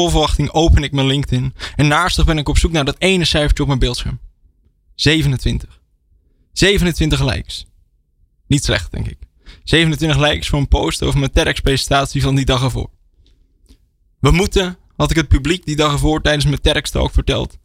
verwachting 0.10 0.52
open 0.52 0.84
ik 0.84 0.92
mijn 0.92 1.08
LinkedIn. 1.08 1.54
En 1.76 1.88
naastig 1.88 2.26
ben 2.26 2.38
ik 2.38 2.50
op 2.50 2.58
zoek 2.58 2.72
naar 2.72 2.86
dat 2.86 2.96
ene 3.00 3.26
cijfertje 3.26 3.62
op 3.62 3.68
mijn 3.68 3.80
beeldscherm. 3.80 4.20
27. 4.96 5.82
27 6.54 7.24
likes. 7.24 7.66
Niet 8.48 8.64
slecht, 8.64 8.92
denk 8.92 9.08
ik. 9.08 9.18
27 9.64 10.20
likes 10.20 10.48
voor 10.48 10.60
een 10.60 10.68
post 10.68 11.04
over 11.04 11.20
mijn 11.20 11.32
TEDx-presentatie 11.32 12.22
van 12.22 12.36
die 12.36 12.46
dag 12.46 12.64
ervoor. 12.64 12.90
We 14.20 14.32
moeten, 14.32 14.78
had 14.96 15.12
ik 15.12 15.18
het 15.18 15.28
publiek 15.28 15.66
die 15.66 15.76
dag 15.76 15.92
ervoor 15.92 16.22
tijdens 16.22 16.46
mijn 16.46 16.62
TEDx-talk 16.62 17.12
verteld, 17.12 17.58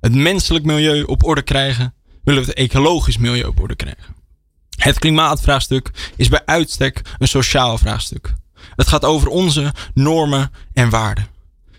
het 0.00 0.14
menselijk 0.14 0.64
milieu 0.64 1.02
op 1.02 1.24
orde 1.24 1.42
krijgen, 1.42 1.94
willen 2.24 2.42
we 2.42 2.48
het 2.48 2.58
ecologisch 2.58 3.18
milieu 3.18 3.44
op 3.44 3.60
orde 3.60 3.76
krijgen. 3.76 4.14
Het 4.76 4.98
klimaatvraagstuk 4.98 6.12
is 6.16 6.28
bij 6.28 6.42
uitstek 6.44 7.02
een 7.18 7.28
sociaal 7.28 7.78
vraagstuk. 7.78 8.34
Het 8.76 8.88
gaat 8.88 9.04
over 9.04 9.28
onze 9.28 9.72
normen 9.94 10.50
en 10.72 10.90
waarden. 10.90 11.26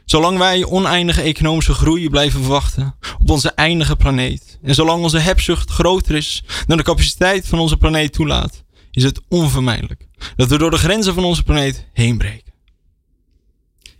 Zolang 0.05 0.37
wij 0.37 0.65
oneindige 0.65 1.21
economische 1.21 1.73
groei 1.73 2.09
blijven 2.09 2.41
verwachten 2.41 2.95
op 3.19 3.29
onze 3.29 3.51
eindige 3.51 3.95
planeet 3.95 4.59
en 4.63 4.75
zolang 4.75 5.03
onze 5.03 5.19
hebzucht 5.19 5.71
groter 5.71 6.15
is 6.15 6.43
dan 6.67 6.77
de 6.77 6.83
capaciteit 6.83 7.47
van 7.47 7.59
onze 7.59 7.77
planeet 7.77 8.13
toelaat, 8.13 8.63
is 8.91 9.03
het 9.03 9.21
onvermijdelijk 9.29 10.07
dat 10.35 10.49
we 10.49 10.57
door 10.57 10.71
de 10.71 10.77
grenzen 10.77 11.13
van 11.13 11.23
onze 11.23 11.43
planeet 11.43 11.87
heen 11.93 12.17
breken. 12.17 12.53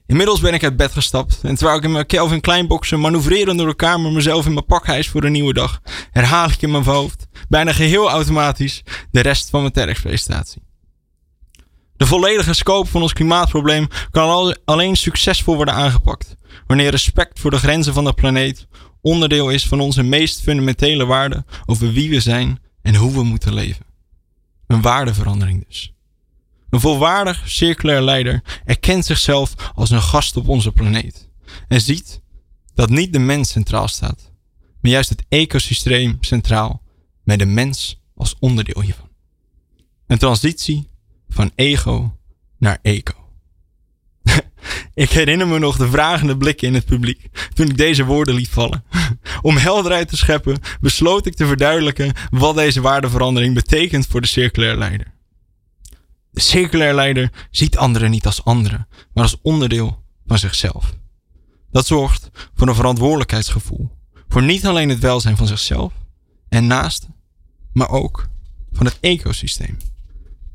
Inmiddels 0.08 0.40
ben 0.40 0.54
ik 0.54 0.64
uit 0.64 0.76
bed 0.76 0.92
gestapt 0.92 1.40
en 1.44 1.56
terwijl 1.56 1.78
ik 1.78 1.84
in 1.84 1.92
mijn 1.92 2.06
Kelvin 2.06 2.42
Kleinboxen 2.42 3.00
manoeuvrerend 3.00 3.58
door 3.58 3.68
de 3.68 3.76
kamer 3.76 4.12
mezelf 4.12 4.46
in 4.46 4.54
mijn 4.54 4.66
pakhijs 4.66 5.10
voor 5.10 5.24
een 5.24 5.32
nieuwe 5.32 5.54
dag, 5.54 5.82
herhaal 6.12 6.50
ik 6.50 6.62
in 6.62 6.72
mijn 6.72 6.84
hoofd, 6.84 7.28
bijna 7.50 7.74
geheel 7.74 8.10
automatisch, 8.10 8.84
de 9.12 9.20
rest 9.20 9.50
van 9.50 9.62
mijn 9.62 9.74
TEDx-presentatie. 9.74 10.62
De 12.02 12.08
volledige 12.08 12.54
scope 12.54 12.90
van 12.90 13.02
ons 13.02 13.14
klimaatprobleem 13.14 13.88
kan 14.12 14.58
alleen 14.66 14.96
succesvol 14.96 15.56
worden 15.56 15.74
aangepakt 15.74 16.36
wanneer 16.68 16.90
respect 16.90 17.40
voor 17.40 17.52
de 17.52 17.58
grenzen 17.58 17.94
van 17.94 18.04
de 18.04 18.14
planeet 18.14 18.68
onderdeel 19.02 19.50
is 19.50 19.68
van 19.68 19.80
onze 19.80 20.04
meest 20.04 20.42
fundamentele 20.42 21.06
waarden 21.06 21.46
over 21.66 21.92
wie 21.92 22.10
we 22.10 22.20
zijn 22.20 22.60
en 22.82 22.96
hoe 22.96 23.12
we 23.12 23.24
moeten 23.24 23.54
leven. 23.54 23.86
Een 24.68 24.82
waardeverandering 24.82 25.66
dus. 25.68 25.94
Een 26.70 26.80
volwaardig 26.80 27.50
circulair 27.50 28.02
leider 28.02 28.62
erkent 28.66 29.06
zichzelf 29.06 29.54
als 29.76 29.90
een 29.90 30.02
gast 30.02 30.38
op 30.38 30.48
onze 30.48 30.72
planeet 30.72 31.30
en 31.68 31.82
ziet 31.82 32.22
dat 32.74 32.90
niet 32.90 33.14
de 33.14 33.20
mens 33.20 33.50
centraal 33.50 33.88
staat, 33.88 34.32
maar 34.80 34.92
juist 34.92 35.10
het 35.10 35.24
ecosysteem 35.30 36.18
centraal 36.22 36.82
met 37.24 37.40
de 37.40 37.46
mens 37.46 38.02
als 38.16 38.36
onderdeel 38.40 38.82
hiervan. 38.82 39.10
Een 40.08 40.18
transitie 40.18 40.90
van 41.34 41.52
ego 41.56 42.18
naar 42.58 42.80
eco. 42.82 43.14
ik 44.94 45.10
herinner 45.10 45.48
me 45.48 45.60
nog 45.60 45.78
de 45.78 45.90
vragende 45.90 46.38
blikken 46.38 46.68
in 46.68 46.74
het 46.74 46.86
publiek 46.86 47.30
toen 47.54 47.70
ik 47.70 47.78
deze 47.78 48.06
woorden 48.06 48.36
liet 48.36 48.50
vallen. 48.50 48.84
Om 49.42 49.58
helderheid 49.58 50.08
te 50.08 50.18
scheppen, 50.18 50.60
besloot 50.82 51.26
ik 51.26 51.36
te 51.36 51.46
verduidelijken 51.46 52.14
wat 52.30 52.56
deze 52.56 52.82
waardeverandering 52.82 53.54
betekent 53.54 54.08
voor 54.08 54.22
de 54.22 54.28
circulair 54.28 54.78
leider. 54.78 55.14
De 56.32 56.42
circulair 56.42 56.94
leider 56.94 57.32
ziet 57.52 57.78
anderen 57.78 58.12
niet 58.12 58.26
als 58.26 58.44
anderen, 58.44 58.88
maar 59.14 59.24
als 59.24 59.38
onderdeel 59.42 60.04
van 60.26 60.40
zichzelf. 60.40 60.94
Dat 61.72 61.88
zorgt 61.88 62.30
voor 62.56 62.68
een 62.68 62.76
verantwoordelijkheidsgevoel. 62.76 63.92
Voor 64.28 64.44
niet 64.44 64.66
alleen 64.66 64.90
het 64.90 65.00
welzijn 65.00 65.38
van 65.38 65.48
zichzelf 65.48 65.94
en 66.50 66.68
naasten, 66.68 67.16
maar 67.74 67.90
ook 67.90 68.28
van 68.72 68.86
het 68.86 68.98
ecosysteem. 69.00 69.78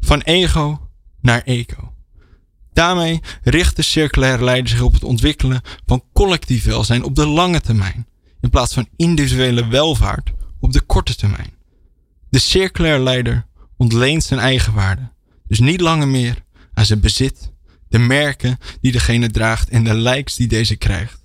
Van 0.01 0.21
ego 0.21 0.89
naar 1.21 1.43
eco. 1.43 1.93
Daarmee 2.73 3.21
richt 3.43 3.77
de 3.77 3.83
circulaire 3.83 4.45
leider 4.45 4.69
zich 4.69 4.81
op 4.81 4.93
het 4.93 5.05
ontwikkelen 5.05 5.61
van 5.87 6.03
collectief 6.13 6.65
welzijn 6.65 7.05
op 7.05 7.15
de 7.15 7.27
lange 7.27 7.61
termijn, 7.61 8.07
in 8.41 8.51
plaats 8.51 8.75
van 8.75 8.89
individuele 8.97 9.67
welvaart 9.67 10.33
op 10.61 10.73
de 10.73 10.81
korte 10.81 11.15
termijn. 11.15 11.55
De 12.29 12.39
circulaire 12.39 13.03
leider 13.03 13.47
ontleent 13.77 14.25
zijn 14.25 14.41
eigen 14.41 14.73
waarde, 14.73 15.11
dus 15.49 15.59
niet 15.59 15.81
langer 15.81 16.09
meer 16.09 16.45
aan 16.75 16.87
zijn 16.87 17.01
bezit, 17.01 17.53
de 17.89 17.99
merken 17.99 18.59
die 18.81 18.93
degene 18.93 19.31
draagt 19.31 19.69
en 19.69 19.85
de 19.85 19.95
likes 19.95 20.35
die 20.35 20.49
deze 20.49 20.77
krijgt, 20.77 21.21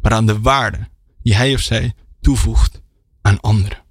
maar 0.00 0.12
aan 0.12 0.26
de 0.26 0.40
waarde 0.40 0.88
die 1.22 1.34
hij 1.34 1.54
of 1.54 1.60
zij 1.60 1.94
toevoegt 2.20 2.80
aan 3.22 3.40
anderen. 3.40 3.83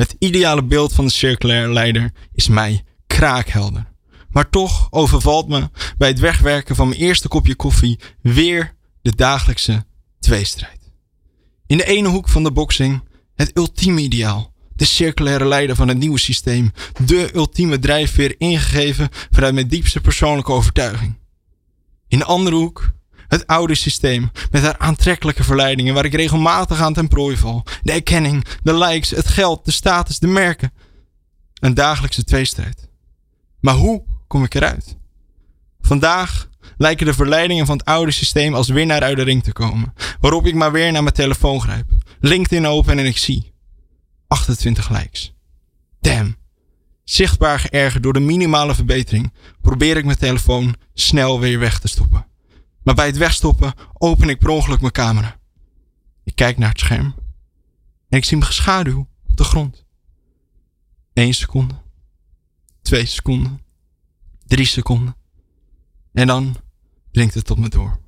Het 0.00 0.16
ideale 0.18 0.64
beeld 0.64 0.92
van 0.92 1.04
de 1.04 1.10
circulaire 1.10 1.72
leider 1.72 2.12
is 2.32 2.48
mij 2.48 2.82
kraakhelder. 3.06 3.92
Maar 4.28 4.50
toch 4.50 4.86
overvalt 4.90 5.48
me 5.48 5.70
bij 5.98 6.08
het 6.08 6.18
wegwerken 6.18 6.76
van 6.76 6.88
mijn 6.88 7.00
eerste 7.00 7.28
kopje 7.28 7.54
koffie 7.54 7.98
weer 8.22 8.74
de 9.02 9.14
dagelijkse 9.14 9.84
tweestrijd. 10.18 10.92
In 11.66 11.76
de 11.76 11.84
ene 11.84 12.08
hoek 12.08 12.28
van 12.28 12.42
de 12.42 12.52
boxing 12.52 13.02
het 13.34 13.56
ultieme 13.56 14.00
ideaal. 14.00 14.52
De 14.74 14.84
circulaire 14.84 15.46
leider 15.46 15.76
van 15.76 15.88
het 15.88 15.98
nieuwe 15.98 16.18
systeem. 16.18 16.72
De 17.04 17.30
ultieme 17.34 17.78
drijfveer 17.78 18.34
ingegeven 18.38 19.08
vanuit 19.30 19.54
mijn 19.54 19.68
diepste 19.68 20.00
persoonlijke 20.00 20.52
overtuiging. 20.52 21.18
In 22.08 22.18
de 22.18 22.24
andere 22.24 22.56
hoek 22.56 22.92
het 23.30 23.46
oude 23.46 23.74
systeem 23.74 24.30
met 24.50 24.62
haar 24.62 24.78
aantrekkelijke 24.78 25.44
verleidingen 25.44 25.94
waar 25.94 26.04
ik 26.04 26.14
regelmatig 26.14 26.80
aan 26.80 26.92
ten 26.92 27.08
prooi 27.08 27.36
val. 27.36 27.64
De 27.82 27.92
erkenning, 27.92 28.44
de 28.62 28.74
likes, 28.74 29.10
het 29.10 29.28
geld, 29.28 29.64
de 29.64 29.70
status, 29.70 30.18
de 30.18 30.26
merken. 30.26 30.72
Een 31.60 31.74
dagelijkse 31.74 32.24
tweestrijd. 32.24 32.88
Maar 33.60 33.74
hoe 33.74 34.04
kom 34.26 34.44
ik 34.44 34.54
eruit? 34.54 34.96
Vandaag 35.80 36.48
lijken 36.76 37.06
de 37.06 37.14
verleidingen 37.14 37.66
van 37.66 37.76
het 37.76 37.86
oude 37.86 38.12
systeem 38.12 38.54
als 38.54 38.68
winnaar 38.68 39.02
uit 39.02 39.16
de 39.16 39.22
ring 39.22 39.42
te 39.42 39.52
komen. 39.52 39.94
Waarop 40.20 40.46
ik 40.46 40.54
maar 40.54 40.72
weer 40.72 40.92
naar 40.92 41.02
mijn 41.02 41.14
telefoon 41.14 41.60
grijp. 41.60 41.86
LinkedIn 42.20 42.66
open 42.66 42.98
en 42.98 43.06
ik 43.06 43.16
zie 43.16 43.52
28 44.26 44.88
likes. 44.90 45.34
Damn. 46.00 46.36
Zichtbaar 47.04 47.58
geërgerd 47.58 48.02
door 48.02 48.12
de 48.12 48.20
minimale 48.20 48.74
verbetering 48.74 49.32
probeer 49.60 49.96
ik 49.96 50.04
mijn 50.04 50.18
telefoon 50.18 50.74
snel 50.94 51.40
weer 51.40 51.58
weg 51.58 51.78
te 51.78 51.88
stoppen. 51.88 52.29
Maar 52.90 52.98
bij 52.98 53.08
het 53.08 53.18
wegstoppen 53.18 53.74
open 53.92 54.28
ik 54.28 54.38
per 54.38 54.48
ongeluk 54.48 54.80
mijn 54.80 54.92
camera. 54.92 55.40
Ik 56.24 56.34
kijk 56.34 56.58
naar 56.58 56.68
het 56.68 56.80
scherm 56.80 57.14
en 58.08 58.18
ik 58.18 58.24
zie 58.24 58.36
mijn 58.36 58.52
schaduw 58.52 59.08
op 59.28 59.36
de 59.36 59.44
grond. 59.44 59.84
1 61.12 61.34
seconde. 61.34 61.74
2 62.82 63.06
seconden. 63.06 63.60
3 64.46 64.64
seconden. 64.64 65.16
En 66.12 66.26
dan 66.26 66.56
dringt 67.10 67.34
het 67.34 67.44
tot 67.44 67.58
me 67.58 67.68
door. 67.68 68.00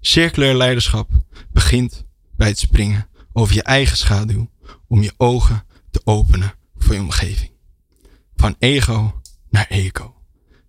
Circulair 0.00 0.54
leiderschap 0.54 1.10
begint 1.52 2.04
bij 2.36 2.48
het 2.48 2.58
springen 2.58 3.08
over 3.32 3.54
je 3.54 3.62
eigen 3.62 3.96
schaduw 3.96 4.50
om 4.86 5.02
je 5.02 5.14
ogen 5.16 5.64
te 5.90 6.00
openen 6.04 6.54
voor 6.76 6.94
je 6.94 7.00
omgeving. 7.00 7.50
Van 8.36 8.56
ego 8.58 9.20
naar 9.50 9.66
eco. 9.66 10.14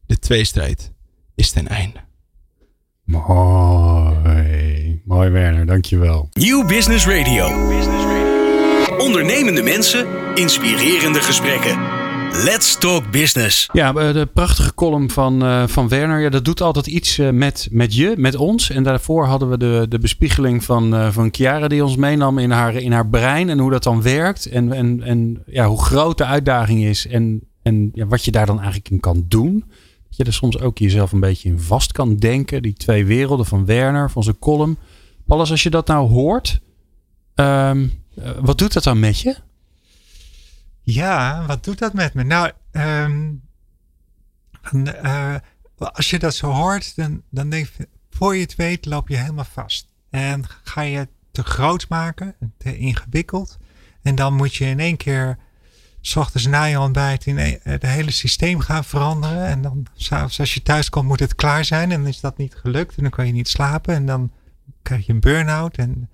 De 0.05 0.19
tweestrijd 0.19 0.93
is 1.35 1.51
ten 1.51 1.67
einde. 1.67 1.94
Mooi. 3.27 5.01
Mooi 5.05 5.29
Werner, 5.29 5.65
dankjewel. 5.65 6.29
Nieuw 6.33 6.65
Business 6.65 7.07
Radio. 7.07 7.45
Ondernemende 8.97 9.61
mensen, 9.63 10.07
inspirerende 10.35 11.19
gesprekken. 11.19 11.77
Let's 12.43 12.77
Talk 12.77 13.11
Business. 13.11 13.69
Ja, 13.71 13.93
eh, 13.93 14.13
de 14.13 14.25
prachtige 14.33 14.73
column 14.73 15.09
van, 15.09 15.43
uh, 15.43 15.67
van 15.67 15.87
Werner. 15.87 16.19
Ja, 16.19 16.29
dat 16.29 16.45
doet 16.45 16.61
altijd 16.61 16.87
iets 16.87 17.17
uh, 17.17 17.29
met, 17.29 17.67
met 17.71 17.95
je, 17.95 18.13
met 18.17 18.35
ons. 18.35 18.69
En 18.69 18.83
daarvoor 18.83 19.25
hadden 19.25 19.49
we 19.49 19.57
de, 19.57 19.85
de 19.89 19.99
bespiegeling 19.99 20.63
van, 20.63 20.93
uh, 20.93 21.11
van 21.11 21.29
Chiara 21.31 21.67
die 21.67 21.83
ons 21.83 21.95
meenam 21.95 22.37
in 22.37 22.51
haar, 22.51 22.75
in 22.75 22.91
haar 22.91 23.07
brein. 23.07 23.49
En 23.49 23.59
hoe 23.59 23.71
dat 23.71 23.83
dan 23.83 24.01
werkt. 24.01 24.45
En, 24.45 24.73
en, 24.73 25.03
en 25.03 25.43
ja, 25.45 25.67
hoe 25.67 25.83
groot 25.83 26.17
de 26.17 26.25
uitdaging 26.25 26.83
is. 26.83 27.07
En 27.07 27.41
en 27.65 27.89
ja, 27.93 28.05
wat 28.05 28.25
je 28.25 28.31
daar 28.31 28.45
dan 28.45 28.57
eigenlijk 28.57 28.89
in 28.89 28.99
kan 28.99 29.25
doen. 29.27 29.63
Je 30.17 30.23
er 30.23 30.33
soms 30.33 30.59
ook 30.59 30.77
jezelf 30.77 31.11
een 31.11 31.19
beetje 31.19 31.49
in 31.49 31.59
vast 31.59 31.91
kan 31.91 32.15
denken. 32.15 32.61
Die 32.61 32.73
twee 32.73 33.05
werelden 33.05 33.45
van 33.45 33.65
Werner, 33.65 34.11
van 34.11 34.23
zijn 34.23 34.39
column. 34.39 34.77
Alles 35.27 35.51
als 35.51 35.63
je 35.63 35.69
dat 35.69 35.87
nou 35.87 36.09
hoort, 36.09 36.61
ehm, 37.35 37.87
eh, 38.15 38.31
wat 38.39 38.57
doet 38.57 38.73
dat 38.73 38.83
dan 38.83 38.99
met 38.99 39.19
je? 39.19 39.35
Ja, 40.81 41.45
wat 41.47 41.63
doet 41.63 41.79
dat 41.79 41.93
met 41.93 42.13
me? 42.13 42.23
Nou, 42.23 42.51
ehm, 42.71 43.33
eh, 45.01 45.35
als 45.77 46.09
je 46.09 46.19
dat 46.19 46.35
zo 46.35 46.51
hoort, 46.51 46.95
dan, 46.95 47.21
dan 47.29 47.49
denk 47.49 47.69
je, 47.77 47.87
voor 48.09 48.35
je 48.35 48.41
het 48.41 48.55
weet, 48.55 48.85
loop 48.85 49.07
je 49.07 49.17
helemaal 49.17 49.45
vast. 49.45 49.93
En 50.09 50.43
ga 50.63 50.81
je 50.81 50.97
het 50.97 51.09
te 51.31 51.43
groot 51.43 51.89
maken, 51.89 52.35
te 52.57 52.77
ingewikkeld. 52.77 53.57
En 54.01 54.15
dan 54.15 54.33
moet 54.33 54.55
je 54.55 54.65
in 54.65 54.79
één 54.79 54.97
keer, 54.97 55.37
ochtends 56.13 56.47
na 56.47 56.63
je 56.63 56.79
ontbijt, 56.79 57.25
in 57.25 57.37
een- 57.37 57.59
het 57.63 57.81
hele 57.81 58.11
systeem 58.11 58.59
gaan 58.59 58.83
veranderen. 58.83 59.45
En 59.45 59.61
dan, 59.61 59.85
s'avonds 59.95 60.39
als 60.39 60.53
je 60.53 60.61
thuis 60.61 60.89
komt, 60.89 61.07
moet 61.07 61.19
het 61.19 61.35
klaar 61.35 61.65
zijn. 61.65 61.91
En 61.91 62.05
is 62.05 62.19
dat 62.19 62.37
niet 62.37 62.55
gelukt. 62.55 62.95
En 62.95 63.01
dan 63.01 63.11
kan 63.11 63.25
je 63.25 63.31
niet 63.33 63.47
slapen. 63.47 63.93
En 63.95 64.05
dan 64.05 64.31
krijg 64.81 65.05
je 65.05 65.13
een 65.13 65.19
burn-out. 65.19 65.77
En, 65.77 66.09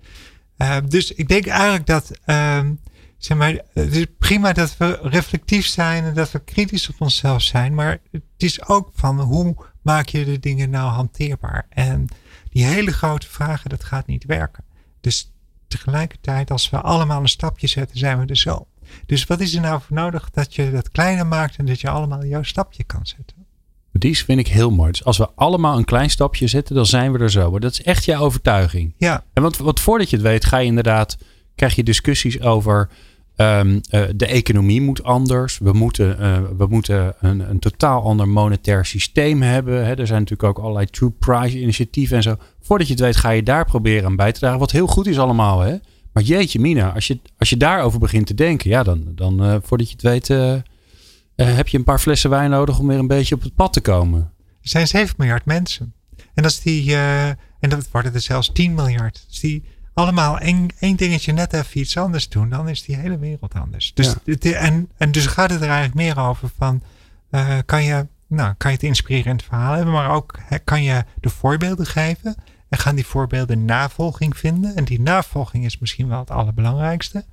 eh, 0.56 0.76
dus 0.88 1.12
ik 1.12 1.28
denk 1.28 1.46
eigenlijk 1.46 1.86
dat, 1.86 2.10
ehm, 2.24 2.72
zeg 3.18 3.36
maar, 3.38 3.60
het 3.72 3.96
is 3.96 4.06
prima 4.18 4.52
dat 4.52 4.76
we 4.76 4.98
reflectief 5.02 5.66
zijn 5.66 6.04
en 6.04 6.14
dat 6.14 6.30
we 6.32 6.38
kritisch 6.44 6.88
op 6.88 7.00
onszelf 7.00 7.42
zijn. 7.42 7.74
Maar 7.74 7.98
het 8.10 8.22
is 8.36 8.66
ook 8.66 8.90
van 8.94 9.20
hoe 9.20 9.56
maak 9.82 10.06
je 10.08 10.24
de 10.24 10.38
dingen 10.38 10.70
nou 10.70 10.90
hanteerbaar? 10.90 11.66
En 11.68 12.06
die 12.50 12.64
hele 12.64 12.92
grote 12.92 13.28
vragen, 13.28 13.70
dat 13.70 13.84
gaat 13.84 14.06
niet 14.06 14.24
werken. 14.24 14.64
Dus 15.00 15.32
tegelijkertijd, 15.68 16.50
als 16.50 16.70
we 16.70 16.80
allemaal 16.80 17.20
een 17.20 17.28
stapje 17.28 17.66
zetten, 17.66 17.98
zijn 17.98 18.18
we 18.18 18.26
er 18.26 18.36
zo. 18.36 18.66
Dus 19.06 19.24
wat 19.24 19.40
is 19.40 19.54
er 19.54 19.60
nou 19.60 19.80
voor 19.80 19.96
nodig 19.96 20.30
dat 20.30 20.54
je 20.54 20.70
dat 20.70 20.90
kleiner 20.90 21.26
maakt 21.26 21.56
en 21.56 21.66
dat 21.66 21.80
je 21.80 21.90
allemaal 21.90 22.24
jouw 22.24 22.42
stapje 22.42 22.84
kan 22.84 23.06
zetten? 23.06 23.42
Die 23.92 24.16
vind 24.16 24.38
ik 24.38 24.48
heel 24.48 24.70
mooi. 24.70 24.90
Dus 24.90 25.04
als 25.04 25.18
we 25.18 25.28
allemaal 25.34 25.76
een 25.76 25.84
klein 25.84 26.10
stapje 26.10 26.46
zetten, 26.46 26.74
dan 26.74 26.86
zijn 26.86 27.12
we 27.12 27.18
er 27.18 27.30
zo. 27.30 27.58
Dat 27.58 27.72
is 27.72 27.82
echt 27.82 28.04
jouw 28.04 28.22
overtuiging. 28.22 28.94
Ja, 28.98 29.24
En 29.32 29.42
want, 29.42 29.56
want 29.56 29.80
voordat 29.80 30.10
je 30.10 30.16
het 30.16 30.24
weet, 30.24 30.44
ga 30.44 30.58
je 30.58 30.66
inderdaad, 30.66 31.18
krijg 31.54 31.74
je 31.74 31.82
discussies 31.82 32.40
over 32.40 32.88
ehm, 33.36 33.78
eh, 33.90 34.02
de 34.16 34.26
economie 34.26 34.80
moet 34.80 35.02
anders. 35.02 35.58
We 35.58 35.72
moeten, 35.72 36.18
eh, 36.18 36.38
we 36.56 36.66
moeten 36.66 37.14
een, 37.20 37.50
een 37.50 37.58
totaal 37.58 38.02
ander 38.02 38.28
monetair 38.28 38.84
systeem 38.84 39.42
hebben. 39.42 39.86
Hè. 39.86 39.94
Er 39.94 40.06
zijn 40.06 40.20
natuurlijk 40.20 40.48
ook 40.48 40.64
allerlei 40.64 40.86
true 40.86 41.10
price 41.10 41.60
initiatieven 41.60 42.16
en 42.16 42.22
zo. 42.22 42.36
Voordat 42.60 42.86
je 42.86 42.92
het 42.92 43.02
weet, 43.02 43.16
ga 43.16 43.30
je 43.30 43.42
daar 43.42 43.64
proberen 43.64 44.04
aan 44.04 44.16
bij 44.16 44.32
te 44.32 44.38
dragen. 44.38 44.58
Wat 44.58 44.70
heel 44.70 44.86
goed 44.86 45.06
is 45.06 45.18
allemaal. 45.18 45.60
Hè? 45.60 45.76
Maar 46.12 46.22
jeetje 46.22 46.60
mina, 46.60 46.92
als 46.94 47.06
je, 47.06 47.20
als 47.38 47.50
je 47.50 47.56
daarover 47.56 47.98
begint 47.98 48.26
te 48.26 48.34
denken, 48.34 48.70
ja, 48.70 48.82
dan, 48.82 49.12
dan 49.14 49.44
eh, 49.44 49.56
voordat 49.62 49.86
je 49.86 49.92
het 49.92 50.02
weet, 50.02 50.30
eh, 50.30 50.52
eh, 50.54 50.60
heb 51.36 51.68
je 51.68 51.78
een 51.78 51.84
paar 51.84 51.98
flessen 51.98 52.30
wijn 52.30 52.50
nodig 52.50 52.78
om 52.78 52.86
weer 52.86 52.98
een 52.98 53.06
beetje 53.06 53.34
op 53.34 53.42
het 53.42 53.54
pad 53.54 53.72
te 53.72 53.80
komen. 53.80 54.20
er 54.62 54.68
zijn 54.68 54.86
7 54.86 55.14
miljard 55.18 55.44
mensen. 55.44 55.92
En 56.34 56.44
als 56.44 56.60
die, 56.60 56.92
eh, 56.92 57.28
en 57.28 57.68
dat 57.68 57.88
worden 57.90 58.14
er 58.14 58.20
zelfs 58.20 58.50
10 58.52 58.74
miljard. 58.74 59.24
Als 59.28 59.40
die 59.40 59.64
allemaal 59.94 60.38
één, 60.38 60.68
één 60.78 60.96
dingetje 60.96 61.32
net 61.32 61.52
even 61.52 61.80
iets 61.80 61.96
anders 61.96 62.28
doen, 62.28 62.48
dan 62.48 62.68
is 62.68 62.82
die 62.82 62.96
hele 62.96 63.18
wereld 63.18 63.54
anders. 63.54 63.90
Dus, 63.94 64.14
Ja. 64.24 64.52
en, 64.52 64.90
en 64.96 65.12
dus 65.12 65.26
gaat 65.26 65.50
het 65.50 65.60
er 65.60 65.68
eigenlijk 65.68 65.94
meer 65.94 66.18
over 66.18 66.50
van, 66.58 66.82
kan, 67.66 67.82
je, 67.84 68.06
nou, 68.26 68.54
kan 68.56 68.70
je 68.70 68.76
het 68.76 68.86
inspirerend 68.86 69.42
verhaal 69.42 69.74
hebben, 69.74 69.92
maar 69.92 70.10
ook 70.10 70.38
kan 70.64 70.82
je 70.82 71.04
de 71.20 71.28
voorbeelden 71.28 71.86
geven 71.86 72.34
en 72.72 72.78
gaan 72.78 72.94
die 72.94 73.06
voorbeelden 73.06 73.64
navolging 73.64 74.36
vinden. 74.36 74.76
En 74.76 74.84
die 74.84 75.00
navolging 75.00 75.64
is 75.64 75.78
misschien 75.78 76.08
wel 76.08 76.18
het 76.18 76.30
allerbelangrijkste. 76.30 77.24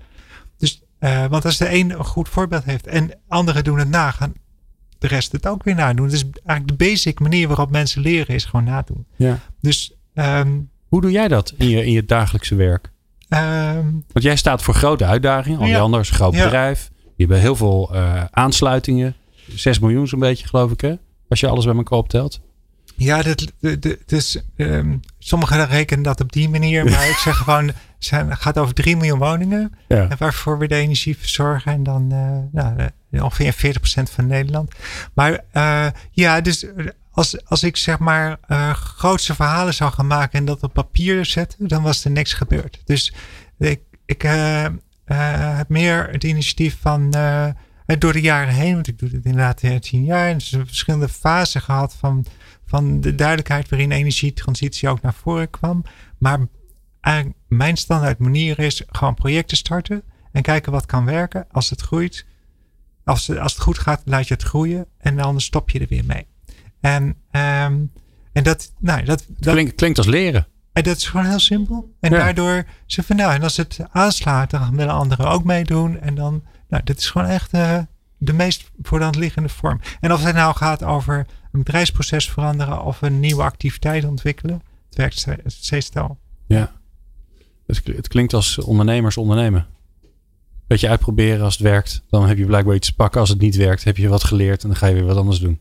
Dus, 0.57 0.81
eh, 0.99 1.25
want 1.25 1.45
als 1.45 1.57
de 1.57 1.73
een 1.73 1.89
een 1.91 2.05
goed 2.05 2.29
voorbeeld 2.29 2.63
heeft 2.63 2.87
en 2.87 3.11
anderen 3.27 3.63
doen 3.63 3.79
het 3.79 3.89
na, 3.89 4.11
gaan 4.11 4.33
de 4.97 5.07
rest 5.07 5.31
het 5.31 5.47
ook 5.47 5.63
weer 5.63 5.75
nadoen. 5.75 6.07
Dus 6.09 6.23
eigenlijk 6.45 6.67
de 6.79 6.85
basic 6.85 7.19
manier 7.19 7.47
waarop 7.47 7.71
mensen 7.71 8.01
leren 8.01 8.35
is 8.35 8.45
gewoon 8.45 8.65
nadoen. 8.65 9.05
Ja. 9.15 9.39
Dus 9.61 9.93
ehm, 10.13 10.59
Hoe 10.87 11.01
doe 11.01 11.11
jij 11.11 11.27
dat 11.27 11.53
in 11.57 11.69
je, 11.69 11.85
in 11.85 11.91
je 11.91 12.05
dagelijkse 12.05 12.55
werk? 12.55 12.91
ehm, 13.29 13.83
Want 13.91 14.23
jij 14.25 14.35
staat 14.35 14.61
voor 14.63 14.73
grote 14.73 15.05
uitdagingen. 15.05 15.59
Al 15.59 15.65
Ja. 15.67 15.79
anders, 15.79 16.09
groot 16.09 16.33
Ja. 16.33 16.43
bedrijf. 16.43 16.89
Je 17.15 17.25
hebt 17.25 17.39
heel 17.39 17.55
veel 17.55 17.89
eh, 17.93 18.23
aansluitingen. 18.31 19.15
6 19.47 19.79
miljoen 19.79 20.07
zo'n 20.07 20.19
beetje, 20.19 20.47
geloof 20.47 20.71
ik, 20.71 20.81
hè? 20.81 20.93
Als 21.29 21.39
je 21.39 21.47
alles 21.47 21.65
bij 21.65 21.75
elkaar 21.75 21.97
optelt. 21.97 22.41
Ja, 22.99 23.21
dat, 23.21 23.45
dus, 24.05 24.41
sommigen 25.19 25.67
rekenen 25.67 26.03
dat 26.03 26.21
op 26.21 26.31
die 26.31 26.49
manier. 26.49 26.85
Maar 26.85 27.09
ik 27.13 27.15
zeg 27.17 27.37
gewoon, 27.37 27.67
het 27.67 27.75
zijn- 27.99 28.29
het 28.29 28.39
gaat 28.39 28.57
over 28.57 28.73
3 28.73 28.95
miljoen 28.97 29.19
woningen. 29.19 29.73
Ja. 29.87 30.07
Waarvoor 30.17 30.57
we 30.57 30.67
de 30.67 30.75
energie 30.75 31.17
verzorgen. 31.17 31.71
En 31.71 31.83
dan 31.83 32.11
eh, 32.11 32.61
nou, 32.63 32.89
eh, 33.11 33.23
ongeveer 33.23 33.53
40% 33.53 34.11
van 34.11 34.27
Nederland. 34.27 34.71
Maar 35.13 35.39
eh, 35.51 35.87
ja, 36.11 36.41
dus 36.41 36.65
als, 37.11 37.45
als 37.45 37.63
ik 37.63 37.77
zeg 37.77 37.99
maar 37.99 38.37
grootste 38.73 39.35
verhalen 39.35 39.73
zou 39.73 39.91
gaan 39.91 40.07
maken 40.07 40.39
en 40.39 40.45
dat 40.45 40.61
op 40.63 40.73
papier 40.73 41.25
zetten, 41.25 41.67
dan 41.67 41.83
was 41.83 42.05
er 42.05 42.11
niks 42.11 42.33
gebeurd. 42.33 42.81
Dus 42.85 43.13
ik, 43.57 43.79
ik 44.05 44.21
heb 44.21 44.73
meer 45.67 46.07
het 46.11 46.23
initiatief 46.23 46.77
van 46.81 47.09
door 47.97 48.13
de 48.13 48.21
jaren 48.21 48.53
heen, 48.53 48.73
want 48.73 48.87
ik 48.87 48.99
doe 48.99 49.09
dit 49.09 49.25
inderdaad 49.25 49.81
tien 49.81 50.03
jaar. 50.03 50.27
En 50.27 50.37
dus 50.37 50.55
verschillende 50.65 51.09
fasen 51.09 51.61
gehad 51.61 51.95
van, 51.99 52.25
van 52.69 53.01
de 53.01 53.15
duidelijkheid 53.15 53.69
waarin 53.69 53.91
energietransitie 53.91 54.89
ook 54.89 55.01
naar 55.01 55.13
voren 55.13 55.49
kwam. 55.49 55.83
Maar 56.17 56.39
mijn 57.47 57.77
standaard 57.77 58.17
manier 58.19 58.59
is 58.59 58.83
gewoon 58.87 59.13
projecten 59.13 59.57
starten 59.57 60.03
en 60.31 60.41
kijken 60.41 60.71
wat 60.71 60.85
kan 60.85 61.05
werken. 61.05 61.47
Als 61.51 61.69
het 61.69 61.81
groeit, 61.81 62.25
als, 63.03 63.27
het- 63.27 63.37
als 63.37 63.53
het 63.53 63.61
goed 63.61 63.77
gaat, 63.79 64.01
laat 64.05 64.27
je 64.27 64.33
het 64.33 64.43
groeien 64.43 64.85
en 64.97 65.15
dan 65.15 65.41
stop 65.41 65.69
je 65.69 65.79
er 65.79 65.87
weer 65.89 66.05
mee. 66.05 66.27
En, 66.81 67.15
ehm, 67.31 67.77
en 68.31 68.43
dat, 68.43 68.73
nou, 68.79 69.03
dat, 69.03 69.25
dat, 69.27 69.53
Klinkt, 69.53 69.75
klinkt 69.75 69.97
als 69.97 70.07
leren. 70.07 70.47
en 70.73 70.83
dat 70.83 70.97
is 70.97 71.07
gewoon 71.07 71.25
heel 71.25 71.39
simpel. 71.39 71.93
En 71.99 72.11
Ja. 72.11 72.17
daardoor 72.17 72.65
ze 72.85 73.03
van 73.03 73.15
nou, 73.15 73.33
en 73.33 73.43
als 73.43 73.57
het 73.57 73.79
aanslaat, 73.91 74.49
dan 74.49 74.75
willen 74.75 74.93
anderen 74.93 75.27
ook 75.27 75.43
meedoen. 75.43 75.99
En 75.99 76.15
dan, 76.15 76.43
nou, 76.69 76.83
dit 76.83 76.97
is 76.97 77.09
gewoon 77.09 77.27
echt 77.27 77.53
eh, 77.53 77.77
de 78.17 78.33
meest 78.33 78.71
voor 78.81 78.97
de 78.97 79.03
hand 79.03 79.15
liggende 79.15 79.49
vorm. 79.49 79.79
En 79.99 80.13
of 80.13 80.23
het 80.23 80.35
nou 80.35 80.55
gaat 80.55 80.83
over 80.83 81.25
een 81.51 81.63
bedrijfsproces 81.63 82.29
veranderen 82.29 82.83
of 82.83 83.01
een 83.01 83.19
nieuwe 83.19 83.43
activiteit 83.43 84.05
ontwikkelen, 84.05 84.61
het 84.89 84.95
werkt 84.97 85.17
ste- 85.19 85.41
steeds 85.45 85.89
tel. 85.89 86.17
Ja. 86.47 86.71
Het, 87.67 87.81
kl- 87.83 87.95
het 87.95 88.07
klinkt 88.07 88.33
als 88.33 88.59
ondernemers 88.59 89.17
ondernemen. 89.17 89.67
Beetje 90.67 90.89
uitproberen 90.89 91.43
als 91.43 91.53
het 91.53 91.61
werkt. 91.63 92.03
Dan 92.09 92.27
heb 92.27 92.37
je 92.37 92.45
blijkbaar 92.45 92.75
iets 92.75 92.87
te 92.87 92.95
pakken. 92.95 93.19
Als 93.19 93.29
het 93.29 93.39
niet 93.41 93.55
werkt, 93.55 93.83
heb 93.83 93.97
je 93.97 94.07
wat 94.07 94.23
geleerd. 94.23 94.61
En 94.63 94.67
dan 94.69 94.77
ga 94.77 94.87
je 94.87 94.93
weer 94.93 95.05
wat 95.05 95.17
anders 95.17 95.39
doen. 95.39 95.59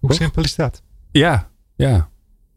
Hoe 0.00 0.08
Toch? 0.10 0.18
simpel 0.18 0.42
is 0.42 0.54
dat? 0.54 0.82
Ja, 1.10 1.50
ja. 1.76 2.08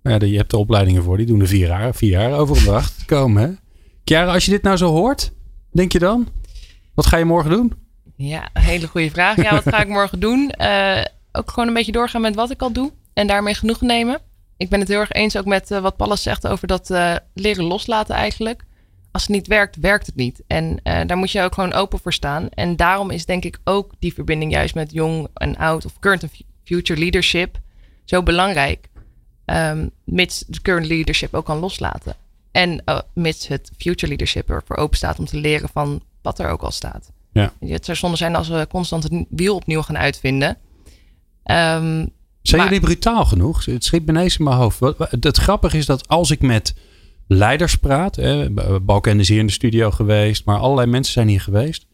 ja 0.03 0.17
de- 0.17 0.29
je 0.31 0.37
hebt 0.37 0.51
er 0.51 0.57
opleidingen 0.57 1.03
voor. 1.03 1.17
Die 1.17 1.25
doen 1.25 1.41
er 1.41 1.47
vier 1.47 1.67
jaar, 1.67 1.95
vier 1.95 2.09
jaar 2.09 2.31
over 2.31 2.55
om 2.57 2.61
erachter 2.63 2.97
te 2.97 3.05
komen. 3.15 3.41
Hè? 3.43 3.49
Chiara, 4.03 4.33
als 4.33 4.45
je 4.45 4.51
dit 4.51 4.63
nou 4.63 4.77
zo 4.77 4.91
hoort, 4.91 5.31
denk 5.71 5.91
je 5.91 5.99
dan? 5.99 6.27
Wat 6.93 7.05
ga 7.05 7.17
je 7.17 7.25
morgen 7.25 7.51
doen? 7.51 7.73
Ja, 8.15 8.49
een 8.53 8.61
hele 8.61 8.87
goede 8.87 9.09
vraag. 9.11 9.35
Ja, 9.35 9.51
wat 9.51 9.73
ga 9.73 9.81
ik 9.81 9.87
morgen 9.87 10.19
doen? 10.19 10.49
Eh, 10.49 11.05
ook 11.35 11.51
gewoon 11.51 11.67
een 11.67 11.73
beetje 11.73 11.91
doorgaan 11.91 12.21
met 12.21 12.35
wat 12.35 12.51
ik 12.51 12.61
al 12.61 12.71
doe. 12.71 12.91
En 13.13 13.27
daarmee 13.27 13.53
genoeg 13.53 13.81
nemen. 13.81 14.19
Ik 14.57 14.69
ben 14.69 14.79
het 14.79 14.87
heel 14.87 14.99
erg 14.99 15.11
eens 15.11 15.37
ook 15.37 15.45
met 15.45 15.71
eh, 15.71 15.79
wat 15.79 15.97
Pallas 15.97 16.21
zegt 16.21 16.47
over 16.47 16.67
dat 16.67 16.89
eh, 16.89 17.15
leren 17.33 17.63
loslaten 17.63 18.15
eigenlijk. 18.15 18.63
Als 19.11 19.21
het 19.21 19.31
niet 19.31 19.47
werkt, 19.47 19.75
werkt 19.75 20.05
het 20.05 20.15
niet. 20.15 20.43
En 20.47 20.79
eh, 20.83 21.01
daar 21.07 21.17
moet 21.17 21.31
je 21.31 21.41
ook 21.41 21.53
gewoon 21.53 21.73
open 21.73 21.99
voor 21.99 22.13
staan. 22.13 22.49
En 22.49 22.75
daarom 22.75 23.09
is 23.11 23.25
denk 23.25 23.43
ik 23.43 23.57
ook 23.63 23.91
die 23.99 24.13
verbinding 24.13 24.51
juist 24.51 24.75
met 24.75 24.91
jong 24.91 25.27
en 25.33 25.57
oud 25.57 25.85
of 25.85 25.99
current 25.99 26.23
en 26.23 26.29
fu- 26.29 26.43
future 26.63 26.99
leadership 26.99 27.59
zo 28.05 28.23
belangrijk. 28.23 28.87
Ehm, 29.45 29.87
mits 30.03 30.43
de 30.47 30.61
current 30.61 30.87
leadership 30.87 31.33
ook 31.33 31.45
kan 31.45 31.59
loslaten. 31.59 32.15
En 32.51 32.83
mits 33.13 33.47
het 33.47 33.71
future 33.77 34.07
leadership 34.07 34.49
ervoor 34.49 34.75
open 34.75 34.97
staat 34.97 35.19
om 35.19 35.25
te 35.25 35.37
leren 35.37 35.69
van 35.69 36.03
wat 36.21 36.39
er 36.39 36.49
ook 36.49 36.61
al 36.61 36.71
staat. 36.71 37.11
Ja. 37.31 37.53
Het 37.59 37.85
zou 37.85 37.97
zonde 37.97 38.17
zijn 38.17 38.35
als 38.35 38.47
we 38.47 38.67
constant 38.69 39.03
het 39.03 39.25
wiel 39.29 39.55
opnieuw 39.55 39.81
gaan 39.81 39.97
uitvinden. 39.97 40.57
Ehm, 41.45 42.05
Zijn 42.41 42.61
Maar- 42.61 42.73
jullie 42.73 42.85
brutaal 42.85 43.25
genoeg? 43.25 43.65
Het 43.65 43.83
schiet 43.83 44.05
me 44.05 44.11
ineens 44.11 44.37
in 44.37 44.43
mijn 44.43 44.55
hoofd. 44.57 44.79
Wat- 44.79 44.97
wat- 44.97 45.11
Het 45.19 45.37
grappige 45.37 45.77
is 45.77 45.85
dat 45.85 46.07
als 46.07 46.31
ik 46.31 46.41
met 46.41 46.75
leiders 47.27 47.75
praat. 47.77 48.15
Hè, 48.15 48.49
Balken 48.81 49.19
is 49.19 49.27
hier 49.27 49.39
in 49.39 49.45
de 49.45 49.51
studio 49.51 49.91
geweest. 49.91 50.45
Maar 50.45 50.57
allerlei 50.57 50.87
mensen 50.89 51.13
zijn 51.13 51.27
hier 51.27 51.41
geweest. 51.41 51.85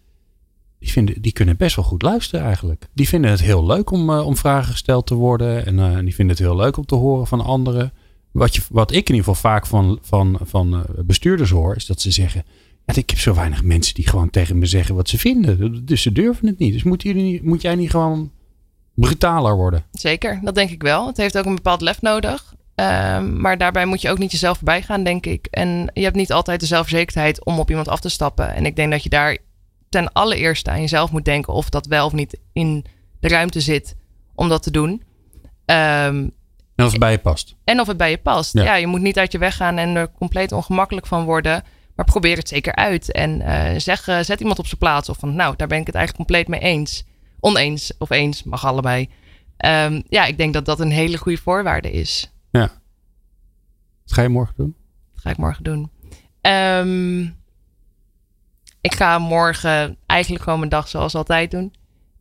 Die, 0.79 0.91
vinden, 0.91 1.21
die 1.21 1.31
kunnen 1.31 1.57
best 1.57 1.75
wel 1.75 1.85
goed 1.85 2.01
luisteren 2.01 2.45
eigenlijk. 2.45 2.87
Die 2.93 3.07
vinden 3.07 3.31
het 3.31 3.41
heel 3.41 3.65
leuk 3.65 3.91
om, 3.91 4.09
eh, 4.09 4.25
om 4.25 4.37
vragen 4.37 4.71
gesteld 4.71 5.07
te 5.07 5.15
worden. 5.15 5.65
En 5.65 5.79
eh, 5.79 5.99
die 5.99 6.15
vinden 6.15 6.35
het 6.35 6.45
heel 6.45 6.55
leuk 6.55 6.77
om 6.77 6.85
te 6.85 6.95
horen 6.95 7.27
van 7.27 7.41
anderen. 7.41 7.93
Wat, 8.31 8.55
je, 8.55 8.61
wat 8.69 8.91
ik 8.91 9.09
in 9.09 9.15
ieder 9.15 9.33
geval 9.33 9.51
vaak 9.51 9.65
van, 9.67 9.99
van, 10.01 10.39
van 10.43 10.73
eh, 10.73 11.03
bestuurders 11.05 11.49
hoor. 11.49 11.75
Is 11.75 11.85
dat 11.85 12.01
ze 12.01 12.11
zeggen... 12.11 12.43
Ja, 12.85 12.95
ik 12.95 13.09
heb 13.09 13.19
zo 13.19 13.33
weinig 13.33 13.63
mensen 13.63 13.93
die 13.95 14.07
gewoon 14.07 14.29
tegen 14.29 14.57
me 14.57 14.65
zeggen 14.65 14.95
wat 14.95 15.09
ze 15.09 15.17
vinden. 15.17 15.85
Dus 15.85 16.01
ze 16.01 16.11
durven 16.11 16.47
het 16.47 16.57
niet. 16.59 16.73
Dus 16.73 16.83
moet, 16.83 17.03
jullie 17.03 17.39
moet 17.43 17.61
jij 17.61 17.75
niet 17.75 17.89
gewoon 17.89 18.31
brutaler 18.93 19.55
worden? 19.55 19.83
Zeker, 19.91 20.39
dat 20.43 20.55
denk 20.55 20.69
ik 20.69 20.81
wel. 20.81 21.07
Het 21.07 21.17
heeft 21.17 21.37
ook 21.37 21.45
een 21.45 21.55
bepaald 21.55 21.81
lef 21.81 22.01
nodig. 22.01 22.53
Ehm, 22.75 23.41
maar 23.41 23.57
daarbij 23.57 23.85
moet 23.85 24.01
je 24.01 24.09
ook 24.09 24.17
niet 24.17 24.31
jezelf 24.31 24.57
voorbij 24.57 24.81
gaan, 24.81 25.03
denk 25.03 25.25
ik. 25.25 25.47
En 25.49 25.89
je 25.93 26.03
hebt 26.03 26.15
niet 26.15 26.31
altijd 26.31 26.59
de 26.59 26.65
zelfverzekerdheid 26.65 27.45
om 27.45 27.59
op 27.59 27.69
iemand 27.69 27.87
af 27.87 27.99
te 27.99 28.09
stappen. 28.09 28.53
En 28.53 28.65
ik 28.65 28.75
denk 28.75 28.91
dat 28.91 29.03
je 29.03 29.09
daar 29.09 29.37
ten 29.89 30.13
allereerste 30.13 30.69
aan 30.69 30.81
jezelf 30.81 31.11
moet 31.11 31.25
denken 31.25 31.53
of 31.53 31.69
dat 31.69 31.85
wel 31.85 32.05
of 32.05 32.13
niet 32.13 32.39
in 32.53 32.85
de 33.19 33.27
ruimte 33.27 33.61
zit 33.61 33.95
om 34.35 34.49
dat 34.49 34.63
te 34.63 34.71
doen. 34.71 35.03
Ehm, 35.65 36.27
En 36.75 36.85
of 36.85 36.91
het 36.91 36.99
bij 36.99 37.11
je 37.11 37.17
past. 37.17 37.55
en 37.63 37.79
of 37.79 37.87
het 37.87 37.97
bij 37.97 38.09
je 38.09 38.17
past. 38.17 38.53
Ja. 38.53 38.63
Ja. 38.63 38.75
je 38.75 38.87
moet 38.87 39.01
niet 39.01 39.17
uit 39.17 39.31
je 39.31 39.37
weg 39.37 39.55
gaan 39.55 39.77
en 39.77 39.95
er 39.95 40.11
compleet 40.11 40.51
ongemakkelijk 40.51 41.07
van 41.07 41.23
worden. 41.25 41.63
Maar 41.95 42.05
probeer 42.05 42.37
het 42.37 42.47
zeker 42.47 42.75
uit. 42.75 43.11
En 43.11 43.41
eh, 43.41 43.79
zeg, 43.79 44.07
eh, 44.07 44.19
zet 44.19 44.39
iemand 44.39 44.59
op 44.59 44.65
zijn 44.65 44.77
plaats. 44.79 45.09
Of 45.09 45.17
van, 45.17 45.35
nou, 45.35 45.53
daar 45.57 45.67
ben 45.67 45.79
ik 45.79 45.85
het 45.85 45.95
eigenlijk 45.95 46.27
compleet 46.27 46.47
mee 46.47 46.59
eens. 46.71 47.03
Oneens 47.41 47.93
of 47.97 48.09
eens, 48.09 48.43
mag 48.43 48.65
allebei. 48.65 49.09
Ehm, 49.57 50.01
ja, 50.09 50.25
ik 50.25 50.37
denk 50.37 50.53
dat 50.53 50.65
dat 50.65 50.79
een 50.79 50.91
hele 50.91 51.17
goede 51.17 51.37
voorwaarde 51.37 51.91
is. 51.91 52.31
Wat 54.03 54.13
ga 54.13 54.21
je 54.21 54.29
morgen 54.29 54.53
doen? 54.57 54.75
Dat 55.13 55.21
ga 55.21 55.29
ik 55.29 55.37
morgen 55.37 55.63
doen. 55.63 55.91
Ehm, 56.41 57.21
ik 58.81 58.93
ga 58.93 59.19
morgen 59.19 59.97
eigenlijk 60.05 60.43
gewoon 60.43 60.59
mijn 60.59 60.71
dag 60.71 60.87
zoals 60.87 61.15
altijd 61.15 61.51
doen. 61.51 61.73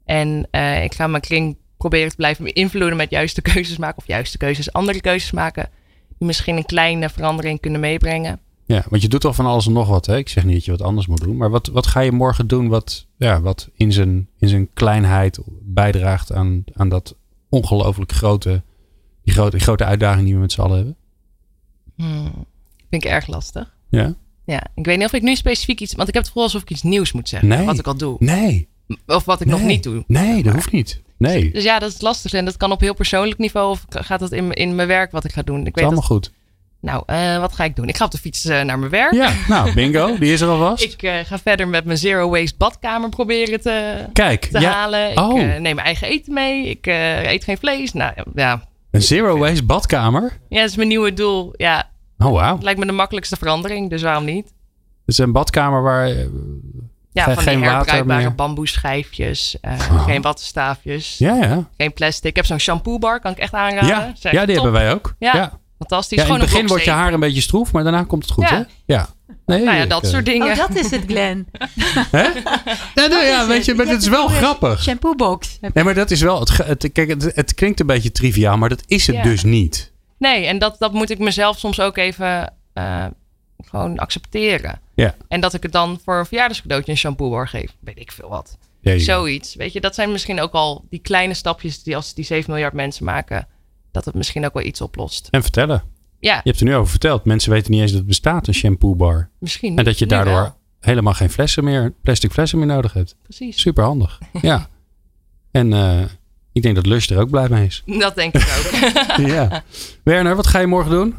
En 0.05 0.49
eh, 0.51 0.85
ik 0.85 0.95
ga 0.95 1.07
mijn 1.07 1.23
kring 1.23 1.57
proberen 1.77 2.11
te 2.11 2.16
blijven 2.16 2.45
beïnvloeden 2.45 2.97
met 2.97 3.11
juiste 3.11 3.43
keuzes 3.43 3.77
maken. 3.77 3.99
Of 3.99 4.07
juiste 4.07 4.39
keuzes, 4.39 4.73
andere 4.73 5.01
keuzes 5.01 5.31
maken. 5.31 5.71
Die 6.18 6.27
misschien 6.27 6.57
een 6.57 6.66
kleine 6.66 7.09
verandering 7.09 7.61
kunnen 7.61 7.81
meebrengen. 7.81 8.41
Ja, 8.75 8.85
want 8.89 9.03
je 9.03 9.09
doet 9.09 9.25
al 9.25 9.33
van 9.33 9.47
alles 9.47 9.66
en 9.66 9.73
nog 9.73 9.89
wat. 9.89 10.07
Hè? 10.07 10.16
Ik 10.16 10.29
zeg 10.29 10.45
niet 10.45 10.55
dat 10.55 10.64
je 10.64 10.71
wat 10.71 10.83
anders 10.83 11.07
moet 11.07 11.21
doen. 11.21 11.37
Maar 11.37 11.51
wat, 11.51 11.66
wat 11.66 11.87
ga 11.87 12.01
je 12.01 12.12
morgen 12.12 12.47
doen 12.47 12.68
wat, 12.68 13.07
ja, 13.16 13.41
wat 13.41 13.68
in, 13.75 13.93
zijn, 13.93 14.29
in 14.39 14.49
zijn 14.49 14.68
kleinheid 14.75 15.39
bijdraagt 15.62 16.33
aan, 16.33 16.64
aan 16.73 16.89
dat 16.89 17.14
ongelooflijk 17.49 18.12
grote, 18.12 18.62
die 19.23 19.35
grote, 19.35 19.51
die 19.51 19.61
grote 19.61 19.85
uitdaging 19.85 20.25
die 20.25 20.35
we 20.35 20.41
met 20.41 20.53
z'n 20.53 20.61
allen 20.61 20.77
hebben? 20.77 20.97
Hmm, 21.97 22.47
vind 22.91 23.05
ik 23.05 23.11
erg 23.11 23.27
lastig. 23.27 23.75
Ja? 23.89 24.14
Ja, 24.45 24.66
ik 24.75 24.85
weet 24.85 24.97
niet 24.97 25.07
of 25.07 25.12
ik 25.12 25.23
nu 25.23 25.37
specifiek 25.37 25.81
iets... 25.81 25.95
Want 25.95 26.09
ik 26.09 26.14
heb 26.14 26.23
het 26.23 26.33
gevoel 26.33 26.47
alsof 26.47 26.62
ik 26.62 26.71
iets 26.71 26.83
nieuws 26.83 27.12
moet 27.12 27.29
zeggen. 27.29 27.49
Nee. 27.49 27.66
Wat 27.66 27.79
ik 27.79 27.87
al 27.87 27.97
doe. 27.97 28.16
Nee. 28.18 28.68
Of 29.07 29.25
wat 29.25 29.41
ik 29.41 29.47
nog 29.47 29.62
niet 29.62 29.83
doe. 29.83 30.05
Nee, 30.07 30.43
dat 30.43 30.55
hoeft 30.55 30.73
niet. 30.73 31.03
Nee, 31.16 31.45
het 31.45 31.55
Dus 31.55 31.64
ja, 31.64 31.79
dat 31.79 31.91
is 31.91 32.01
lastig. 32.01 32.33
En 32.33 32.45
dat 32.45 32.57
kan 32.57 32.73
op 32.73 32.81
heel 32.81 32.95
persoonlijk 32.95 33.39
niveau. 33.39 33.71
Of 33.71 33.85
gaat 33.89 34.21
dat 34.21 34.33
in, 34.33 34.53
in 34.53 34.75
mijn 34.75 34.89
werk 34.89 35.11
wat 35.11 35.25
ik 35.25 35.33
ga 35.33 35.43
doen. 35.43 35.61
Ik 35.61 35.66
is 35.66 35.73
weet 35.73 35.85
allemaal 35.85 36.01
dat, 36.01 36.11
goed. 36.11 36.33
Nou, 36.81 37.03
eh, 37.07 37.39
wat 37.39 37.53
ga 37.53 37.64
ik 37.64 37.76
doen? 37.76 37.89
Ik 37.89 37.97
ga 37.97 38.05
op 38.05 38.11
de 38.11 38.18
fiets 38.18 38.45
eh, 38.45 38.61
naar 38.62 38.78
mijn 38.78 38.91
werk. 38.91 39.12
Ja, 39.14 39.33
nou, 39.49 39.74
bingo. 39.74 40.18
Die 40.18 40.33
is 40.33 40.41
er 40.41 40.49
alvast. 40.49 40.83
Ik 40.83 41.03
eh, 41.03 41.14
ga 41.24 41.39
verder 41.39 41.68
met 41.68 41.85
mijn 41.85 41.99
zero 41.99 42.28
waste 42.31 42.55
badkamer 42.59 43.09
proberen 43.09 43.61
te, 43.61 44.05
Kijk, 44.12 44.45
te 44.45 44.61
ja, 44.61 44.70
halen. 44.72 45.11
Ik 45.11 45.18
Oh. 45.18 45.41
eh, 45.41 45.47
neem 45.47 45.74
mijn 45.74 45.78
eigen 45.78 46.09
eten 46.09 46.33
mee. 46.33 46.66
Ik 46.66 46.87
eet 47.26 47.45
geen 47.45 47.59
vlees. 47.59 47.93
Nou 47.93 48.12
ja, 48.35 48.62
een 48.91 49.03
zero 49.03 49.39
waste 49.39 49.64
badkamer. 49.64 50.39
ja, 50.49 50.61
dat 50.61 50.68
is 50.70 50.76
mijn 50.76 50.89
nieuwe 50.89 51.12
doel. 51.14 51.53
Ja, 51.57 51.89
Oh, 52.18 52.33
wauw. 52.33 52.55
het 52.55 52.62
lijkt 52.62 52.78
me 52.78 52.87
de 52.87 52.93
makkelijkste 52.93 53.37
verandering. 53.37 53.91
Dus 53.91 54.03
waarom 54.03 54.24
niet? 54.24 54.53
Is 55.07 55.18
een 55.18 55.33
badkamer 55.33 55.83
waar... 55.83 56.09
Ja, 57.12 57.24
Geen- 57.24 57.35
van 57.35 57.43
geen 57.43 57.61
die 57.61 57.68
herbruikbare 57.68 58.20
meer. 58.20 58.35
bamboeschijfjes. 58.35 59.57
Oh. 59.62 60.05
Geen 60.05 60.22
wattenstaafjes. 60.22 61.18
Ja, 61.18 61.35
ja. 61.35 61.68
Geen 61.76 61.93
plastic. 61.93 62.31
Ik 62.31 62.37
heb 62.37 62.45
zo'n 62.47 62.59
shampoo 62.59 62.99
bar. 62.99 63.20
Kan 63.20 63.33
ik 63.33 63.39
echt 63.39 63.53
aanraden. 63.53 63.89
Ja, 63.89 64.12
ja 64.31 64.45
die 64.47 64.55
top. 64.55 64.64
hebben 64.64 64.72
wij 64.83 64.93
ook. 64.93 65.14
Ja, 65.18 65.35
Ja. 65.37 65.59
Fantastisch. 65.89 66.16
Ja, 66.16 66.22
in 66.22 66.28
Gewoon 66.31 66.41
het 66.45 66.51
begin 66.51 66.66
wordt 66.68 66.85
je 66.85 66.91
haar 66.91 67.12
een 67.12 67.20
beetje 67.20 67.41
stroef, 67.41 67.72
maar 67.72 67.83
daarna 67.83 68.03
komt 68.05 68.22
het 68.24 68.33
goed, 68.33 68.49
Ja. 68.49 68.57
hè? 68.57 68.62
Ja. 68.95 69.09
Nee, 69.47 69.64
Nou 69.64 69.76
ja, 69.76 69.87
dat 69.87 70.03
eh, 70.05 70.11
soort 70.11 70.24
dingen. 70.24 70.47
Oh, 70.51 70.57
dat 70.57 70.74
is 70.76 70.91
het, 70.91 71.05
Glenn. 71.07 71.47
Hè? 72.11 72.22
Ja, 72.95 73.07
nou 73.07 73.24
ja, 73.24 73.47
weet 73.47 73.57
het. 73.57 73.64
je, 73.66 73.74
maar 73.74 73.87
het 73.87 74.03
is 74.03 74.09
wel 74.09 74.28
grappig. 74.28 74.83
Shampoo 74.83 75.14
box. 75.14 75.59
Nee, 75.74 75.85
maar 75.85 75.95
dat 75.95 76.11
is 76.11 76.20
wel... 76.20 76.41
Het, 76.41 76.51
ge- 76.51 76.62
het, 76.64 76.91
kijk, 76.93 77.09
het, 77.09 77.33
het 77.35 77.55
klinkt 77.55 77.81
een 77.81 77.87
beetje 77.87 78.12
triviaal, 78.12 78.57
maar 78.57 78.68
dat 78.68 78.83
is 78.87 79.07
het 79.07 79.16
Ja. 79.16 79.22
dus 79.22 79.43
niet. 79.43 79.93
Nee, 80.18 80.47
en 80.47 80.59
dat, 80.59 80.76
dat 80.78 80.93
moet 80.93 81.11
ik 81.11 81.18
mezelf 81.18 81.59
soms 81.59 81.81
ook 81.81 81.97
even 81.97 82.53
eh, 82.72 83.07
gewoon 83.64 83.99
accepteren. 83.99 84.81
Ja. 84.95 85.14
En 85.28 85.41
dat 85.41 85.55
ik 85.55 85.62
het 85.62 85.72
dan 85.72 86.01
voor 86.05 86.18
een 86.18 86.26
verjaardagscadeautje 86.26 86.93
een 86.93 86.99
shampoo 86.99 87.45
geef. 87.45 87.70
Weet 87.81 87.99
ik 87.99 88.12
veel 88.12 88.28
wat. 88.28 88.59
Zoiets. 88.83 89.55
Weet 89.55 89.72
je, 89.72 89.81
dat 89.81 89.95
zijn 89.95 90.12
misschien 90.12 90.41
ook 90.41 90.53
al 90.53 90.85
die 90.91 91.01
kleine 91.01 91.35
stapjes 91.35 91.83
die 91.83 91.97
als 91.97 92.14
die 92.14 92.24
7 92.24 92.51
miljard 92.51 92.72
mensen 92.72 93.05
maken. 93.05 93.47
Dat 93.93 94.05
het 94.05 94.14
misschien 94.14 94.45
ook 94.47 94.55
wel 94.55 94.62
iets 94.64 94.80
oplost. 94.80 95.28
En 95.30 95.43
vertellen. 95.43 95.82
Ja, 96.18 96.34
Je 96.34 96.41
hebt 96.51 96.61
er 96.61 96.66
nu 96.66 96.74
over 96.74 96.91
verteld. 96.91 97.24
Mensen 97.24 97.51
weten 97.53 97.70
niet 97.70 97.80
eens 97.80 97.91
dat 97.91 97.99
het 97.99 98.09
bestaat, 98.09 98.47
een 98.47 98.55
shampoo 98.55 98.95
bar. 98.95 99.30
misschien. 99.38 99.76
En 99.78 99.84
dat 99.84 99.99
je 99.99 100.07
daardoor 100.07 100.55
helemaal 100.80 101.14
geen 101.14 101.30
flessen 101.30 101.64
meer, 101.64 101.95
plastic 102.03 102.32
flessen 102.32 102.59
meer 102.59 102.66
nodig 102.66 102.93
hebt. 102.93 103.16
Precies. 103.22 103.61
Super 103.61 103.84
handig. 103.84 104.18
Ja. 104.43 104.68
En 105.51 105.72
eh, 105.72 106.01
ik 106.53 106.62
denk 106.62 106.74
dat 106.74 106.86
Lush 106.86 107.11
er 107.11 107.18
ook 107.18 107.30
blij 107.30 107.49
mee 107.49 107.66
is. 107.66 107.82
Dat 107.86 108.14
denk 108.14 108.34
ik 108.34 108.49
ook. 108.59 109.16
ja. 109.26 109.62
Werner, 110.05 110.36
wat 110.36 110.47
ga 110.47 110.59
je 110.59 110.66
morgen 110.66 110.91
doen? 110.91 111.14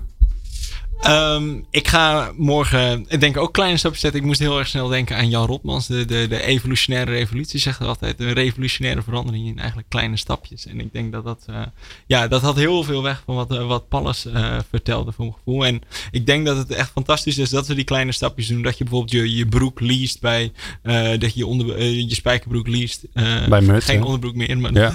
Ehm, 1.02 1.60
ik 1.70 1.88
ga 1.88 2.32
morgen, 2.38 3.06
ik 3.08 3.20
denk 3.20 3.38
ook 3.38 3.54
kleine 3.54 3.78
stapjes 3.78 4.02
zetten. 4.02 4.20
Ik 4.20 4.26
moest 4.26 4.40
heel 4.40 4.60
erg 4.60 4.68
snel 4.68 4.88
denken 4.88 5.16
aan 5.16 5.30
Jan 5.30 5.46
Rotmans. 5.46 5.88
De, 5.88 6.06
de, 6.06 6.28
de 6.28 6.44
evolutionaire 6.44 7.12
revolutie 7.12 7.60
zegt 7.60 7.80
er 7.80 7.88
altijd. 7.88 8.20
Een 8.20 8.34
revolutionaire 8.34 9.02
verandering 9.02 9.48
in 9.48 9.58
eigenlijk 9.58 9.90
kleine 9.90 10.18
stapjes. 10.18 10.66
En 10.66 10.80
ik 10.80 10.94
denk 10.94 11.12
dat 11.12 11.24
dat, 11.24 11.44
eh, 11.48 11.62
ja, 12.06 12.28
dat 12.28 12.42
had 12.42 12.56
heel 12.56 12.84
veel 12.84 13.04
weg 13.04 13.22
van 13.26 13.36
wat, 13.36 13.52
eh, 13.52 13.68
wat 13.68 13.88
Pallas 13.88 14.26
eh, 14.26 14.58
vertelde 14.70 15.12
voor 15.12 15.26
mijn 15.26 15.38
gevoel. 15.38 15.66
En 15.66 15.82
ik 16.12 16.26
denk 16.26 16.46
dat 16.46 16.58
het 16.58 16.72
echt 16.72 16.92
fantastisch 16.92 17.38
is 17.38 17.50
dat 17.50 17.68
we 17.68 17.76
die 17.76 17.84
kleine 17.84 18.12
stapjes 18.12 18.48
doen. 18.48 18.62
Dat 18.62 18.78
je 18.78 18.84
bijvoorbeeld 18.84 19.12
je, 19.12 19.36
je 19.36 19.48
broek 19.48 19.80
leest 19.80 20.20
bij, 20.20 20.52
dat 21.20 21.34
je 21.34 21.40
je, 21.40 21.46
onder, 21.46 21.84
je 21.84 22.16
spijkerbroek 22.16 22.68
leest. 22.68 23.06
Bij 23.14 23.82
Geen 23.82 24.00
hè? 24.00 24.06
onderbroek 24.06 24.36
meer, 24.36 24.58
maar 24.58 24.74
Ja. 24.74 24.92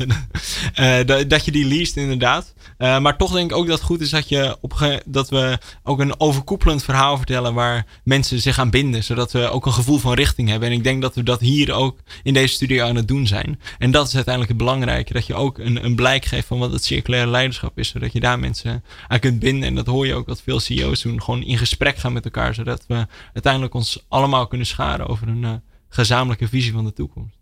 dat, 1.05 1.31
dat 1.31 1.45
je 1.45 1.53
die 1.53 1.67
leest 1.67 1.97
inderdaad. 1.97 2.55
Maar 2.79 3.17
toch 3.17 3.33
denk 3.33 3.51
ik 3.51 3.57
ook 3.57 3.67
dat 3.67 3.79
het 3.79 3.87
goed 3.87 4.01
is 4.01 4.11
dat, 4.11 4.29
je 4.29 4.57
op, 4.61 5.01
dat 5.05 5.29
we 5.29 5.59
ook 5.83 5.96
een 6.01 6.21
overkoepelend 6.21 6.83
verhaal 6.85 7.17
vertellen 7.17 7.55
waar 7.55 7.87
mensen 8.05 8.41
zich 8.41 8.59
aan 8.59 8.71
binden. 8.71 9.05
Zodat 9.05 9.33
we 9.33 9.49
ook 9.49 9.67
een 9.67 9.73
gevoel 9.73 9.99
van 9.99 10.13
richting 10.13 10.49
hebben. 10.49 10.69
En 10.69 10.75
ik 10.75 10.85
denk 10.85 11.03
dat 11.03 11.15
we 11.15 11.23
dat 11.23 11.41
hier 11.41 11.73
ook 11.73 11.99
in 12.23 12.35
deze 12.35 12.55
studio 12.55 12.87
aan 12.87 12.97
het 12.97 13.09
doen 13.09 13.27
zijn. 13.27 13.61
En 13.79 13.91
dat 13.91 14.07
is 14.07 14.15
uiteindelijk 14.15 14.55
het 14.55 14.63
belangrijke. 14.63 15.13
Dat 15.13 15.27
je 15.27 15.35
ook 15.35 15.59
een, 15.59 15.85
een 15.85 15.95
blijk 15.95 16.25
geeft 16.25 16.47
van 16.47 16.59
wat 16.59 16.73
het 16.73 16.85
circulaire 16.85 17.31
leiderschap 17.31 17.79
is. 17.79 17.89
Zodat 17.89 18.13
je 18.13 18.21
daar 18.21 18.39
mensen 18.39 18.85
aan 19.09 19.19
kunt 19.19 19.39
binden. 19.39 19.69
En 19.69 19.75
dat 19.75 19.87
hoor 19.87 20.07
je 20.07 20.15
ook 20.15 20.27
wat 20.27 20.43
veel 20.43 20.61
CEO's 20.61 21.03
doen. 21.03 21.23
Gewoon 21.23 21.43
in 21.43 21.59
gesprek 21.59 21.97
gaan 21.97 22.13
met 22.13 22.25
elkaar. 22.25 22.55
Zodat 22.55 22.85
we 22.89 23.07
uiteindelijk 23.33 23.75
ons 23.75 24.05
allemaal 24.09 24.47
kunnen 24.47 24.67
scharen 24.67 25.07
over 25.07 25.29
een 25.29 25.45
eh, 25.45 25.53
gezamenlijke 25.89 26.49
visie 26.49 26.73
van 26.73 26.85
de 26.85 26.93
toekomst. 26.93 27.37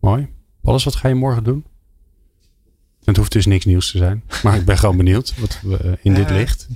Mooi. 0.00 0.28
Alles 0.64 0.84
wat 0.84 0.96
ga 0.96 1.08
je 1.08 1.14
morgen 1.14 1.44
doen? 1.44 1.64
Het 3.04 3.16
hoeft 3.16 3.32
dus 3.32 3.46
niks 3.46 3.64
nieuws 3.64 3.90
te 3.90 3.98
zijn. 3.98 4.22
Maar 4.42 4.56
ik 4.56 4.64
ben 4.64 4.78
gewoon 4.78 4.96
benieuwd 4.96 5.34
wat 5.38 5.58
we 5.62 5.98
in 6.02 6.14
dit 6.14 6.28
Eh, 6.28 6.36
ligt. 6.36 6.68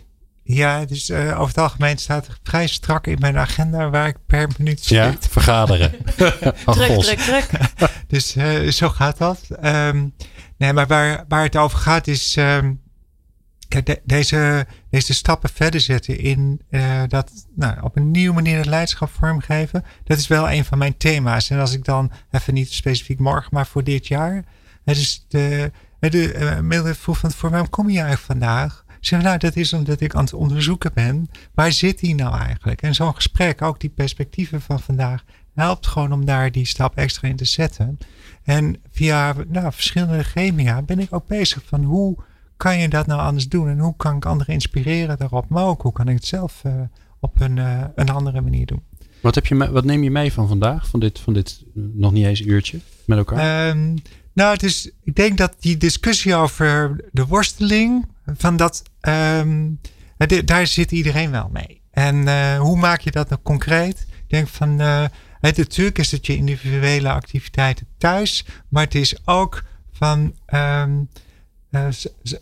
Ja, 0.48 0.84
dus 0.84 1.08
eh, 1.08 1.26
over 1.40 1.46
het 1.46 1.58
algemeen 1.58 1.98
staat 1.98 2.26
er 2.26 2.38
vrij 2.42 2.66
strak 2.66 3.06
in 3.06 3.16
mijn 3.18 3.38
agenda 3.38 3.90
waar 3.90 4.06
ik 4.08 4.16
per 4.26 4.48
minuut 4.58 4.86
Ja, 4.86 5.08
schiet. 5.10 5.26
vergaderen. 5.30 5.92
Oh, 6.66 6.74
Druk, 6.74 7.00
druk, 7.00 7.18
druk. 7.18 7.48
Dus 8.08 8.36
eh, 8.36 8.68
zo 8.70 8.88
gaat 8.88 9.18
dat. 9.18 9.40
Ehm, 9.60 10.06
nee, 10.56 10.72
maar 10.72 10.86
waar, 10.86 11.24
waar 11.28 11.42
het 11.42 11.56
over 11.56 11.78
gaat 11.78 12.06
is 12.06 12.36
ehm, 12.36 12.72
kijk, 13.68 13.86
de- 13.86 14.00
deze, 14.04 14.66
deze 14.90 15.14
stappen 15.14 15.50
verder 15.54 15.80
zetten 15.80 16.18
in 16.18 16.60
eh, 16.70 17.02
dat 17.08 17.30
nou, 17.56 17.82
op 17.82 17.96
een 17.96 18.10
nieuwe 18.10 18.34
manier 18.34 18.56
het 18.56 18.66
leiderschap 18.66 19.10
vormgeven. 19.18 19.84
Dat 20.04 20.18
is 20.18 20.26
wel 20.26 20.50
een 20.50 20.64
van 20.64 20.78
mijn 20.78 20.96
thema's. 20.96 21.50
En 21.50 21.58
als 21.60 21.72
ik 21.72 21.84
dan 21.84 22.12
even 22.30 22.54
niet 22.54 22.72
specifiek 22.72 23.18
morgen, 23.18 23.48
maar 23.52 23.66
voor 23.66 23.84
dit 23.84 24.06
jaar. 24.06 24.44
Het 24.84 24.96
is 24.96 25.24
de, 25.28 25.70
de 26.00 26.94
vroeg 26.98 27.18
van 27.18 27.30
voor 27.30 27.50
waarom 27.50 27.70
kom 27.70 27.90
je 27.90 28.00
eigenlijk 28.00 28.26
vandaag? 28.26 28.84
Zeg, 29.06 29.22
nou, 29.22 29.38
dat 29.38 29.56
is 29.56 29.72
omdat 29.72 30.00
ik 30.00 30.14
aan 30.14 30.24
het 30.24 30.32
onderzoeken 30.32 30.90
ben. 30.94 31.30
Waar 31.54 31.72
zit 31.72 31.98
die 31.98 32.14
nou 32.14 32.38
eigenlijk? 32.38 32.82
En 32.82 32.94
zo'n 32.94 33.14
gesprek, 33.14 33.62
ook 33.62 33.80
die 33.80 33.90
perspectieven 33.90 34.60
van 34.60 34.80
vandaag, 34.80 35.24
helpt 35.54 35.86
gewoon 35.86 36.12
om 36.12 36.24
daar 36.24 36.52
die 36.52 36.64
stap 36.64 36.96
extra 36.96 37.28
in 37.28 37.36
te 37.36 37.44
zetten. 37.44 37.98
En 38.42 38.76
via 38.90 39.34
nou, 39.48 39.72
verschillende 39.72 40.22
gremia 40.22 40.82
ben 40.82 40.98
ik 40.98 41.14
ook 41.14 41.26
bezig 41.26 41.62
van 41.66 41.84
hoe 41.84 42.16
kan 42.56 42.78
je 42.78 42.88
dat 42.88 43.06
nou 43.06 43.20
anders 43.20 43.48
doen? 43.48 43.68
En 43.68 43.78
hoe 43.78 43.96
kan 43.96 44.16
ik 44.16 44.24
anderen 44.24 44.54
inspireren 44.54 45.18
daarop? 45.18 45.48
Maar 45.48 45.64
ook 45.64 45.82
hoe 45.82 45.92
kan 45.92 46.08
ik 46.08 46.14
het 46.14 46.26
zelf 46.26 46.62
uh, 46.66 46.72
op 47.20 47.40
een, 47.40 47.56
uh, 47.56 47.84
een 47.94 48.10
andere 48.10 48.40
manier 48.40 48.66
doen? 48.66 48.82
Wat, 49.20 49.34
heb 49.34 49.46
je 49.46 49.70
wat 49.72 49.84
neem 49.84 50.02
je 50.02 50.10
mee 50.10 50.32
van 50.32 50.48
vandaag? 50.48 50.88
Van 50.88 51.00
dit, 51.00 51.18
van 51.18 51.32
dit 51.32 51.64
uh, 51.74 51.84
nog 51.92 52.12
niet 52.12 52.26
eens 52.26 52.40
uurtje 52.40 52.80
met 53.04 53.18
elkaar? 53.18 53.68
Um, 53.68 53.94
nou, 54.32 54.52
het 54.52 54.62
is, 54.62 54.90
ik 55.04 55.14
denk 55.14 55.38
dat 55.38 55.56
die 55.58 55.76
discussie 55.76 56.34
over 56.34 57.04
de 57.12 57.26
worsteling, 57.26 58.06
van 58.34 58.56
dat, 58.56 58.82
um, 59.06 59.80
daar 60.44 60.66
zit 60.66 60.92
iedereen 60.92 61.30
wel 61.30 61.48
mee. 61.52 61.82
En 61.90 62.16
uh, 62.16 62.58
hoe 62.58 62.76
maak 62.76 63.00
je 63.00 63.10
dat 63.10 63.28
nou 63.28 63.40
concreet? 63.42 64.06
Ik 64.10 64.30
denk 64.30 64.48
van, 64.48 64.80
uh, 64.80 65.04
het, 65.40 65.56
natuurlijk 65.56 65.98
is 65.98 66.10
het 66.10 66.26
je 66.26 66.36
individuele 66.36 67.12
activiteiten 67.12 67.86
thuis, 67.98 68.46
maar 68.68 68.84
het 68.84 68.94
is 68.94 69.26
ook 69.26 69.62
van, 69.92 70.34
um, 70.46 71.08
uh, 71.70 71.86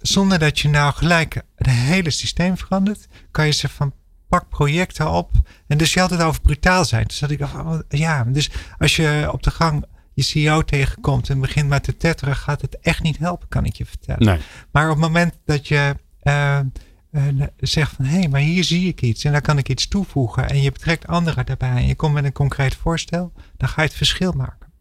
zonder 0.01 0.39
dat 0.39 0.59
je 0.59 0.69
nou 0.69 0.93
gelijk 0.93 1.35
het 1.57 1.67
hele 1.67 2.11
systeem 2.11 2.57
verandert, 2.57 3.07
kan 3.31 3.47
je 3.47 3.53
ze 3.53 3.69
van 3.69 3.93
pak 4.29 4.49
projecten 4.49 5.11
op. 5.11 5.31
En 5.67 5.79
dus 5.79 5.95
je 5.95 6.01
had 6.01 6.11
het 6.11 6.23
over 6.23 6.41
brutaal 6.41 6.85
zijn. 6.85 7.05
Dus 7.07 7.19
dat 7.19 7.31
ik 7.31 7.39
dacht, 7.39 7.55
oh, 7.55 7.79
ja, 7.89 8.25
dus 8.25 8.51
als 8.79 8.97
je 8.97 9.29
op 9.33 9.43
de 9.43 9.51
gang 9.51 9.85
je 10.13 10.23
CEO 10.23 10.63
tegenkomt 10.63 11.31
en 11.31 11.41
begint 11.41 11.69
maar 11.69 11.81
te 11.81 11.97
tetteren, 11.97 12.37
gaat 12.37 12.61
het 12.61 12.79
echt 12.81 13.03
niet 13.03 13.19
helpen, 13.19 13.49
kan 13.49 13.65
ik 13.65 13.77
je 13.77 13.87
vertellen. 13.87 14.27
Nee. 14.27 14.41
Maar 14.73 14.85
op 14.85 14.91
het 14.91 15.01
moment 15.01 15.39
dat 15.45 15.69
je 15.69 15.97
uh, 16.25 16.59
uh, 17.13 17.43
zegt 17.57 17.93
van 17.93 18.05
hé, 18.05 18.19
hey, 18.19 18.29
maar 18.29 18.41
hier 18.41 18.65
zie 18.65 18.89
ik 18.89 19.03
iets 19.03 19.25
en 19.25 19.33
daar 19.33 19.41
kan 19.41 19.59
ik 19.59 19.69
iets 19.69 19.89
toevoegen 19.89 20.49
en 20.49 20.63
je 20.63 20.73
betrekt 20.73 21.07
anderen 21.07 21.47
daarbij 21.47 21.77
en 21.77 21.87
je 21.87 21.95
komt 21.95 22.15
met 22.15 22.25
een 22.25 22.33
concreet 22.33 22.75
voorstel, 22.75 23.33
dan 23.57 23.69
ga 23.69 23.83
je 23.83 23.89
het 23.89 23.97
verschil 23.97 24.33
maken. 24.33 24.73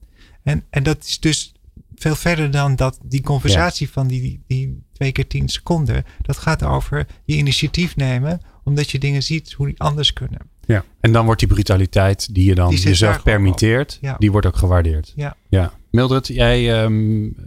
En, 0.43 0.63
en 0.69 0.83
dat 0.83 1.03
is 1.03 1.19
dus 1.19 1.53
veel 1.95 2.15
verder 2.15 2.51
dan 2.51 2.75
dat 2.75 2.99
die 3.03 3.21
conversatie 3.21 3.89
van 3.89 4.07
die, 4.07 4.43
die 4.47 4.83
twee 4.93 5.11
keer 5.11 5.27
tien 5.27 5.49
seconden. 5.49 6.05
Dat 6.21 6.37
gaat 6.37 6.63
over 6.63 7.07
je 7.25 7.35
initiatief 7.35 7.95
nemen, 7.95 8.41
omdat 8.63 8.89
je 8.89 8.99
dingen 8.99 9.23
ziet 9.23 9.51
hoe 9.51 9.65
die 9.65 9.79
anders 9.79 10.13
kunnen. 10.13 10.39
Ja. 10.65 10.83
En 10.99 11.11
dan 11.11 11.25
wordt 11.25 11.39
die 11.39 11.49
brutaliteit 11.49 12.33
die 12.33 12.45
je 12.45 12.55
dan 12.55 12.69
Die 12.69 12.79
jezelf 12.79 13.23
permitteert, 13.23 13.97
Ja. 14.01 14.15
die 14.19 14.31
wordt 14.31 14.47
ook 14.47 14.55
gewaardeerd. 14.55 15.13
Ja. 15.15 15.35
ja. 15.49 15.73
Mildred, 15.91 16.27
jij, 16.27 16.81
ehm, 16.81 16.93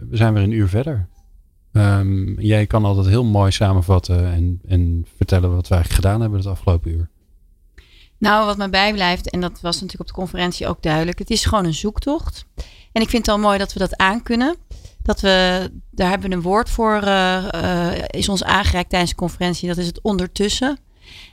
we 0.09 0.17
zijn 0.17 0.33
weer 0.33 0.43
een 0.43 0.51
uur 0.51 0.67
verder. 0.67 1.07
Ehm, 1.77 2.39
jij 2.39 2.67
kan 2.67 2.85
altijd 2.85 3.07
heel 3.07 3.23
mooi 3.23 3.51
samenvatten 3.51 4.33
en, 4.33 4.61
en 4.67 5.05
vertellen 5.15 5.55
wat 5.55 5.67
we 5.67 5.73
eigenlijk 5.75 6.03
gedaan 6.03 6.21
hebben 6.21 6.39
het 6.39 6.47
afgelopen 6.47 6.91
uur. 6.91 7.09
Nou, 8.17 8.45
wat 8.45 8.57
mij 8.57 8.69
bijblijft, 8.69 9.29
en 9.29 9.41
dat 9.41 9.61
was 9.61 9.73
natuurlijk 9.73 9.99
op 9.99 10.07
de 10.07 10.21
conferentie 10.21 10.67
ook 10.67 10.81
duidelijk, 10.81 11.19
het 11.19 11.29
is 11.29 11.45
gewoon 11.45 11.65
een 11.65 11.73
zoektocht. 11.73 12.45
En 12.91 13.01
ik 13.01 13.09
vind 13.09 13.25
het 13.25 13.35
al 13.35 13.41
mooi 13.41 13.57
dat 13.57 13.73
we 13.73 13.79
dat 13.79 13.97
aankunnen. 13.97 14.55
Dat 15.01 15.21
we, 15.21 15.69
daar 15.91 16.09
hebben 16.09 16.29
we 16.29 16.35
een 16.35 16.41
woord 16.41 16.69
voor, 16.69 17.01
eh, 17.01 17.93
eh, 17.93 18.03
is 18.07 18.29
ons 18.29 18.43
aangereikt 18.43 18.89
tijdens 18.89 19.11
de 19.11 19.17
conferentie, 19.17 19.67
dat 19.67 19.77
is 19.77 19.87
het 19.87 20.01
ondertussen. 20.01 20.79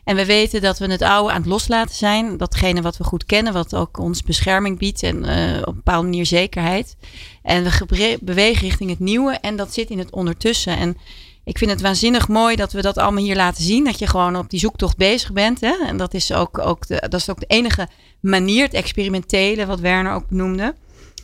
En 0.04 0.16
we 0.16 0.26
weten 0.26 0.60
dat 0.60 0.78
we 0.78 0.86
het 0.86 1.02
oude 1.02 1.32
aan 1.32 1.40
het 1.40 1.50
loslaten 1.50 1.94
zijn. 1.94 2.36
Datgene 2.36 2.82
wat 2.82 2.96
we 2.96 3.04
goed 3.04 3.24
kennen, 3.24 3.52
wat 3.52 3.74
ook 3.74 3.98
ons 3.98 4.22
bescherming 4.22 4.78
biedt 4.78 5.02
en 5.02 5.24
eh, 5.24 5.60
op 5.60 5.66
een 5.66 5.74
bepaalde 5.74 6.08
manier 6.08 6.26
zekerheid. 6.26 6.96
En 7.42 7.64
we 7.64 8.18
bewegen 8.20 8.62
richting 8.62 8.90
het 8.90 8.98
nieuwe 8.98 9.32
en 9.32 9.56
dat 9.56 9.74
zit 9.74 9.90
in 9.90 9.98
het 9.98 10.10
ondertussen. 10.12 10.76
En 10.76 10.96
ik 11.44 11.58
vind 11.58 11.70
het 11.70 11.80
waanzinnig 11.80 12.28
mooi 12.28 12.56
dat 12.56 12.72
we 12.72 12.82
dat 12.82 12.98
allemaal 12.98 13.22
hier 13.22 13.36
laten 13.36 13.64
zien. 13.64 13.84
Dat 13.84 13.98
je 13.98 14.06
gewoon 14.06 14.36
op 14.36 14.50
die 14.50 14.60
zoektocht 14.60 14.96
bezig 14.96 15.32
bent. 15.32 15.60
Hè? 15.60 15.74
En 15.86 15.96
dat 15.96 16.14
is, 16.14 16.32
ook, 16.32 16.58
ook 16.58 16.86
de, 16.86 17.06
dat 17.08 17.20
is 17.20 17.30
ook 17.30 17.40
de 17.40 17.46
enige 17.46 17.88
manier, 18.20 18.64
het 18.64 18.74
experimentele, 18.74 19.66
wat 19.66 19.80
Werner 19.80 20.12
ook 20.12 20.28
benoemde. 20.28 20.74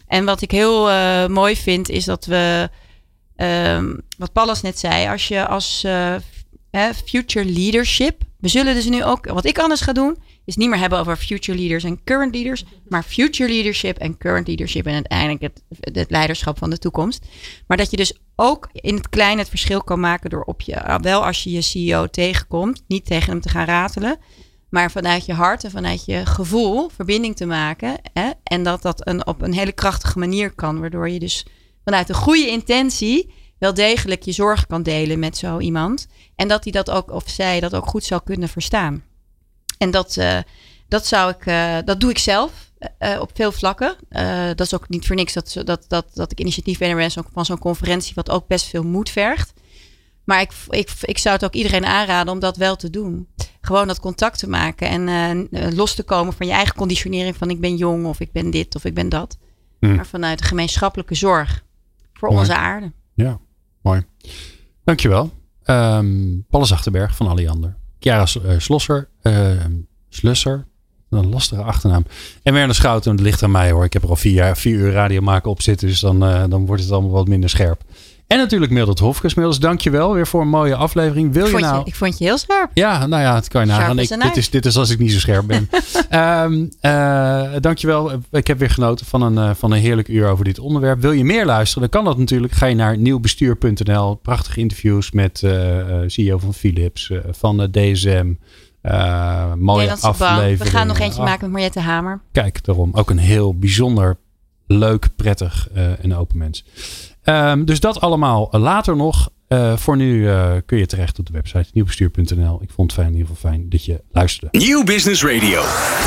En 0.06 0.24
wat 0.24 0.42
ik 0.42 0.50
heel 0.50 0.90
eh, 0.90 1.26
mooi 1.26 1.56
vind, 1.56 1.88
is 1.88 2.04
dat 2.04 2.24
we, 2.24 2.70
ehm, 3.36 3.94
wat 4.18 4.32
Pallas 4.32 4.62
net 4.62 4.78
zei, 4.78 5.08
als 5.08 5.28
je 5.28 5.46
als 5.46 5.84
eh, 5.84 6.14
future 7.04 7.44
leadership, 7.44 8.22
we 8.38 8.48
zullen 8.48 8.74
dus 8.74 8.88
nu 8.88 9.04
ook, 9.04 9.26
wat 9.26 9.44
ik 9.44 9.58
anders 9.58 9.80
ga 9.80 9.92
doen, 9.92 10.16
is 10.44 10.56
niet 10.56 10.68
meer 10.68 10.78
hebben 10.78 10.98
over 10.98 11.16
future 11.16 11.58
leaders 11.58 11.84
en 11.84 12.04
current 12.04 12.34
leaders, 12.34 12.64
maar 12.88 13.02
future 13.02 13.52
leadership 13.52 13.98
en 13.98 14.18
current 14.18 14.46
leadership 14.46 14.86
en 14.86 14.94
uiteindelijk 14.94 15.40
het, 15.40 15.62
het 15.80 16.10
leiderschap 16.10 16.58
van 16.58 16.70
de 16.70 16.78
toekomst. 16.78 17.26
Maar 17.66 17.76
dat 17.76 17.90
je 17.90 17.96
dus 17.96 18.18
ook 18.36 18.68
in 18.72 18.94
het 18.94 19.08
klein 19.08 19.38
het 19.38 19.48
verschil 19.48 19.82
kan 19.82 20.00
maken 20.00 20.30
door 20.30 20.42
op 20.42 20.60
je, 20.60 20.98
wel 21.02 21.24
als 21.24 21.42
je 21.42 21.50
je 21.50 21.60
CEO 21.60 22.06
tegenkomt, 22.06 22.82
niet 22.86 23.06
tegen 23.06 23.30
hem 23.30 23.40
te 23.40 23.48
gaan 23.48 23.66
ratelen, 23.66 24.18
maar 24.70 24.90
vanuit 24.90 25.26
je 25.26 25.32
hart 25.32 25.64
en 25.64 25.70
vanuit 25.70 26.04
je 26.04 26.26
gevoel 26.26 26.88
verbinding 26.94 27.36
te 27.36 27.46
maken. 27.46 27.96
Hè? 28.12 28.30
En 28.42 28.62
dat 28.62 28.82
dat 28.82 29.06
een, 29.06 29.26
op 29.26 29.42
een 29.42 29.54
hele 29.54 29.72
krachtige 29.72 30.18
manier 30.18 30.54
kan, 30.54 30.80
waardoor 30.80 31.08
je 31.08 31.18
dus 31.18 31.46
vanuit 31.84 32.08
een 32.08 32.14
goede 32.14 32.48
intentie 32.48 33.32
wel 33.60 33.74
degelijk 33.74 34.22
je 34.22 34.32
zorgen 34.32 34.66
kan 34.66 34.82
delen 34.82 35.18
met 35.18 35.36
zo 35.36 35.58
iemand. 35.58 36.06
En 36.36 36.48
dat 36.48 36.64
hij 36.64 36.72
dat 36.72 36.90
ook, 36.90 37.10
of 37.10 37.24
zij 37.26 37.60
dat 37.60 37.74
ook 37.74 37.86
goed 37.86 38.04
zou 38.04 38.20
kunnen 38.24 38.48
verstaan. 38.48 39.04
En 39.78 39.90
dat, 39.90 40.16
eh, 40.16 40.38
dat 40.88 41.06
zou 41.06 41.30
ik, 41.30 41.46
eh, 41.46 41.76
dat 41.84 42.00
doe 42.00 42.10
ik 42.10 42.18
zelf 42.18 42.68
eh, 42.98 43.20
op 43.20 43.30
veel 43.34 43.52
vlakken. 43.52 43.96
Dat 44.56 44.60
is 44.60 44.74
ook 44.74 44.88
niet 44.88 45.06
voor 45.06 45.16
niks 45.16 45.32
dat, 45.32 45.60
dat, 45.64 45.84
dat, 45.88 46.06
dat 46.14 46.32
ik 46.32 46.40
initiatief 46.40 46.78
ben 46.78 47.10
van 47.32 47.44
zo'n 47.44 47.58
conferentie, 47.58 48.14
wat 48.14 48.30
ook 48.30 48.46
best 48.46 48.66
veel 48.66 48.82
moed 48.82 49.10
vergt. 49.10 49.52
Maar 50.24 50.40
ik, 50.40 50.52
ik, 50.68 50.90
ik 51.00 51.18
zou 51.18 51.34
het 51.34 51.44
ook 51.44 51.54
iedereen 51.54 51.84
aanraden 51.84 52.32
om 52.32 52.38
dat 52.38 52.56
wel 52.56 52.76
te 52.76 52.90
doen. 52.90 53.28
Gewoon 53.60 53.86
dat 53.86 54.00
contact 54.00 54.38
te 54.38 54.48
maken 54.48 55.08
en 55.08 55.48
los 55.74 55.94
te 55.94 56.02
komen 56.02 56.32
van 56.32 56.46
je 56.46 56.52
eigen 56.52 56.74
conditionering 56.74 57.36
van 57.36 57.50
ik 57.50 57.60
ben 57.60 57.76
jong 57.76 58.06
of 58.06 58.20
ik 58.20 58.32
ben 58.32 58.50
dit 58.50 58.74
of 58.74 58.84
ik 58.84 58.94
ben 58.94 59.08
dat. 59.08 59.38
Hmm. 59.80 59.94
Maar 59.94 60.06
vanuit 60.06 60.38
de 60.38 60.44
gemeenschappelijke 60.44 61.14
zorg 61.14 61.64
voor 62.12 62.28
Mooi. 62.28 62.40
onze 62.40 62.56
aarde. 62.56 62.92
Ja, 63.14 63.40
mooi. 63.82 64.04
Dankjewel. 64.84 65.32
Ehm 65.62 66.38
Palle 66.50 66.64
Zachtenberg 66.64 67.16
van 67.16 67.26
Alliander. 67.26 67.76
Chiara 67.98 68.26
eh, 68.44 68.58
Slosser. 68.58 69.08
ehm, 69.22 69.72
Slusser. 70.08 70.68
Een 71.10 71.28
lastige 71.28 71.62
achternaam. 71.62 72.06
En 72.42 72.52
Werner 72.52 72.74
Schouten, 72.74 73.12
het 73.12 73.20
ligt 73.20 73.42
aan 73.42 73.50
mij 73.50 73.70
hoor. 73.70 73.84
Ik 73.84 73.92
heb 73.92 74.02
er 74.02 74.08
al 74.08 74.16
vier, 74.16 74.32
jaar, 74.32 74.56
vier 74.56 74.74
uur 74.74 74.92
radio 74.92 75.20
maken 75.20 75.50
op 75.50 75.62
zitten. 75.62 75.88
Dus 75.88 76.00
dan, 76.00 76.24
eh, 76.24 76.44
dan 76.48 76.66
wordt 76.66 76.82
het 76.82 76.92
allemaal 76.92 77.10
wat 77.10 77.28
minder 77.28 77.50
scherp. 77.50 77.82
En 78.30 78.38
natuurlijk 78.38 78.72
Mildred 78.72 78.98
Hofkes. 78.98 79.34
Mildred, 79.34 79.60
dankjewel 79.60 80.14
weer 80.14 80.26
voor 80.26 80.40
een 80.40 80.48
mooie 80.48 80.74
aflevering. 80.74 81.32
Wil 81.32 81.40
Ik 81.40 81.46
je 81.46 81.52
vond, 81.52 81.64
nou... 81.64 81.78
je, 81.78 81.84
ik 81.84 81.94
vond 81.94 82.18
je 82.18 82.24
heel 82.24 82.38
scherp. 82.38 82.70
Ja, 82.74 83.06
nou 83.06 83.22
ja, 83.22 83.34
het 83.34 83.48
kan 83.48 83.60
je 83.60 83.66
nagaan. 83.66 83.98
Ik, 83.98 84.08
dit, 84.08 84.36
is, 84.36 84.50
dit 84.50 84.66
is 84.66 84.76
als 84.76 84.90
ik 84.90 84.98
niet 84.98 85.12
zo 85.12 85.18
scherp 85.18 85.46
ben. 85.46 85.68
Ehm 86.08 86.66
eh, 86.80 87.52
dankjewel. 87.60 88.12
Ik 88.30 88.46
heb 88.46 88.58
weer 88.58 88.70
genoten 88.70 89.06
van 89.06 89.22
een, 89.22 89.38
eh, 89.38 89.54
van 89.54 89.72
een 89.72 89.78
heerlijk 89.80 90.08
uur 90.08 90.28
over 90.28 90.44
dit 90.44 90.58
onderwerp. 90.58 91.00
Wil 91.00 91.12
je 91.12 91.24
meer 91.24 91.46
luisteren? 91.46 91.90
Dan 91.90 92.02
kan 92.02 92.10
dat 92.10 92.18
natuurlijk. 92.18 92.52
Ga 92.52 92.66
je 92.66 92.74
naar 92.74 92.98
nieuwbestuur.nl. 92.98 94.14
Prachtige 94.14 94.60
interviews 94.60 95.10
met 95.10 95.42
eh, 95.42 95.52
CEO 96.06 96.38
van 96.38 96.54
Philips, 96.54 97.12
van 97.30 97.70
DSM. 97.70 98.34
mooie 98.82 99.56
Nederlandse 99.56 100.00
Bank. 100.02 100.20
afleveringen. 100.20 100.58
We 100.58 100.64
gaan 100.64 100.86
nog 100.86 100.98
eentje 100.98 101.20
Ah, 101.20 101.26
maken 101.26 101.40
met 101.42 101.50
Mariette 101.50 101.80
Hamer. 101.80 102.20
Kijk, 102.32 102.64
daarom. 102.64 102.90
Ook 102.92 103.10
een 103.10 103.18
heel 103.18 103.58
bijzonder, 103.58 104.16
leuk, 104.66 105.08
prettig 105.16 105.68
en 106.00 106.14
open 106.16 106.38
mens. 106.38 106.64
Ehm, 107.22 107.64
dus 107.64 107.80
dat 107.80 108.00
allemaal 108.00 108.48
later 108.50 108.96
nog. 108.96 109.30
Eh, 109.48 109.76
voor 109.76 109.96
nu 109.96 110.28
eh, 110.28 110.52
kun 110.66 110.78
je 110.78 110.86
terecht 110.86 111.18
op 111.18 111.26
de 111.26 111.32
website 111.32 111.70
nieuwbestuur.nl. 111.72 112.62
Ik 112.62 112.70
vond 112.70 112.92
het 112.92 113.00
fijn, 113.00 113.12
in 113.12 113.18
ieder 113.18 113.34
geval 113.34 113.50
fijn 113.50 113.68
dat 113.68 113.84
je 113.84 114.02
luisterde. 114.12 114.58
Nieuw 114.58 114.84
Business 114.84 115.24
Radio. 115.24 115.62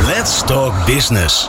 Let's 0.08 0.44
talk 0.46 0.86
business. 0.86 1.42